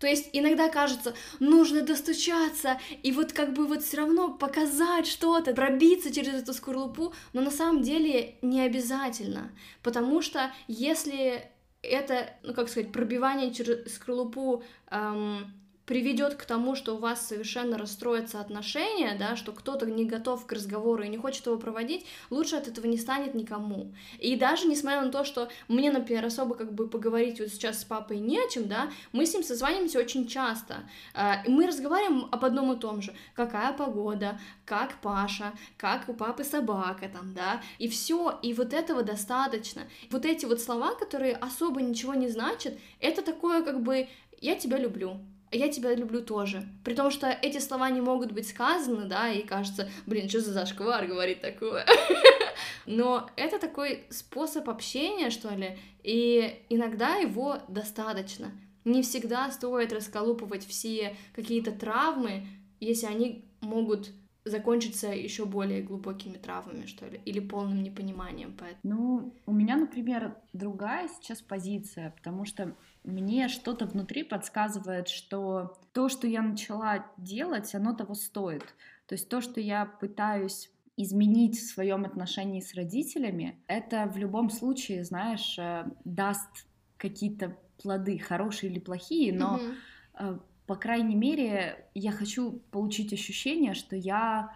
То 0.00 0.06
есть 0.06 0.30
иногда 0.32 0.70
кажется, 0.70 1.14
нужно 1.40 1.82
достучаться 1.82 2.80
и 3.02 3.12
вот 3.12 3.34
как 3.34 3.52
бы 3.52 3.66
вот 3.66 3.82
все 3.82 3.98
равно 3.98 4.32
показать 4.32 5.06
что-то, 5.06 5.52
пробиться 5.52 6.12
через 6.12 6.42
эту 6.42 6.54
скорлупу, 6.54 7.12
но 7.34 7.42
на 7.42 7.50
самом 7.50 7.82
деле 7.82 8.36
не 8.40 8.62
обязательно, 8.62 9.52
потому 9.82 10.22
что 10.22 10.52
если 10.68 11.44
это, 11.82 12.30
ну 12.42 12.54
как 12.54 12.70
сказать, 12.70 12.92
пробивание 12.92 13.52
через 13.52 13.94
скорлупу 13.94 14.62
эм, 14.90 15.52
приведет 15.90 16.36
к 16.36 16.44
тому, 16.44 16.76
что 16.76 16.94
у 16.94 16.98
вас 16.98 17.26
совершенно 17.26 17.76
расстроятся 17.76 18.40
отношения, 18.40 19.16
да, 19.18 19.34
что 19.34 19.50
кто-то 19.50 19.86
не 19.86 20.04
готов 20.04 20.46
к 20.46 20.52
разговору 20.52 21.02
и 21.02 21.08
не 21.08 21.16
хочет 21.16 21.46
его 21.46 21.58
проводить, 21.58 22.06
лучше 22.30 22.54
от 22.54 22.68
этого 22.68 22.86
не 22.86 22.96
станет 22.96 23.34
никому. 23.34 23.92
И 24.20 24.36
даже 24.36 24.68
несмотря 24.68 25.02
на 25.02 25.10
то, 25.10 25.24
что 25.24 25.48
мне, 25.66 25.90
например, 25.90 26.24
особо 26.24 26.54
как 26.54 26.72
бы 26.72 26.86
поговорить 26.86 27.40
вот 27.40 27.48
сейчас 27.48 27.80
с 27.80 27.84
папой 27.84 28.18
не 28.18 28.38
о 28.38 28.48
чем, 28.48 28.68
да, 28.68 28.88
мы 29.10 29.26
с 29.26 29.34
ним 29.34 29.42
созваниваемся 29.42 29.98
очень 29.98 30.28
часто. 30.28 30.88
А, 31.12 31.42
мы 31.48 31.66
разговариваем 31.66 32.28
об 32.30 32.44
одном 32.44 32.72
и 32.72 32.78
том 32.78 33.02
же. 33.02 33.12
Какая 33.34 33.72
погода, 33.72 34.38
как 34.64 35.00
Паша, 35.00 35.54
как 35.76 36.08
у 36.08 36.14
папы 36.14 36.44
собака 36.44 37.10
там, 37.12 37.34
да, 37.34 37.62
и 37.80 37.88
все, 37.88 38.38
и 38.42 38.54
вот 38.54 38.74
этого 38.74 39.02
достаточно. 39.02 39.82
Вот 40.12 40.24
эти 40.24 40.46
вот 40.46 40.60
слова, 40.60 40.94
которые 40.94 41.34
особо 41.34 41.82
ничего 41.82 42.14
не 42.14 42.28
значат, 42.28 42.78
это 43.00 43.22
такое 43.22 43.64
как 43.64 43.82
бы 43.82 44.06
«я 44.40 44.54
тебя 44.54 44.78
люблю», 44.78 45.20
я 45.52 45.68
тебя 45.68 45.94
люблю 45.94 46.22
тоже. 46.22 46.64
При 46.84 46.94
том, 46.94 47.10
что 47.10 47.28
эти 47.28 47.58
слова 47.58 47.90
не 47.90 48.00
могут 48.00 48.32
быть 48.32 48.48
сказаны, 48.48 49.06
да, 49.06 49.30
и 49.30 49.42
кажется, 49.42 49.88
блин, 50.06 50.28
что 50.28 50.40
за 50.40 50.52
зашквар 50.52 51.06
говорит 51.06 51.40
такое. 51.40 51.84
Но 52.86 53.28
это 53.36 53.58
такой 53.58 54.04
способ 54.10 54.68
общения, 54.68 55.30
что 55.30 55.54
ли, 55.54 55.78
и 56.02 56.62
иногда 56.68 57.16
его 57.16 57.58
достаточно. 57.68 58.52
Не 58.84 59.02
всегда 59.02 59.50
стоит 59.50 59.92
расколупывать 59.92 60.66
все 60.66 61.16
какие-то 61.34 61.72
травмы, 61.72 62.46
если 62.80 63.06
они 63.06 63.44
могут 63.60 64.10
закончиться 64.44 65.08
еще 65.08 65.44
более 65.44 65.82
глубокими 65.82 66.38
травмами, 66.38 66.86
что 66.86 67.06
ли, 67.06 67.20
или 67.24 67.40
полным 67.40 67.82
непониманием. 67.82 68.54
Поэтому. 68.58 68.80
Ну, 68.82 69.34
у 69.46 69.52
меня, 69.52 69.76
например, 69.76 70.36
другая 70.52 71.08
сейчас 71.08 71.42
позиция, 71.42 72.14
потому 72.16 72.46
что 72.46 72.74
мне 73.04 73.48
что-то 73.48 73.86
внутри 73.86 74.22
подсказывает, 74.22 75.08
что 75.08 75.78
то, 75.92 76.08
что 76.08 76.26
я 76.26 76.42
начала 76.42 77.06
делать, 77.16 77.74
оно 77.74 77.94
того 77.94 78.14
стоит. 78.14 78.64
То 79.06 79.14
есть 79.14 79.28
то, 79.28 79.40
что 79.40 79.60
я 79.60 79.86
пытаюсь 79.86 80.70
изменить 80.96 81.58
в 81.58 81.66
своем 81.66 82.04
отношении 82.04 82.60
с 82.60 82.74
родителями, 82.74 83.62
это 83.66 84.06
в 84.06 84.16
любом 84.16 84.50
случае, 84.50 85.04
знаешь, 85.04 85.58
э, 85.58 85.86
даст 86.04 86.66
какие-то 86.98 87.56
плоды, 87.82 88.18
хорошие 88.18 88.70
или 88.70 88.78
плохие, 88.78 89.32
но 89.32 89.58
mm-hmm 89.58 90.40
по 90.70 90.76
крайней 90.76 91.16
мере, 91.16 91.84
я 91.94 92.12
хочу 92.12 92.62
получить 92.70 93.12
ощущение, 93.12 93.74
что 93.74 93.96
я 93.96 94.52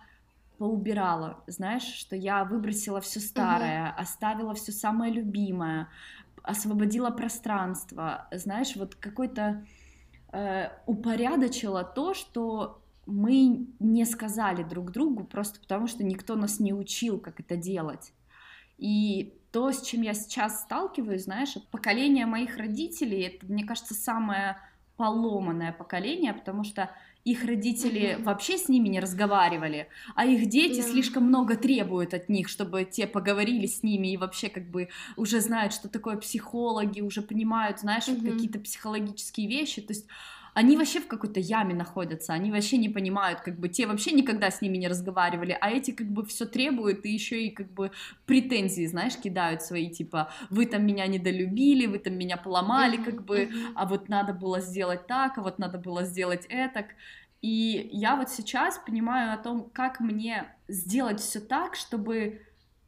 поубирала, 0.59 1.43
знаешь, 1.49 1.83
что 1.83 2.15
я 2.15 2.45
выбросила 2.45 3.01
все 3.01 3.19
старое, 3.19 3.91
угу. 3.91 4.01
оставила 4.01 4.55
все 4.55 4.71
самое 4.71 5.13
любимое, 5.13 5.89
освободила 6.45 7.11
пространство, 7.11 8.29
знаешь, 8.31 8.77
вот 8.77 8.95
какой-то 8.95 9.67
э, 10.31 10.69
упорядочила 10.87 11.83
то, 11.83 12.13
что 12.13 12.83
мы 13.07 13.67
не 13.81 14.05
сказали 14.05 14.63
друг 14.63 14.93
другу 14.93 15.25
просто 15.25 15.59
потому, 15.59 15.87
что 15.87 16.05
никто 16.05 16.37
нас 16.37 16.61
не 16.61 16.73
учил, 16.73 17.19
как 17.19 17.41
это 17.41 17.57
делать. 17.57 18.13
И 18.77 19.35
то, 19.53 19.73
с 19.73 19.83
чем 19.83 20.03
я 20.03 20.13
сейчас 20.15 20.63
сталкиваюсь, 20.63 21.25
знаешь, 21.25 21.57
поколение 21.71 22.27
моих 22.27 22.59
родителей, 22.59 23.23
это, 23.23 23.47
мне 23.47 23.65
кажется, 23.65 23.95
самое 23.95 24.59
поломанное 24.97 25.73
поколение, 25.73 26.35
потому 26.35 26.63
что 26.63 26.91
их 27.25 27.45
родители 27.45 28.17
угу. 28.17 28.25
вообще 28.25 28.59
с 28.59 28.69
ними 28.69 28.89
не 28.89 29.01
разговаривали, 29.01 29.89
а 30.15 30.27
их 30.27 30.49
дети 30.49 30.83
да. 30.83 30.89
слишком 30.89 31.25
много 31.25 31.57
требуют 31.57 32.13
от 32.13 32.29
них, 32.29 32.49
чтобы 32.49 32.85
те 32.85 33.07
поговорили 33.07 33.67
с 33.67 33.83
ними 33.83 34.13
и 34.13 34.17
вообще 34.17 34.49
как 34.49 34.71
бы 34.71 34.89
уже 35.17 35.41
знают, 35.41 35.73
что 35.73 35.89
такое 35.89 36.17
психологи, 36.17 37.01
уже 37.01 37.23
понимают, 37.23 37.81
знаешь, 37.81 38.09
угу. 38.09 38.21
вот 38.21 38.33
какие-то 38.33 38.61
психологические 38.61 39.49
вещи, 39.49 39.81
то 39.81 39.93
есть 39.93 40.07
они 40.55 40.77
вообще 40.77 41.01
в 41.01 41.09
какой-то 41.09 41.41
яме 41.41 41.75
находятся, 41.75 42.33
они 42.33 42.51
вообще 42.53 42.77
не 42.79 42.89
понимают, 42.89 43.41
как 43.41 43.59
бы 43.59 43.69
те 43.69 43.87
вообще 43.87 44.13
никогда 44.13 44.51
с 44.51 44.63
ними 44.63 44.77
не 44.77 44.89
разговаривали, 44.89 45.57
а 45.61 45.69
эти 45.69 45.91
как 45.91 46.07
бы 46.07 46.25
все 46.25 46.47
требуют 46.47 47.05
и 47.05 47.11
еще 47.11 47.45
и 47.45 47.51
как 47.51 47.71
бы 47.73 47.91
претензии, 48.25 48.87
знаешь, 48.87 49.17
кидают 49.17 49.63
свои, 49.63 49.91
типа, 49.91 50.31
вы 50.51 50.67
там 50.67 50.87
меня 50.87 51.07
недолюбили, 51.09 51.87
вы 51.87 51.99
там 51.99 52.15
меня 52.15 52.37
поломали, 52.37 52.97
как 52.97 53.25
бы, 53.25 53.51
а 53.75 53.85
вот 53.87 54.09
надо 54.09 54.33
было 54.33 54.61
сделать 54.61 55.07
так, 55.09 55.39
а 55.39 55.43
вот 55.43 55.59
надо 55.59 55.79
было 55.79 56.05
сделать 56.05 56.47
это. 56.49 56.87
И 57.43 57.91
я 57.93 58.17
вот 58.17 58.31
сейчас 58.31 58.79
понимаю 58.79 59.35
о 59.35 59.37
том, 59.37 59.69
как 59.73 60.01
мне 60.01 60.47
сделать 60.69 61.21
все 61.21 61.41
так, 61.41 61.75
чтобы 61.75 62.41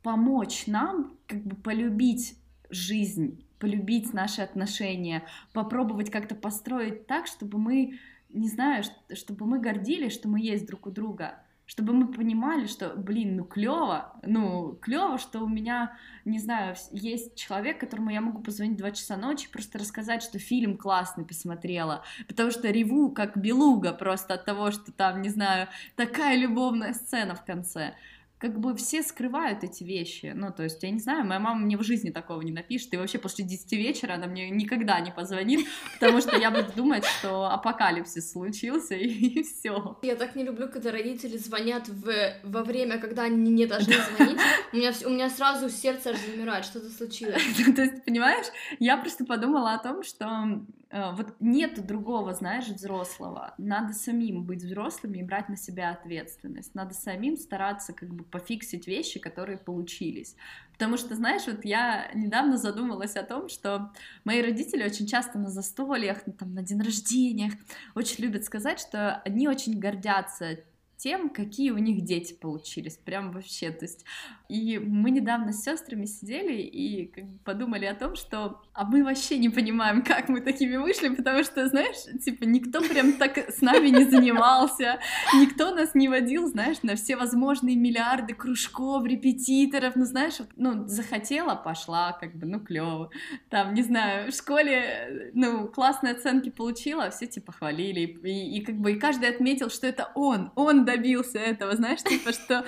помочь 0.02 0.66
нам 0.66 1.16
как 1.26 1.42
бы 1.42 1.56
полюбить 1.56 2.38
жизнь 2.70 3.45
полюбить 3.58 4.12
наши 4.12 4.42
отношения, 4.42 5.24
попробовать 5.52 6.10
как-то 6.10 6.34
построить 6.34 7.06
так, 7.06 7.26
чтобы 7.26 7.58
мы, 7.58 7.98
не 8.30 8.48
знаю, 8.48 8.84
чтобы 9.14 9.46
мы 9.46 9.58
гордились, 9.58 10.12
что 10.12 10.28
мы 10.28 10.40
есть 10.40 10.66
друг 10.66 10.86
у 10.86 10.90
друга, 10.90 11.34
чтобы 11.66 11.92
мы 11.92 12.06
понимали, 12.06 12.66
что, 12.66 12.90
блин, 12.90 13.36
ну 13.36 13.44
клево, 13.44 14.12
ну 14.22 14.78
клево, 14.80 15.18
что 15.18 15.40
у 15.40 15.48
меня, 15.48 15.98
не 16.24 16.38
знаю, 16.38 16.76
есть 16.92 17.34
человек, 17.34 17.80
которому 17.80 18.10
я 18.10 18.20
могу 18.20 18.40
позвонить 18.40 18.76
два 18.76 18.92
часа 18.92 19.16
ночи, 19.16 19.50
просто 19.50 19.78
рассказать, 19.78 20.22
что 20.22 20.38
фильм 20.38 20.76
классный 20.76 21.24
посмотрела, 21.24 22.04
потому 22.28 22.52
что 22.52 22.70
реву 22.70 23.10
как 23.10 23.36
белуга 23.36 23.92
просто 23.92 24.34
от 24.34 24.44
того, 24.44 24.70
что 24.70 24.92
там, 24.92 25.22
не 25.22 25.28
знаю, 25.28 25.68
такая 25.96 26.36
любовная 26.36 26.94
сцена 26.94 27.34
в 27.34 27.44
конце 27.44 27.94
как 28.38 28.60
бы 28.60 28.76
все 28.76 29.02
скрывают 29.02 29.64
эти 29.64 29.82
вещи. 29.82 30.32
Ну, 30.34 30.52
то 30.52 30.62
есть, 30.64 30.82
я 30.82 30.90
не 30.90 30.98
знаю, 30.98 31.24
моя 31.24 31.40
мама 31.40 31.60
мне 31.60 31.78
в 31.78 31.82
жизни 31.82 32.10
такого 32.10 32.42
не 32.42 32.52
напишет, 32.52 32.92
и 32.92 32.96
вообще 32.98 33.18
после 33.18 33.44
10 33.44 33.72
вечера 33.72 34.14
она 34.14 34.26
мне 34.26 34.50
никогда 34.50 35.00
не 35.00 35.10
позвонит, 35.10 35.66
потому 35.94 36.20
что 36.20 36.36
я 36.36 36.50
буду 36.50 36.70
думать, 36.76 37.04
что 37.04 37.46
апокалипсис 37.46 38.32
случился, 38.32 38.94
и, 38.94 39.06
и 39.40 39.42
все. 39.42 39.98
Я 40.02 40.16
так 40.16 40.36
не 40.36 40.44
люблю, 40.44 40.68
когда 40.68 40.92
родители 40.92 41.38
звонят 41.38 41.88
в, 41.88 42.12
во 42.42 42.62
время, 42.62 42.98
когда 42.98 43.22
они 43.22 43.50
не 43.50 43.66
должны 43.66 43.94
звонить. 43.94 44.38
У 44.72 44.76
меня, 44.76 44.92
у 45.06 45.10
меня 45.10 45.30
сразу 45.30 45.70
сердце 45.70 46.10
аж 46.10 46.18
замирает, 46.18 46.66
что-то 46.66 46.90
случилось. 46.90 47.42
То 47.74 47.82
есть, 47.82 48.04
понимаешь, 48.04 48.46
я 48.78 48.98
просто 48.98 49.24
подумала 49.24 49.74
о 49.74 49.78
том, 49.78 50.02
что 50.02 50.60
вот 50.92 51.34
нет 51.40 51.84
другого, 51.84 52.32
знаешь, 52.32 52.68
взрослого. 52.68 53.54
Надо 53.58 53.92
самим 53.92 54.44
быть 54.44 54.62
взрослыми 54.62 55.18
и 55.18 55.22
брать 55.22 55.48
на 55.48 55.56
себя 55.56 55.90
ответственность. 55.90 56.74
Надо 56.74 56.94
самим 56.94 57.36
стараться 57.36 57.92
как 57.92 58.08
бы 58.14 58.22
пофиксить 58.24 58.86
вещи, 58.86 59.18
которые 59.18 59.58
получились. 59.58 60.36
Потому 60.72 60.96
что, 60.96 61.14
знаешь, 61.14 61.46
вот 61.46 61.64
я 61.64 62.10
недавно 62.14 62.56
задумалась 62.56 63.16
о 63.16 63.24
том, 63.24 63.48
что 63.48 63.92
мои 64.24 64.42
родители 64.42 64.84
очень 64.84 65.06
часто 65.06 65.38
на 65.38 65.48
застольях, 65.48 66.18
ну, 66.26 66.32
там, 66.32 66.54
на 66.54 66.62
день 66.62 66.80
рождения 66.80 67.52
очень 67.94 68.22
любят 68.22 68.44
сказать, 68.44 68.78
что 68.78 69.22
они 69.24 69.48
очень 69.48 69.78
гордятся 69.78 70.58
тем, 70.96 71.28
какие 71.28 71.70
у 71.70 71.78
них 71.78 72.04
дети 72.04 72.32
получились, 72.32 72.96
прям 72.96 73.30
вообще, 73.32 73.70
то 73.70 73.84
есть, 73.84 74.04
и 74.48 74.78
мы 74.78 75.10
недавно 75.10 75.52
с 75.52 75.62
сестрами 75.62 76.06
сидели 76.06 76.62
и 76.62 77.12
подумали 77.44 77.84
о 77.84 77.94
том, 77.94 78.16
что, 78.16 78.62
а 78.72 78.84
мы 78.84 79.04
вообще 79.04 79.38
не 79.38 79.48
понимаем, 79.48 80.02
как 80.02 80.28
мы 80.28 80.40
такими 80.40 80.76
вышли, 80.76 81.08
потому 81.10 81.44
что, 81.44 81.66
знаешь, 81.68 81.96
типа, 82.24 82.44
никто 82.44 82.80
прям 82.80 83.14
так 83.14 83.36
с 83.36 83.60
нами 83.60 83.88
не 83.88 84.04
занимался, 84.04 84.98
никто 85.34 85.74
нас 85.74 85.94
не 85.94 86.08
водил, 86.08 86.46
знаешь, 86.46 86.78
на 86.82 86.96
все 86.96 87.16
возможные 87.16 87.76
миллиарды 87.76 88.34
кружков, 88.34 89.04
репетиторов, 89.04 89.96
ну, 89.96 90.04
знаешь, 90.04 90.38
ну, 90.56 90.86
захотела, 90.86 91.54
пошла, 91.54 92.12
как 92.12 92.36
бы, 92.36 92.46
ну, 92.46 92.60
клево, 92.60 93.10
там, 93.50 93.74
не 93.74 93.82
знаю, 93.82 94.32
в 94.32 94.34
школе, 94.34 95.30
ну, 95.34 95.68
классные 95.68 96.14
оценки 96.14 96.48
получила, 96.48 97.04
а 97.04 97.10
все, 97.10 97.26
типа, 97.26 97.52
хвалили, 97.52 98.00
и, 98.00 98.58
и 98.58 98.64
как 98.64 98.76
бы, 98.76 98.92
и 98.92 98.98
каждый 98.98 99.28
отметил, 99.28 99.68
что 99.68 99.86
это 99.86 100.10
он, 100.14 100.52
он 100.54 100.85
добился 100.86 101.38
этого, 101.38 101.76
знаешь, 101.76 102.02
типа, 102.02 102.32
что, 102.32 102.64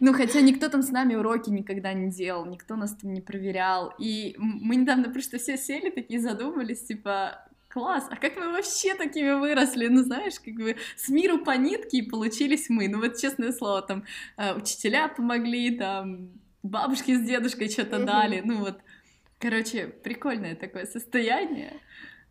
ну, 0.00 0.12
хотя 0.12 0.40
никто 0.40 0.68
там 0.68 0.82
с 0.82 0.90
нами 0.90 1.14
уроки 1.14 1.48
никогда 1.50 1.92
не 1.94 2.10
делал, 2.10 2.44
никто 2.44 2.76
нас 2.76 2.94
там 2.96 3.14
не 3.14 3.20
проверял, 3.22 3.94
и 3.98 4.34
мы 4.36 4.76
недавно 4.76 5.10
просто 5.10 5.38
все 5.38 5.56
сели 5.56 5.90
такие 5.90 6.20
задумались, 6.20 6.84
типа, 6.84 7.46
класс, 7.68 8.06
а 8.10 8.16
как 8.16 8.36
мы 8.36 8.52
вообще 8.52 8.94
такими 8.94 9.38
выросли, 9.38 9.86
ну, 9.86 10.02
знаешь, 10.02 10.40
как 10.40 10.54
бы 10.54 10.76
с 10.96 11.08
миру 11.08 11.38
по 11.38 11.56
нитке 11.56 11.98
и 11.98 12.10
получились 12.10 12.68
мы, 12.68 12.88
ну, 12.88 13.00
вот 13.00 13.16
честное 13.16 13.52
слово, 13.52 13.82
там, 13.82 14.04
э, 14.36 14.54
учителя 14.54 15.08
помогли, 15.08 15.78
там, 15.78 16.30
бабушки 16.62 17.14
с 17.14 17.20
дедушкой 17.20 17.70
что-то 17.70 18.04
дали, 18.04 18.42
ну, 18.44 18.58
вот, 18.58 18.80
короче, 19.38 19.86
прикольное 19.86 20.56
такое 20.56 20.84
состояние. 20.84 21.80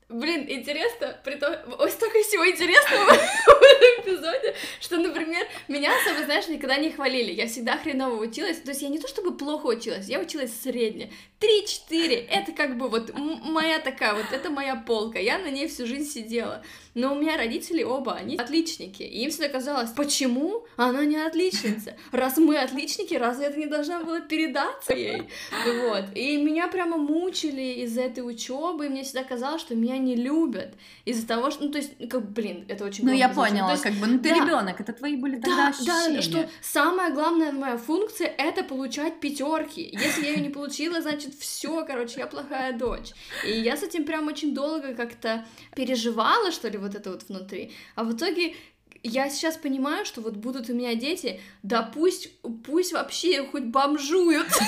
Блин, 0.10 0.46
интересно, 0.50 1.16
при 1.24 1.36
том, 1.36 1.54
ой, 1.78 1.92
столько 1.92 2.20
всего 2.24 2.44
интересного 2.50 3.06
в 3.46 3.62
этом 3.62 4.16
эпизоде, 4.16 4.56
что, 4.82 4.98
например, 4.98 5.46
меня 5.68 5.92
особо, 6.02 6.26
знаешь, 6.26 6.48
никогда 6.48 6.78
не 6.78 6.90
хвалили, 6.90 7.32
я 7.32 7.46
всегда 7.46 7.78
хреново 7.78 8.20
училась, 8.20 8.58
то 8.58 8.70
есть 8.70 8.82
я 8.82 8.90
не 8.90 8.98
то 8.98 9.08
чтобы 9.08 9.38
плохо 9.38 9.68
училась, 9.68 10.08
я 10.08 10.20
училась 10.20 10.60
средне, 10.60 11.14
3-4, 11.40 12.28
это 12.30 12.52
как 12.52 12.78
бы 12.78 12.90
вот 12.90 13.14
моя 13.16 13.80
такая, 13.80 14.14
вот 14.14 14.26
это 14.32 14.50
моя 14.50 14.76
полка, 14.76 15.20
я 15.20 15.38
на 15.38 15.50
ней 15.50 15.68
всю 15.68 15.86
жизнь 15.86 16.10
сидела, 16.10 16.64
но 16.96 17.14
у 17.14 17.16
меня 17.20 17.38
родители 17.38 17.82
оба, 17.82 18.16
они 18.16 18.36
отличники, 18.36 19.04
и 19.04 19.24
им 19.24 19.32
всегда 19.32 19.48
казалось, 19.48 19.92
почему 19.92 20.66
она 20.76 21.06
не 21.06 21.16
отличница, 21.16 21.96
раз 22.12 22.38
мы 22.38 22.58
отличники, 22.58 23.14
разве 23.14 23.46
это 23.46 23.58
не 23.58 23.68
должна 23.68 24.04
была 24.04 24.20
передаться 24.20 24.94
ей, 24.94 25.30
вот, 25.66 26.06
и 26.14 26.38
меня 26.38 26.68
прямо 26.68 26.98
мучили 26.98 27.84
из-за 27.84 28.02
этой 28.02 28.20
учебы, 28.20 28.88
и 28.88 28.90
мне 28.90 29.04
всегда 29.04 29.24
казалось, 29.24 29.62
что 29.62 29.76
меня 29.76 29.98
не 29.98 30.16
любят 30.16 30.74
из-за 31.06 31.26
того, 31.26 31.52
что, 31.52 31.64
ну, 31.64 31.72
то 31.72 31.78
есть, 31.78 31.92
как, 32.10 32.30
блин, 32.32 32.66
это 32.68 32.84
очень 32.84 33.06
Ну, 33.06 33.14
я 33.14 33.30
поняла, 33.30 33.72
есть, 33.72 33.84
как 33.84 33.94
бы, 33.94 34.08
ну, 34.08 34.20
ты 34.20 34.30
да, 34.30 34.36
ребенок, 34.36 34.82
это 34.82 34.92
твои 34.94 35.16
были 35.16 35.36
тогда 35.36 35.56
да, 35.56 35.68
ощущения. 35.70 36.18
Да, 36.18 36.22
что 36.22 36.50
самая 36.62 37.14
главная 37.14 37.52
моя 37.52 37.78
функция— 37.78 38.28
это 38.38 38.64
получать 38.64 39.20
пятерки. 39.20 39.90
Если 39.92 40.26
я 40.26 40.34
ее 40.34 40.42
не 40.42 40.50
получила, 40.50 41.02
значит, 41.02 41.29
все, 41.30 41.86
короче, 41.86 42.20
я 42.20 42.28
плохая 42.28 42.78
дочь. 42.78 43.12
И 43.46 43.52
я 43.52 43.78
с 43.78 43.84
этим 43.84 44.06
прям 44.06 44.28
очень 44.28 44.54
долго 44.54 44.94
как-то 44.94 45.46
переживала, 45.76 46.52
что 46.52 46.70
ли, 46.70 46.78
вот 46.78 46.96
это 46.96 47.12
вот 47.12 47.24
внутри. 47.28 47.72
А 47.96 48.04
в 48.04 48.16
итоге 48.16 48.56
я 49.04 49.30
сейчас 49.30 49.58
понимаю, 49.58 50.06
что 50.06 50.22
вот 50.22 50.36
будут 50.36 50.70
у 50.70 50.74
меня 50.74 50.96
дети, 50.96 51.40
да 51.64 51.84
пусть, 51.84 52.32
пусть 52.66 52.94
вообще 52.94 53.46
хоть 53.46 53.64
бомжуют. 53.64 54.48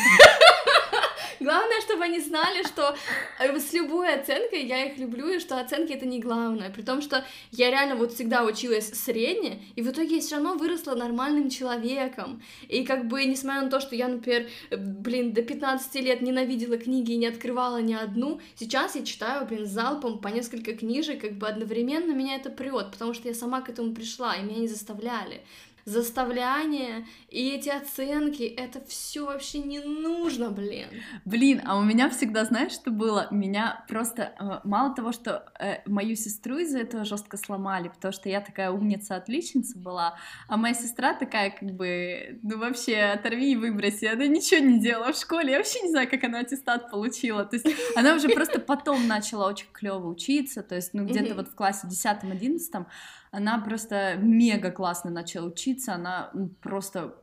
Главное, 1.42 1.82
чтобы 1.82 2.04
они 2.04 2.20
знали, 2.20 2.62
что 2.68 2.96
э, 3.40 3.60
с 3.60 3.74
любой 3.74 4.14
оценкой 4.14 4.64
я 4.64 4.86
их 4.86 5.00
люблю, 5.00 5.28
и 5.28 5.40
что 5.40 5.60
оценки 5.60 5.92
это 5.92 6.06
не 6.06 6.20
главное. 6.20 6.70
При 6.70 6.84
том, 6.84 7.02
что 7.02 7.26
я 7.52 7.72
реально 7.72 7.96
вот 7.96 8.14
всегда 8.14 8.44
училась 8.44 8.94
средне, 8.94 9.60
и 9.76 9.82
в 9.82 9.90
итоге 9.90 10.18
я 10.18 10.22
все 10.22 10.36
равно 10.36 10.54
выросла 10.54 10.94
нормальным 10.94 11.50
человеком. 11.50 12.44
И 12.68 12.86
как 12.86 13.08
бы, 13.08 13.26
несмотря 13.26 13.64
на 13.64 13.72
то, 13.72 13.80
что 13.80 13.96
я, 13.96 14.08
например, 14.08 14.50
э, 14.70 14.78
блин, 14.78 15.34
до 15.34 15.42
15 15.42 15.96
лет 15.96 16.22
ненавидела 16.22 16.78
книги 16.78 17.14
и 17.14 17.18
не 17.18 17.26
открывала 17.26 17.82
ни 17.82 17.94
одну, 17.94 18.40
сейчас 18.56 18.96
я 18.96 19.04
читаю, 19.04 19.48
блин, 19.48 19.66
залпом 19.66 20.20
по 20.20 20.28
несколько 20.28 20.76
книжек, 20.76 21.22
как 21.22 21.34
бы 21.40 21.48
одновременно 21.48 22.12
меня 22.12 22.36
это 22.36 22.52
прет, 22.52 22.92
потому 22.92 23.16
что 23.16 23.28
я 23.28 23.34
сама 23.34 23.62
к 23.62 23.70
этому 23.70 23.96
пришла, 23.96 24.36
и 24.36 24.44
меня 24.44 24.60
не 24.60 24.68
заставляли 24.68 25.42
заставляние 25.86 27.06
и 27.30 27.50
эти 27.50 27.70
оценки, 27.70 28.44
это 28.44 28.82
все 28.86 29.26
вообще 29.26 29.60
не 29.60 29.80
нужно, 29.80 30.50
блин. 30.50 30.88
Блин, 31.26 31.62
а 31.66 31.78
у 31.78 31.82
меня 31.82 32.10
всегда, 32.10 32.46
знаешь, 32.46 32.74
что 32.74 32.92
было? 32.92 33.28
Меня 33.32 33.84
просто 33.88 34.34
э, 34.40 34.60
мало 34.64 34.94
того, 34.96 35.12
что 35.12 35.52
э, 35.60 35.78
мою 35.86 36.16
сестру 36.16 36.58
из-за 36.60 36.80
этого 36.80 37.06
жестко 37.06 37.38
сломали, 37.38 37.90
потому 37.90 38.12
что 38.12 38.30
я 38.30 38.42
такая 38.42 38.72
умница, 38.72 39.16
отличница 39.16 39.78
была, 39.78 40.18
а 40.48 40.58
моя 40.58 40.74
сестра 40.74 41.14
такая, 41.14 41.52
как 41.52 41.72
бы, 41.72 42.40
ну 42.44 42.58
вообще 42.58 42.98
оторви 42.98 43.54
и 43.54 43.56
выброси, 43.56 44.06
она 44.06 44.28
ничего 44.28 44.62
не 44.62 44.80
делала 44.80 45.14
в 45.14 45.18
школе, 45.18 45.52
я 45.52 45.58
вообще 45.58 45.82
не 45.82 45.90
знаю, 45.90 46.10
как 46.10 46.24
она 46.24 46.40
аттестат 46.40 46.92
получила, 46.92 47.46
то 47.46 47.56
есть 47.56 47.68
она 47.96 48.16
уже 48.16 48.30
просто 48.30 48.60
потом 48.60 49.08
начала 49.08 49.48
очень 49.48 49.68
клево 49.72 50.08
учиться, 50.08 50.64
то 50.64 50.76
есть, 50.76 50.94
ну 50.94 51.06
где-то 51.06 51.36
вот 51.36 51.50
в 51.50 51.56
классе 51.56 51.88
10-11 51.88 52.86
она 53.32 53.60
просто 53.60 54.16
мега 54.18 54.72
классно 54.72 55.10
начала 55.10 55.48
учиться, 55.48 55.94
она 55.94 56.32
просто 56.62 57.16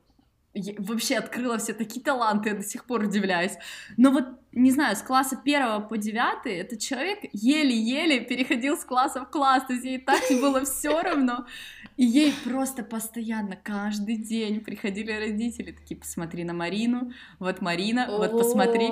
вообще 0.78 1.16
открыла 1.16 1.58
все 1.58 1.72
такие 1.72 2.02
таланты, 2.02 2.48
я 2.48 2.54
до 2.54 2.62
сих 2.62 2.84
пор 2.84 3.04
удивляюсь. 3.04 3.52
Но 3.96 4.10
вот, 4.10 4.24
не 4.52 4.70
знаю, 4.70 4.96
с 4.96 5.02
класса 5.02 5.36
первого 5.36 5.80
по 5.80 5.96
девятый 5.98 6.54
этот 6.54 6.80
человек 6.80 7.20
еле-еле 7.32 8.20
переходил 8.20 8.76
с 8.76 8.84
класса 8.84 9.20
в 9.20 9.30
класс, 9.30 9.64
то 9.66 9.74
есть 9.74 9.84
ей 9.84 9.98
так 9.98 10.20
было 10.40 10.64
все 10.64 11.00
равно. 11.00 11.46
И 11.96 12.04
ей 12.04 12.32
просто 12.44 12.82
постоянно, 12.82 13.56
каждый 13.56 14.16
день 14.16 14.60
приходили 14.60 15.12
родители, 15.12 15.72
такие, 15.72 15.98
посмотри 15.98 16.44
на 16.44 16.54
Марину, 16.54 17.12
вот 17.38 17.60
Марина, 17.60 18.06
вот 18.08 18.32
посмотри. 18.32 18.90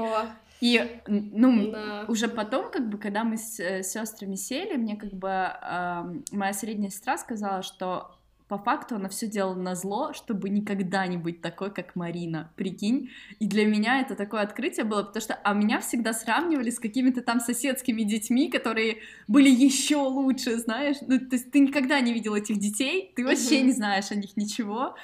И, 0.61 1.01
ну, 1.07 1.71
да. 1.71 2.05
уже 2.09 2.29
потом, 2.29 2.71
как 2.71 2.89
бы, 2.89 2.99
когда 2.99 3.25
мы 3.25 3.37
с, 3.37 3.61
э, 3.61 3.83
сестрами 3.83 4.37
сели, 4.37 4.77
мне 4.77 4.97
как 4.97 5.13
бы 5.13 5.29
э, 5.29 6.05
моя 6.33 6.53
средняя 6.53 6.91
сестра 6.91 7.19
сказала, 7.19 7.63
что 7.63 8.17
по 8.49 8.59
факту 8.59 8.95
она 8.95 9.09
все 9.09 9.27
делала 9.27 9.57
на 9.57 9.75
зло, 9.75 10.13
чтобы 10.13 10.49
никогда 10.49 11.07
не 11.07 11.17
быть 11.17 11.41
такой, 11.41 11.73
как 11.73 11.97
Марина, 11.97 12.53
прикинь. 12.55 13.11
И 13.41 13.47
для 13.47 13.67
меня 13.67 14.01
это 14.01 14.15
такое 14.15 14.43
открытие 14.43 14.85
было, 14.85 15.03
потому 15.03 15.21
что 15.21 15.35
а 15.35 15.53
меня 15.53 15.81
всегда 15.81 16.13
сравнивали 16.13 16.71
с 16.71 16.79
какими-то 16.79 17.23
там 17.23 17.41
соседскими 17.41 18.03
детьми, 18.03 18.49
которые 18.49 18.99
были 19.27 19.51
еще 19.51 19.97
лучше, 19.97 20.59
знаешь. 20.59 20.97
Ну, 21.01 21.19
то 21.19 21.35
есть 21.35 21.51
ты 21.51 21.59
никогда 21.59 21.99
не 22.01 22.13
видел 22.13 22.35
этих 22.35 22.59
детей, 22.59 23.13
ты 23.17 23.25
вообще 23.25 23.63
не 23.63 23.73
знаешь 23.73 24.13
о 24.13 24.15
них 24.15 24.37
ничего. 24.37 24.95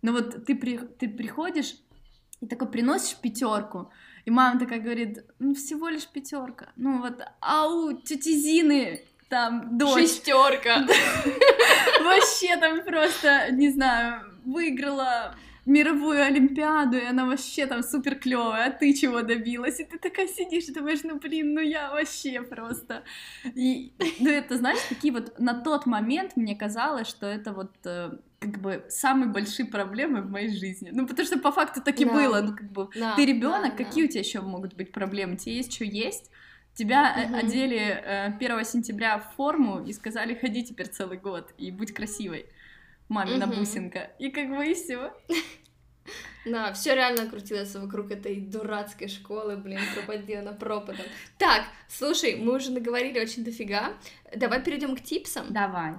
Но 0.00 0.12
вот 0.12 0.46
ты, 0.46 0.54
при, 0.54 0.78
ты 0.78 1.08
приходишь 1.08 1.76
и 2.40 2.46
такой 2.46 2.68
приносишь 2.68 3.16
пятерку, 3.16 3.90
и 4.24 4.30
мама 4.30 4.58
такая 4.58 4.80
говорит, 4.80 5.24
ну 5.38 5.54
всего 5.54 5.88
лишь 5.88 6.06
пятерка. 6.06 6.68
Ну 6.76 7.00
вот, 7.00 7.20
ау, 7.40 7.92
тети 7.92 8.36
Зины, 8.36 9.00
там, 9.28 9.78
дочь. 9.78 10.02
Шестерка. 10.02 10.86
Вообще 12.04 12.56
там 12.58 12.82
просто, 12.84 13.50
не 13.50 13.70
знаю, 13.70 14.22
выиграла 14.44 15.34
мировую 15.64 16.24
олимпиаду, 16.24 16.96
и 16.96 17.04
она 17.04 17.26
вообще 17.26 17.66
там 17.66 17.82
супер 17.82 18.16
клевая, 18.16 18.66
а 18.66 18.70
ты 18.70 18.92
чего 18.94 19.22
добилась? 19.22 19.80
И 19.80 19.84
ты 19.84 19.98
такая 19.98 20.26
сидишь 20.26 20.64
и 20.64 20.72
думаешь, 20.72 21.00
ну 21.04 21.18
блин, 21.18 21.54
ну 21.54 21.60
я 21.60 21.90
вообще 21.90 22.42
просто. 22.42 23.04
И, 23.54 23.92
ну 24.18 24.30
это, 24.30 24.56
знаешь, 24.56 24.80
такие 24.88 25.12
вот 25.12 25.38
на 25.38 25.54
тот 25.54 25.86
момент 25.86 26.36
мне 26.36 26.56
казалось, 26.56 27.06
что 27.06 27.26
это 27.26 27.52
вот 27.52 27.72
э, 27.84 28.10
как 28.40 28.60
бы 28.60 28.84
самые 28.88 29.28
большие 29.28 29.66
проблемы 29.66 30.22
в 30.22 30.30
моей 30.30 30.48
жизни. 30.48 30.90
Ну, 30.92 31.06
потому 31.06 31.26
что 31.26 31.38
по 31.38 31.52
факту 31.52 31.80
так 31.80 32.00
и 32.00 32.04
да. 32.04 32.12
было. 32.12 32.40
Ну, 32.40 32.56
как 32.56 32.70
бы 32.72 32.88
да, 32.96 33.14
ты 33.14 33.24
ребенок, 33.24 33.76
да, 33.76 33.84
какие 33.84 34.04
да. 34.04 34.08
у 34.08 34.10
тебя 34.10 34.20
еще 34.20 34.40
могут 34.40 34.74
быть 34.74 34.90
проблемы? 34.90 35.36
Тебе 35.36 35.56
есть 35.56 35.72
что 35.72 35.84
есть? 35.84 36.30
Тебя 36.74 37.28
угу. 37.28 37.36
одели 37.36 37.76
э, 37.78 38.34
1 38.34 38.64
сентября 38.64 39.18
в 39.18 39.36
форму 39.36 39.84
и 39.84 39.92
сказали, 39.92 40.34
ходи 40.34 40.64
теперь 40.64 40.88
целый 40.88 41.18
год 41.18 41.52
и 41.58 41.70
будь 41.70 41.92
красивой. 41.92 42.46
Мамина 43.12 43.46
угу. 43.46 43.56
бусинка. 43.56 44.10
И 44.18 44.30
как 44.30 44.48
бы 44.48 44.66
и 44.66 44.74
все. 44.74 45.12
Да, 46.44 46.72
все 46.72 46.94
реально 46.94 47.28
крутилось 47.28 47.74
вокруг 47.76 48.10
этой 48.10 48.40
дурацкой 48.40 49.08
школы, 49.08 49.56
блин, 49.56 49.78
пропадила 49.94 50.40
на 50.40 50.52
пропадом. 50.52 51.06
Так, 51.38 51.66
слушай, 51.88 52.34
мы 52.36 52.56
уже 52.56 52.72
наговорили 52.72 53.20
очень 53.20 53.44
дофига. 53.44 53.92
Давай 54.34 54.60
перейдем 54.60 54.96
к 54.96 55.02
типсам. 55.02 55.52
Давай. 55.52 55.94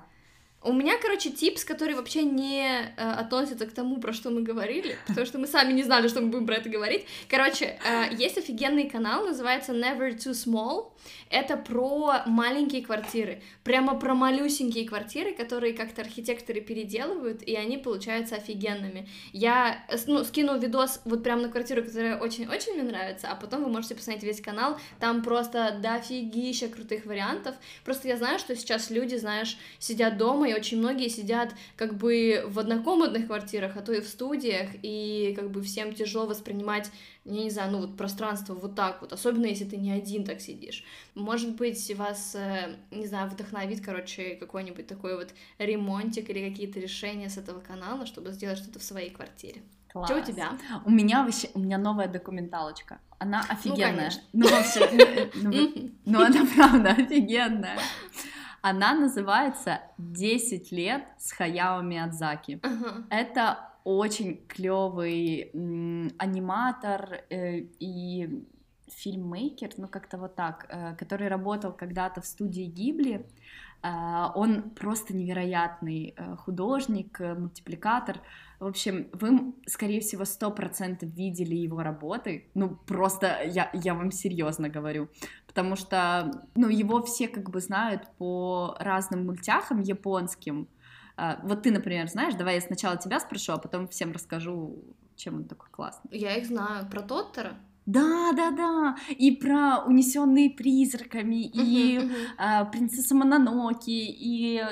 У 0.63 0.71
меня, 0.71 0.97
короче, 0.97 1.29
типс, 1.29 1.65
который 1.65 1.95
вообще 1.95 2.23
не 2.23 2.65
э, 2.65 2.91
относится 2.95 3.65
к 3.65 3.73
тому, 3.73 3.99
про 3.99 4.13
что 4.13 4.29
мы 4.29 4.43
говорили, 4.43 4.97
потому 5.07 5.25
что 5.25 5.37
мы 5.37 5.47
сами 5.47 5.73
не 5.73 5.83
знали, 5.83 6.07
что 6.07 6.21
мы 6.21 6.27
будем 6.27 6.45
про 6.45 6.55
это 6.55 6.69
говорить. 6.69 7.05
Короче, 7.29 7.77
э, 7.85 8.15
есть 8.17 8.37
офигенный 8.37 8.89
канал, 8.89 9.25
называется 9.25 9.73
Never 9.73 10.15
Too 10.15 10.31
Small. 10.31 10.91
Это 11.29 11.57
про 11.57 12.23
маленькие 12.25 12.81
квартиры, 12.81 13.41
прямо 13.63 13.99
про 13.99 14.13
малюсенькие 14.13 14.87
квартиры, 14.87 15.33
которые 15.33 15.73
как-то 15.73 16.01
архитекторы 16.01 16.61
переделывают, 16.61 17.41
и 17.43 17.55
они 17.55 17.77
получаются 17.77 18.35
офигенными. 18.35 19.09
Я 19.33 19.85
ну, 20.07 20.23
скину 20.23 20.57
видос 20.57 21.01
вот 21.03 21.23
прямо 21.23 21.41
на 21.41 21.49
квартиру, 21.49 21.83
которая 21.83 22.17
очень-очень 22.17 22.73
мне 22.73 22.83
нравится, 22.83 23.27
а 23.29 23.35
потом 23.35 23.63
вы 23.63 23.69
можете 23.69 23.95
посмотреть 23.95 24.23
весь 24.23 24.41
канал, 24.41 24.77
там 24.99 25.23
просто 25.23 25.77
дофигища 25.81 26.69
крутых 26.69 27.05
вариантов. 27.05 27.55
Просто 27.83 28.07
я 28.07 28.15
знаю, 28.15 28.39
что 28.39 28.55
сейчас 28.55 28.89
люди, 28.89 29.15
знаешь, 29.15 29.57
сидят 29.79 30.17
дома 30.17 30.47
и 30.47 30.52
Очень 30.55 30.79
многие 30.79 31.09
сидят 31.09 31.53
как 31.75 31.95
бы 31.95 32.43
в 32.47 32.59
однокомнатных 32.59 33.27
квартирах, 33.27 33.77
а 33.77 33.81
то 33.81 33.93
и 33.93 34.01
в 34.01 34.07
студиях, 34.07 34.69
и 34.81 35.33
как 35.37 35.51
бы 35.51 35.61
всем 35.61 35.93
тяжело 35.93 36.25
воспринимать, 36.25 36.89
я 37.25 37.43
не 37.43 37.49
знаю, 37.49 37.71
ну 37.71 37.79
вот 37.79 37.97
пространство 37.97 38.53
вот 38.53 38.75
так 38.75 39.01
вот, 39.01 39.13
особенно 39.13 39.45
если 39.45 39.65
ты 39.65 39.77
не 39.77 39.91
один 39.91 40.25
так 40.25 40.41
сидишь. 40.41 40.83
Может 41.15 41.55
быть, 41.55 41.93
вас, 41.95 42.35
э, 42.35 42.75
не 42.91 43.05
знаю, 43.05 43.29
вдохновит, 43.29 43.81
короче, 43.83 44.35
какой-нибудь 44.35 44.87
такой 44.87 45.15
вот 45.15 45.33
ремонтик 45.57 46.29
или 46.29 46.49
какие-то 46.49 46.79
решения 46.79 47.29
с 47.29 47.37
этого 47.37 47.59
канала, 47.59 48.05
чтобы 48.05 48.31
сделать 48.31 48.59
что-то 48.59 48.79
в 48.79 48.83
своей 48.83 49.09
квартире. 49.09 49.61
Класс. 49.93 50.09
Что 50.09 50.19
у 50.19 50.23
тебя? 50.23 50.57
У 50.85 50.89
меня 50.89 51.23
вообще, 51.23 51.49
у 51.53 51.59
меня 51.59 51.77
новая 51.77 52.07
документалочка. 52.07 52.99
Она 53.19 53.45
офигенная. 53.47 53.95
конечно. 53.95 54.23
Ну, 54.33 54.49
вообще, 54.49 55.29
ну, 55.35 55.51
ну, 55.51 55.91
ну, 56.05 56.25
она 56.25 56.45
правда 56.55 56.89
офигенная. 56.89 57.77
Она 58.65 58.93
называется 58.93 59.81
«10 59.99 60.67
лет 60.71 61.03
с 61.17 61.33
Хаяо 61.33 61.81
Миядзаки». 61.81 62.61
Ага. 62.63 63.03
Это 63.09 63.69
очень 63.83 64.47
клевый 64.47 65.51
аниматор 66.17 67.25
э, 67.29 67.57
и 67.79 68.47
фильммейкер, 68.87 69.71
ну 69.75 69.89
как-то 69.89 70.17
вот 70.17 70.35
так, 70.35 70.65
э, 70.69 70.95
который 70.95 71.27
работал 71.27 71.73
когда-то 71.73 72.21
в 72.21 72.25
студии 72.25 72.63
Гибли. 72.63 73.27
Э, 73.81 74.29
он 74.33 74.69
просто 74.69 75.13
невероятный 75.13 76.13
э, 76.15 76.35
художник, 76.37 77.19
э, 77.19 77.33
мультипликатор. 77.35 78.21
В 78.63 78.67
общем, 78.67 79.09
вы, 79.11 79.53
скорее 79.67 79.99
всего, 79.99 80.23
сто 80.23 80.49
процентов 80.49 81.09
видели 81.09 81.53
его 81.53 81.83
работы. 81.83 82.49
Ну, 82.53 82.77
просто 82.87 83.41
я, 83.43 83.69
я 83.73 83.93
вам 83.93 84.09
серьезно 84.11 84.69
говорю. 84.69 85.09
Потому 85.47 85.75
что, 85.75 86.45
ну, 86.55 86.69
его 86.69 87.03
все 87.03 87.27
как 87.27 87.49
бы 87.49 87.59
знают 87.59 88.03
по 88.17 88.75
разным 88.79 89.25
мультяхам 89.25 89.81
японским. 89.81 90.69
А, 91.17 91.41
Вот 91.43 91.63
ты, 91.63 91.71
например, 91.71 92.07
знаешь, 92.07 92.35
давай 92.35 92.55
я 92.55 92.61
сначала 92.61 92.95
тебя 92.95 93.19
спрошу, 93.19 93.51
а 93.51 93.57
потом 93.57 93.89
всем 93.89 94.13
расскажу, 94.13 94.83
чем 95.17 95.35
он 95.35 95.43
такой 95.43 95.69
классный. 95.69 96.17
Я 96.17 96.37
их 96.37 96.45
знаю. 96.47 96.89
Про 96.89 97.01
Тоттера? 97.01 97.57
Да, 97.85 98.31
да, 98.31 98.51
да. 98.51 98.97
И 99.09 99.31
про 99.31 99.83
унесенные 99.85 100.49
призраками, 100.49 101.43
и 101.43 101.99
мгм. 101.99 102.13
а, 102.37 102.65
принцесса 102.65 103.13
Мононоки, 103.13 103.89
и, 103.89 104.63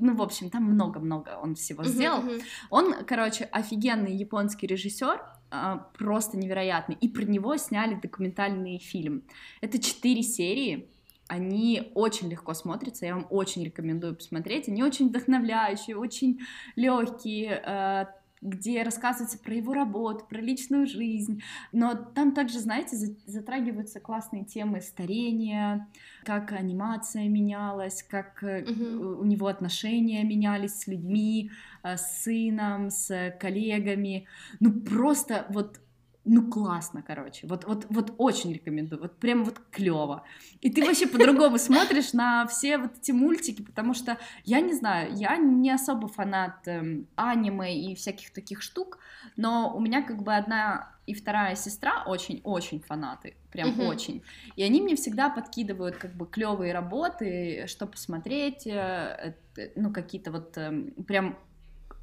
ну, 0.00 0.16
в 0.16 0.22
общем, 0.22 0.50
там 0.50 0.64
много-много 0.64 1.38
он 1.40 1.54
всего 1.54 1.84
сделал. 1.84 2.22
Он, 2.70 3.04
короче, 3.06 3.44
офигенный 3.44 4.16
японский 4.16 4.66
режиссер, 4.66 5.22
а, 5.50 5.76
просто 5.96 6.36
невероятный. 6.36 6.96
И 7.00 7.08
про 7.08 7.24
него 7.24 7.56
сняли 7.56 7.94
документальный 7.94 8.78
фильм. 8.78 9.22
Это 9.60 9.78
четыре 9.78 10.22
серии. 10.22 10.88
Они 11.28 11.90
очень 11.94 12.28
легко 12.28 12.54
смотрятся, 12.54 13.06
я 13.06 13.14
вам 13.14 13.26
очень 13.30 13.64
рекомендую 13.64 14.14
посмотреть. 14.14 14.68
Они 14.68 14.82
очень 14.82 15.08
вдохновляющие, 15.08 15.96
очень 15.96 16.40
легкие, 16.76 18.08
где 18.42 18.82
рассказывается 18.82 19.38
про 19.38 19.54
его 19.54 19.72
работу, 19.72 20.24
про 20.28 20.40
личную 20.40 20.86
жизнь. 20.86 21.42
Но 21.72 21.94
там 21.94 22.32
также, 22.32 22.58
знаете, 22.60 22.96
за- 22.96 23.16
затрагиваются 23.26 24.00
классные 24.00 24.44
темы 24.44 24.80
старения, 24.80 25.88
как 26.24 26.52
анимация 26.52 27.28
менялась, 27.28 28.02
как 28.02 28.42
Мгм. 28.42 29.20
у 29.20 29.24
него 29.24 29.46
отношения 29.46 30.22
менялись 30.24 30.74
с 30.80 30.86
людьми, 30.86 31.50
э, 31.82 31.96
с 31.96 32.22
сыном, 32.22 32.90
с 32.90 33.34
коллегами. 33.40 34.26
Ну 34.60 34.72
просто 34.80 35.46
вот 35.50 35.80
ну 36.26 36.50
классно, 36.50 37.02
короче, 37.02 37.46
вот, 37.46 37.64
вот, 37.64 37.86
вот 37.88 38.14
очень 38.18 38.52
рекомендую, 38.52 39.00
вот 39.00 39.18
прям 39.18 39.44
вот 39.44 39.60
клево. 39.70 40.24
И 40.60 40.70
ты 40.70 40.84
вообще 40.84 41.06
по-другому 41.06 41.56
смотришь 41.58 42.12
на 42.12 42.46
все 42.48 42.78
вот 42.78 42.98
эти 42.98 43.12
мультики, 43.12 43.62
потому 43.62 43.94
что, 43.94 44.18
я 44.44 44.60
не 44.60 44.72
знаю, 44.74 45.14
я 45.14 45.36
не 45.36 45.70
особо 45.70 46.08
фанат 46.08 46.66
эм, 46.66 47.06
аниме 47.14 47.78
и 47.80 47.94
всяких 47.94 48.32
таких 48.32 48.60
штук, 48.60 48.98
но 49.36 49.72
у 49.74 49.80
меня 49.80 50.02
как 50.02 50.22
бы 50.22 50.34
одна 50.34 50.92
и 51.06 51.14
вторая 51.14 51.54
сестра 51.54 52.02
очень-очень 52.04 52.80
фанаты, 52.80 53.36
прям 53.52 53.68
Мгм. 53.68 53.86
очень. 53.86 54.24
И 54.56 54.64
они 54.64 54.80
мне 54.80 54.96
всегда 54.96 55.30
подкидывают 55.30 55.96
как 55.96 56.16
бы 56.16 56.26
клевые 56.26 56.72
работы, 56.74 57.66
что 57.68 57.86
посмотреть, 57.86 58.66
э, 58.66 59.36
э, 59.56 59.70
ну 59.76 59.92
какие-то 59.92 60.32
вот 60.32 60.58
эм, 60.58 60.90
прям 61.06 61.38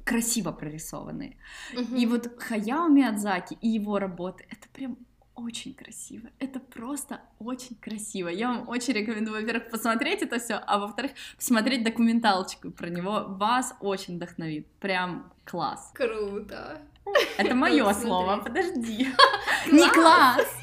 красиво 0.04 0.52
прорисованные. 0.52 1.36
Мгм. 1.72 1.96
И 1.96 2.06
вот 2.06 2.40
Хаяо 2.40 2.88
Миядзаки 2.88 3.58
и 3.60 3.68
его 3.68 3.98
работы, 3.98 4.46
это 4.50 4.68
прям 4.72 4.98
очень 5.34 5.74
красиво. 5.74 6.28
Это 6.38 6.60
просто 6.60 7.20
очень 7.38 7.76
красиво. 7.76 8.28
Я 8.28 8.48
вам 8.48 8.68
очень 8.68 8.94
рекомендую, 8.94 9.40
во-первых, 9.40 9.70
посмотреть 9.70 10.22
это 10.22 10.38
все, 10.38 10.54
а 10.54 10.78
во-вторых, 10.78 11.12
посмотреть 11.36 11.82
документалочку 11.82 12.70
про 12.70 12.88
него. 12.88 13.24
Вас 13.28 13.74
очень 13.80 14.16
вдохновит. 14.16 14.66
Прям 14.78 15.32
класс. 15.44 15.90
Круто. 15.94 16.80
Это 17.36 17.54
мое 17.54 17.92
слово, 17.94 18.36
подожди. 18.38 19.08
Не 19.72 19.90
класс! 19.90 20.46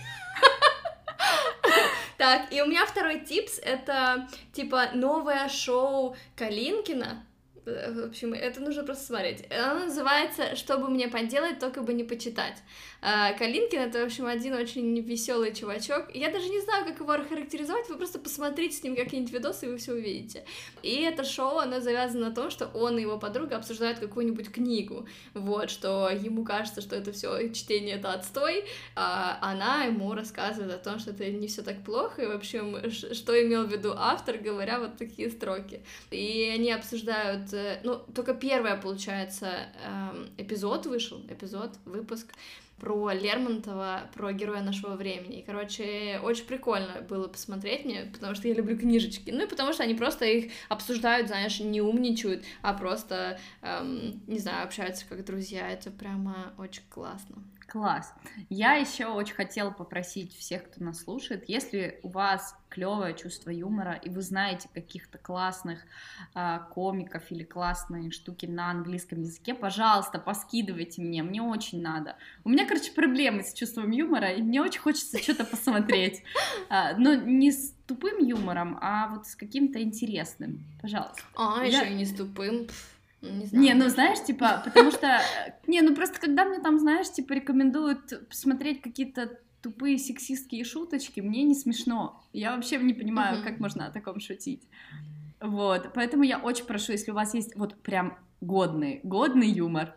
Так, 2.18 2.54
и 2.54 2.62
у 2.62 2.68
меня 2.68 2.86
второй 2.86 3.22
типс— 3.22 3.58
это, 3.64 4.28
типа, 4.54 4.89
новое 4.94 5.50
шоу 5.50 6.16
Калинкина. 6.36 7.26
Э, 7.66 7.91
В 7.91 8.05
общем, 8.05 8.34
это 8.34 8.59
нужно 8.59 8.84
просто 8.84 9.05
смотреть. 9.05 9.45
Оно 9.51 9.86
называется 9.86 10.55
«Что 10.55 10.78
бы 10.78 10.89
мне 10.89 11.07
поделать, 11.07 11.59
только 11.59 11.82
бы 11.82 11.93
не 11.93 12.03
почитать». 12.03 12.57
А, 13.03 13.34
Калинкин— 13.34 13.80
это, 13.82 14.01
в 14.01 14.05
общем, 14.05 14.28
один 14.28 14.53
очень 14.53 14.99
веселый 15.01 15.53
чувачок. 15.55 16.14
Я 16.14 16.32
даже 16.32 16.49
не 16.49 16.59
знаю, 16.59 16.86
как 16.86 16.99
его 16.99 17.12
характеризовать, 17.28 17.89
вы 17.89 17.97
просто 17.97 18.20
посмотрите 18.20 18.78
с 18.78 18.84
ним 18.84 18.95
какие-нибудь 18.95 19.34
видосы, 19.34 19.66
и 19.66 19.70
вы 19.70 19.78
все 19.78 19.93
увидите. 19.93 20.45
И 20.84 21.01
это 21.01 21.24
шоу, 21.24 21.57
оно 21.57 21.80
завязано 21.80 22.30
на 22.30 22.36
том, 22.36 22.51
что 22.51 22.68
он 22.68 22.99
и 22.99 23.01
его 23.01 23.18
подруга 23.18 23.57
обсуждают 23.57 23.97
какую-нибудь 23.97 24.51
книгу, 24.51 25.07
вот, 25.34 25.72
что 25.72 26.09
ему 26.09 26.43
кажется, 26.45 26.82
что 26.82 26.95
это 26.95 27.12
все 27.12 27.51
чтение— 27.53 27.95
это 27.97 28.14
отстой, 28.14 28.66
а 28.95 29.39
она 29.41 29.86
ему 29.86 30.14
рассказывает 30.14 30.72
о 30.72 30.78
том, 30.78 30.99
что 30.99 31.09
это 31.09 31.28
не 31.32 31.47
все 31.47 31.64
так 31.64 31.84
плохо, 31.84 32.22
и, 32.22 32.28
в 32.28 32.32
общем, 32.32 32.91
что 32.91 33.41
имел 33.41 33.64
в 33.66 33.72
виду 33.72 33.93
автор, 33.97 34.38
говоря 34.38 34.80
вот 34.80 34.97
такие 34.97 35.32
строки. 35.32 35.82
И 36.12 36.51
они 36.53 36.72
обсуждают, 36.72 37.51
э, 37.54 37.80
ну, 37.84 37.97
только 37.97 38.34
первое, 38.34 38.76
получается, 38.78 39.68
эм, 39.86 40.30
эпизод 40.38 40.86
вышел, 40.86 41.22
эпизод, 41.30 41.72
выпуск, 41.86 42.34
про 42.82 43.12
Лермонтова, 43.12 44.10
про 44.16 44.34
героя 44.34 44.64
нашего 44.64 44.95
времени. 44.95 45.39
И, 45.39 45.43
короче, 45.43 46.20
очень 46.24 46.45
прикольно 46.45 47.02
было 47.08 47.28
посмотреть 47.28 47.86
мне, 47.86 48.10
потому 48.12 48.34
что 48.34 48.47
я 48.47 48.56
люблю 48.56 48.76
книжечки. 48.76 49.30
Ну 49.30 49.43
и 49.43 49.47
потому 49.47 49.72
что 49.72 49.84
они 49.84 49.93
просто 49.93 50.26
их 50.26 50.52
обсуждают, 50.68 51.28
знаешь, 51.28 51.60
не 51.60 51.80
умничают, 51.80 52.43
а 52.64 52.74
просто, 52.74 53.39
эм, 53.62 54.20
не 54.26 54.39
знаю, 54.39 54.66
общаются 54.66 55.06
как 55.08 55.24
друзья. 55.24 55.70
Это 55.70 55.91
прямо 55.91 56.54
очень 56.58 56.82
классно. 56.89 57.43
Класс. 57.72 58.13
Я 58.49 58.74
еще 58.74 59.05
очень 59.05 59.34
хотела 59.34 59.72
попросить 59.72 60.36
всех, 60.36 60.65
кто 60.65 60.84
нас 60.84 61.03
слушает, 61.03 61.47
если 61.47 62.01
у 62.03 62.09
вас 62.09 62.53
клевое 62.67 63.13
чувство 63.13 63.49
юмора, 63.49 63.93
и 63.93 64.09
вы 64.09 64.22
знаете 64.22 64.67
каких-то 64.74 65.17
классных 65.17 65.80
а, 66.34 66.59
комиков 66.59 67.24
или 67.32 67.45
классные 67.45 68.11
штуки 68.11 68.45
на 68.45 68.72
английском 68.72 69.22
языке, 69.22 69.53
пожалуйста, 69.53 70.19
поскидывайте 70.19 71.01
мне, 71.01 71.24
мне 71.24 71.41
очень 71.41 71.82
надо. 71.82 72.17
У 72.43 72.49
меня, 72.49 72.65
короче, 72.65 72.91
проблемы 72.91 73.41
с 73.41 73.53
чувством 73.53 73.91
юмора, 73.91 74.34
и 74.34 74.41
мне 74.41 74.61
очень 74.61 74.82
хочется 74.82 75.17
что-то 75.17 75.45
посмотреть. 75.45 76.24
А, 76.69 76.93
Но 76.97 77.13
не 77.15 77.51
с 77.51 77.74
тупым 77.88 78.19
юмором, 78.19 78.78
а 78.82 79.07
вот 79.09 79.28
с 79.28 79.36
каким-то 79.36 79.82
интересным. 79.82 80.65
Пожалуйста. 80.82 81.22
А, 81.36 81.65
еще 81.65 81.89
и 81.89 81.93
не 81.93 82.05
с 82.05 82.13
тупым. 82.13 82.67
Не 83.22 83.45
знаю. 83.45 83.63
Не, 83.63 83.74
ну 83.76 83.89
знаешь, 83.89 84.24
типа, 84.24 84.61
потому 84.65 84.91
что... 84.91 85.19
Не, 85.67 85.82
ну 85.82 85.95
просто 85.95 86.19
когда 86.19 86.45
мне 86.45 86.59
там, 86.59 86.80
знаешь, 86.80 87.11
типа 87.11 87.34
рекомендуют 87.34 88.28
посмотреть 88.28 88.82
какие-то 88.82 89.39
тупые 89.61 89.97
сексистские 89.99 90.63
шуточки, 90.63 91.19
мне 91.22 91.43
не 91.43 91.53
смешно. 91.53 92.24
Я 92.34 92.55
вообще 92.55 92.78
не 92.78 92.93
понимаю, 92.93 93.43
как 93.43 93.59
можно 93.59 93.88
о 93.88 93.91
таком 93.91 94.19
шутить. 94.19 94.67
Вот, 95.39 95.91
поэтому 95.93 96.24
я 96.24 96.39
очень 96.39 96.65
прошу, 96.65 96.91
если 96.91 97.11
у 97.11 97.15
вас 97.15 97.34
есть 97.34 97.55
вот 97.55 97.76
прям 97.82 98.17
годный, 98.41 98.99
годный 99.03 99.49
юмор, 99.49 99.95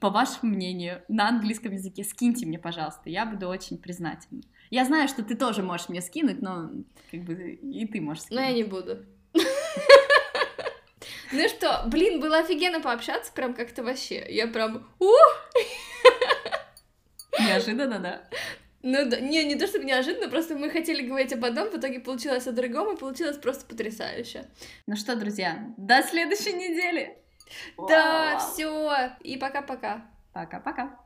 по 0.00 0.10
вашему 0.10 0.52
мнению, 0.54 1.02
на 1.08 1.28
английском 1.28 1.72
языке, 1.72 2.04
скиньте 2.04 2.46
мне, 2.46 2.58
пожалуйста, 2.58 3.10
я 3.10 3.26
буду 3.26 3.48
очень 3.48 3.78
признательна. 3.78 4.42
Я 4.70 4.84
знаю, 4.84 5.08
что 5.08 5.22
ты 5.22 5.36
тоже 5.36 5.62
можешь 5.62 5.88
мне 5.88 6.00
скинуть, 6.00 6.40
но 6.40 6.70
как 7.10 7.22
бы 7.24 7.34
и 7.34 7.86
ты 7.86 8.00
можешь 8.00 8.24
Но 8.30 8.40
я 8.40 8.50
скинуть. 8.50 8.64
не 8.64 8.70
буду. 8.70 9.04
Ну 11.34 11.48
что, 11.48 11.82
блин, 11.86 12.20
было 12.20 12.38
офигенно 12.38 12.80
пообщаться, 12.80 13.32
прям 13.32 13.54
как-то 13.54 13.82
вообще. 13.82 14.24
Я 14.28 14.46
прям, 14.46 14.88
ух! 15.00 15.50
Неожиданно, 17.40 17.98
да? 17.98 18.22
Ну 18.82 19.08
да, 19.08 19.18
не, 19.18 19.42
не 19.44 19.56
то 19.56 19.66
чтобы 19.66 19.84
неожиданно, 19.84 20.28
просто 20.28 20.54
мы 20.54 20.70
хотели 20.70 21.02
говорить 21.02 21.32
об 21.32 21.44
одном, 21.44 21.70
в 21.70 21.74
итоге 21.76 21.98
получилось 21.98 22.46
о 22.46 22.52
другом, 22.52 22.94
и 22.94 22.98
получилось 22.98 23.36
просто 23.36 23.66
потрясающе. 23.66 24.44
Ну 24.86 24.94
что, 24.94 25.16
друзья, 25.16 25.74
до 25.76 26.04
следующей 26.04 26.52
недели! 26.52 27.18
Да, 27.88 28.38
все, 28.38 29.16
и 29.20 29.36
пока-пока. 29.36 30.06
Пока-пока. 30.32 31.00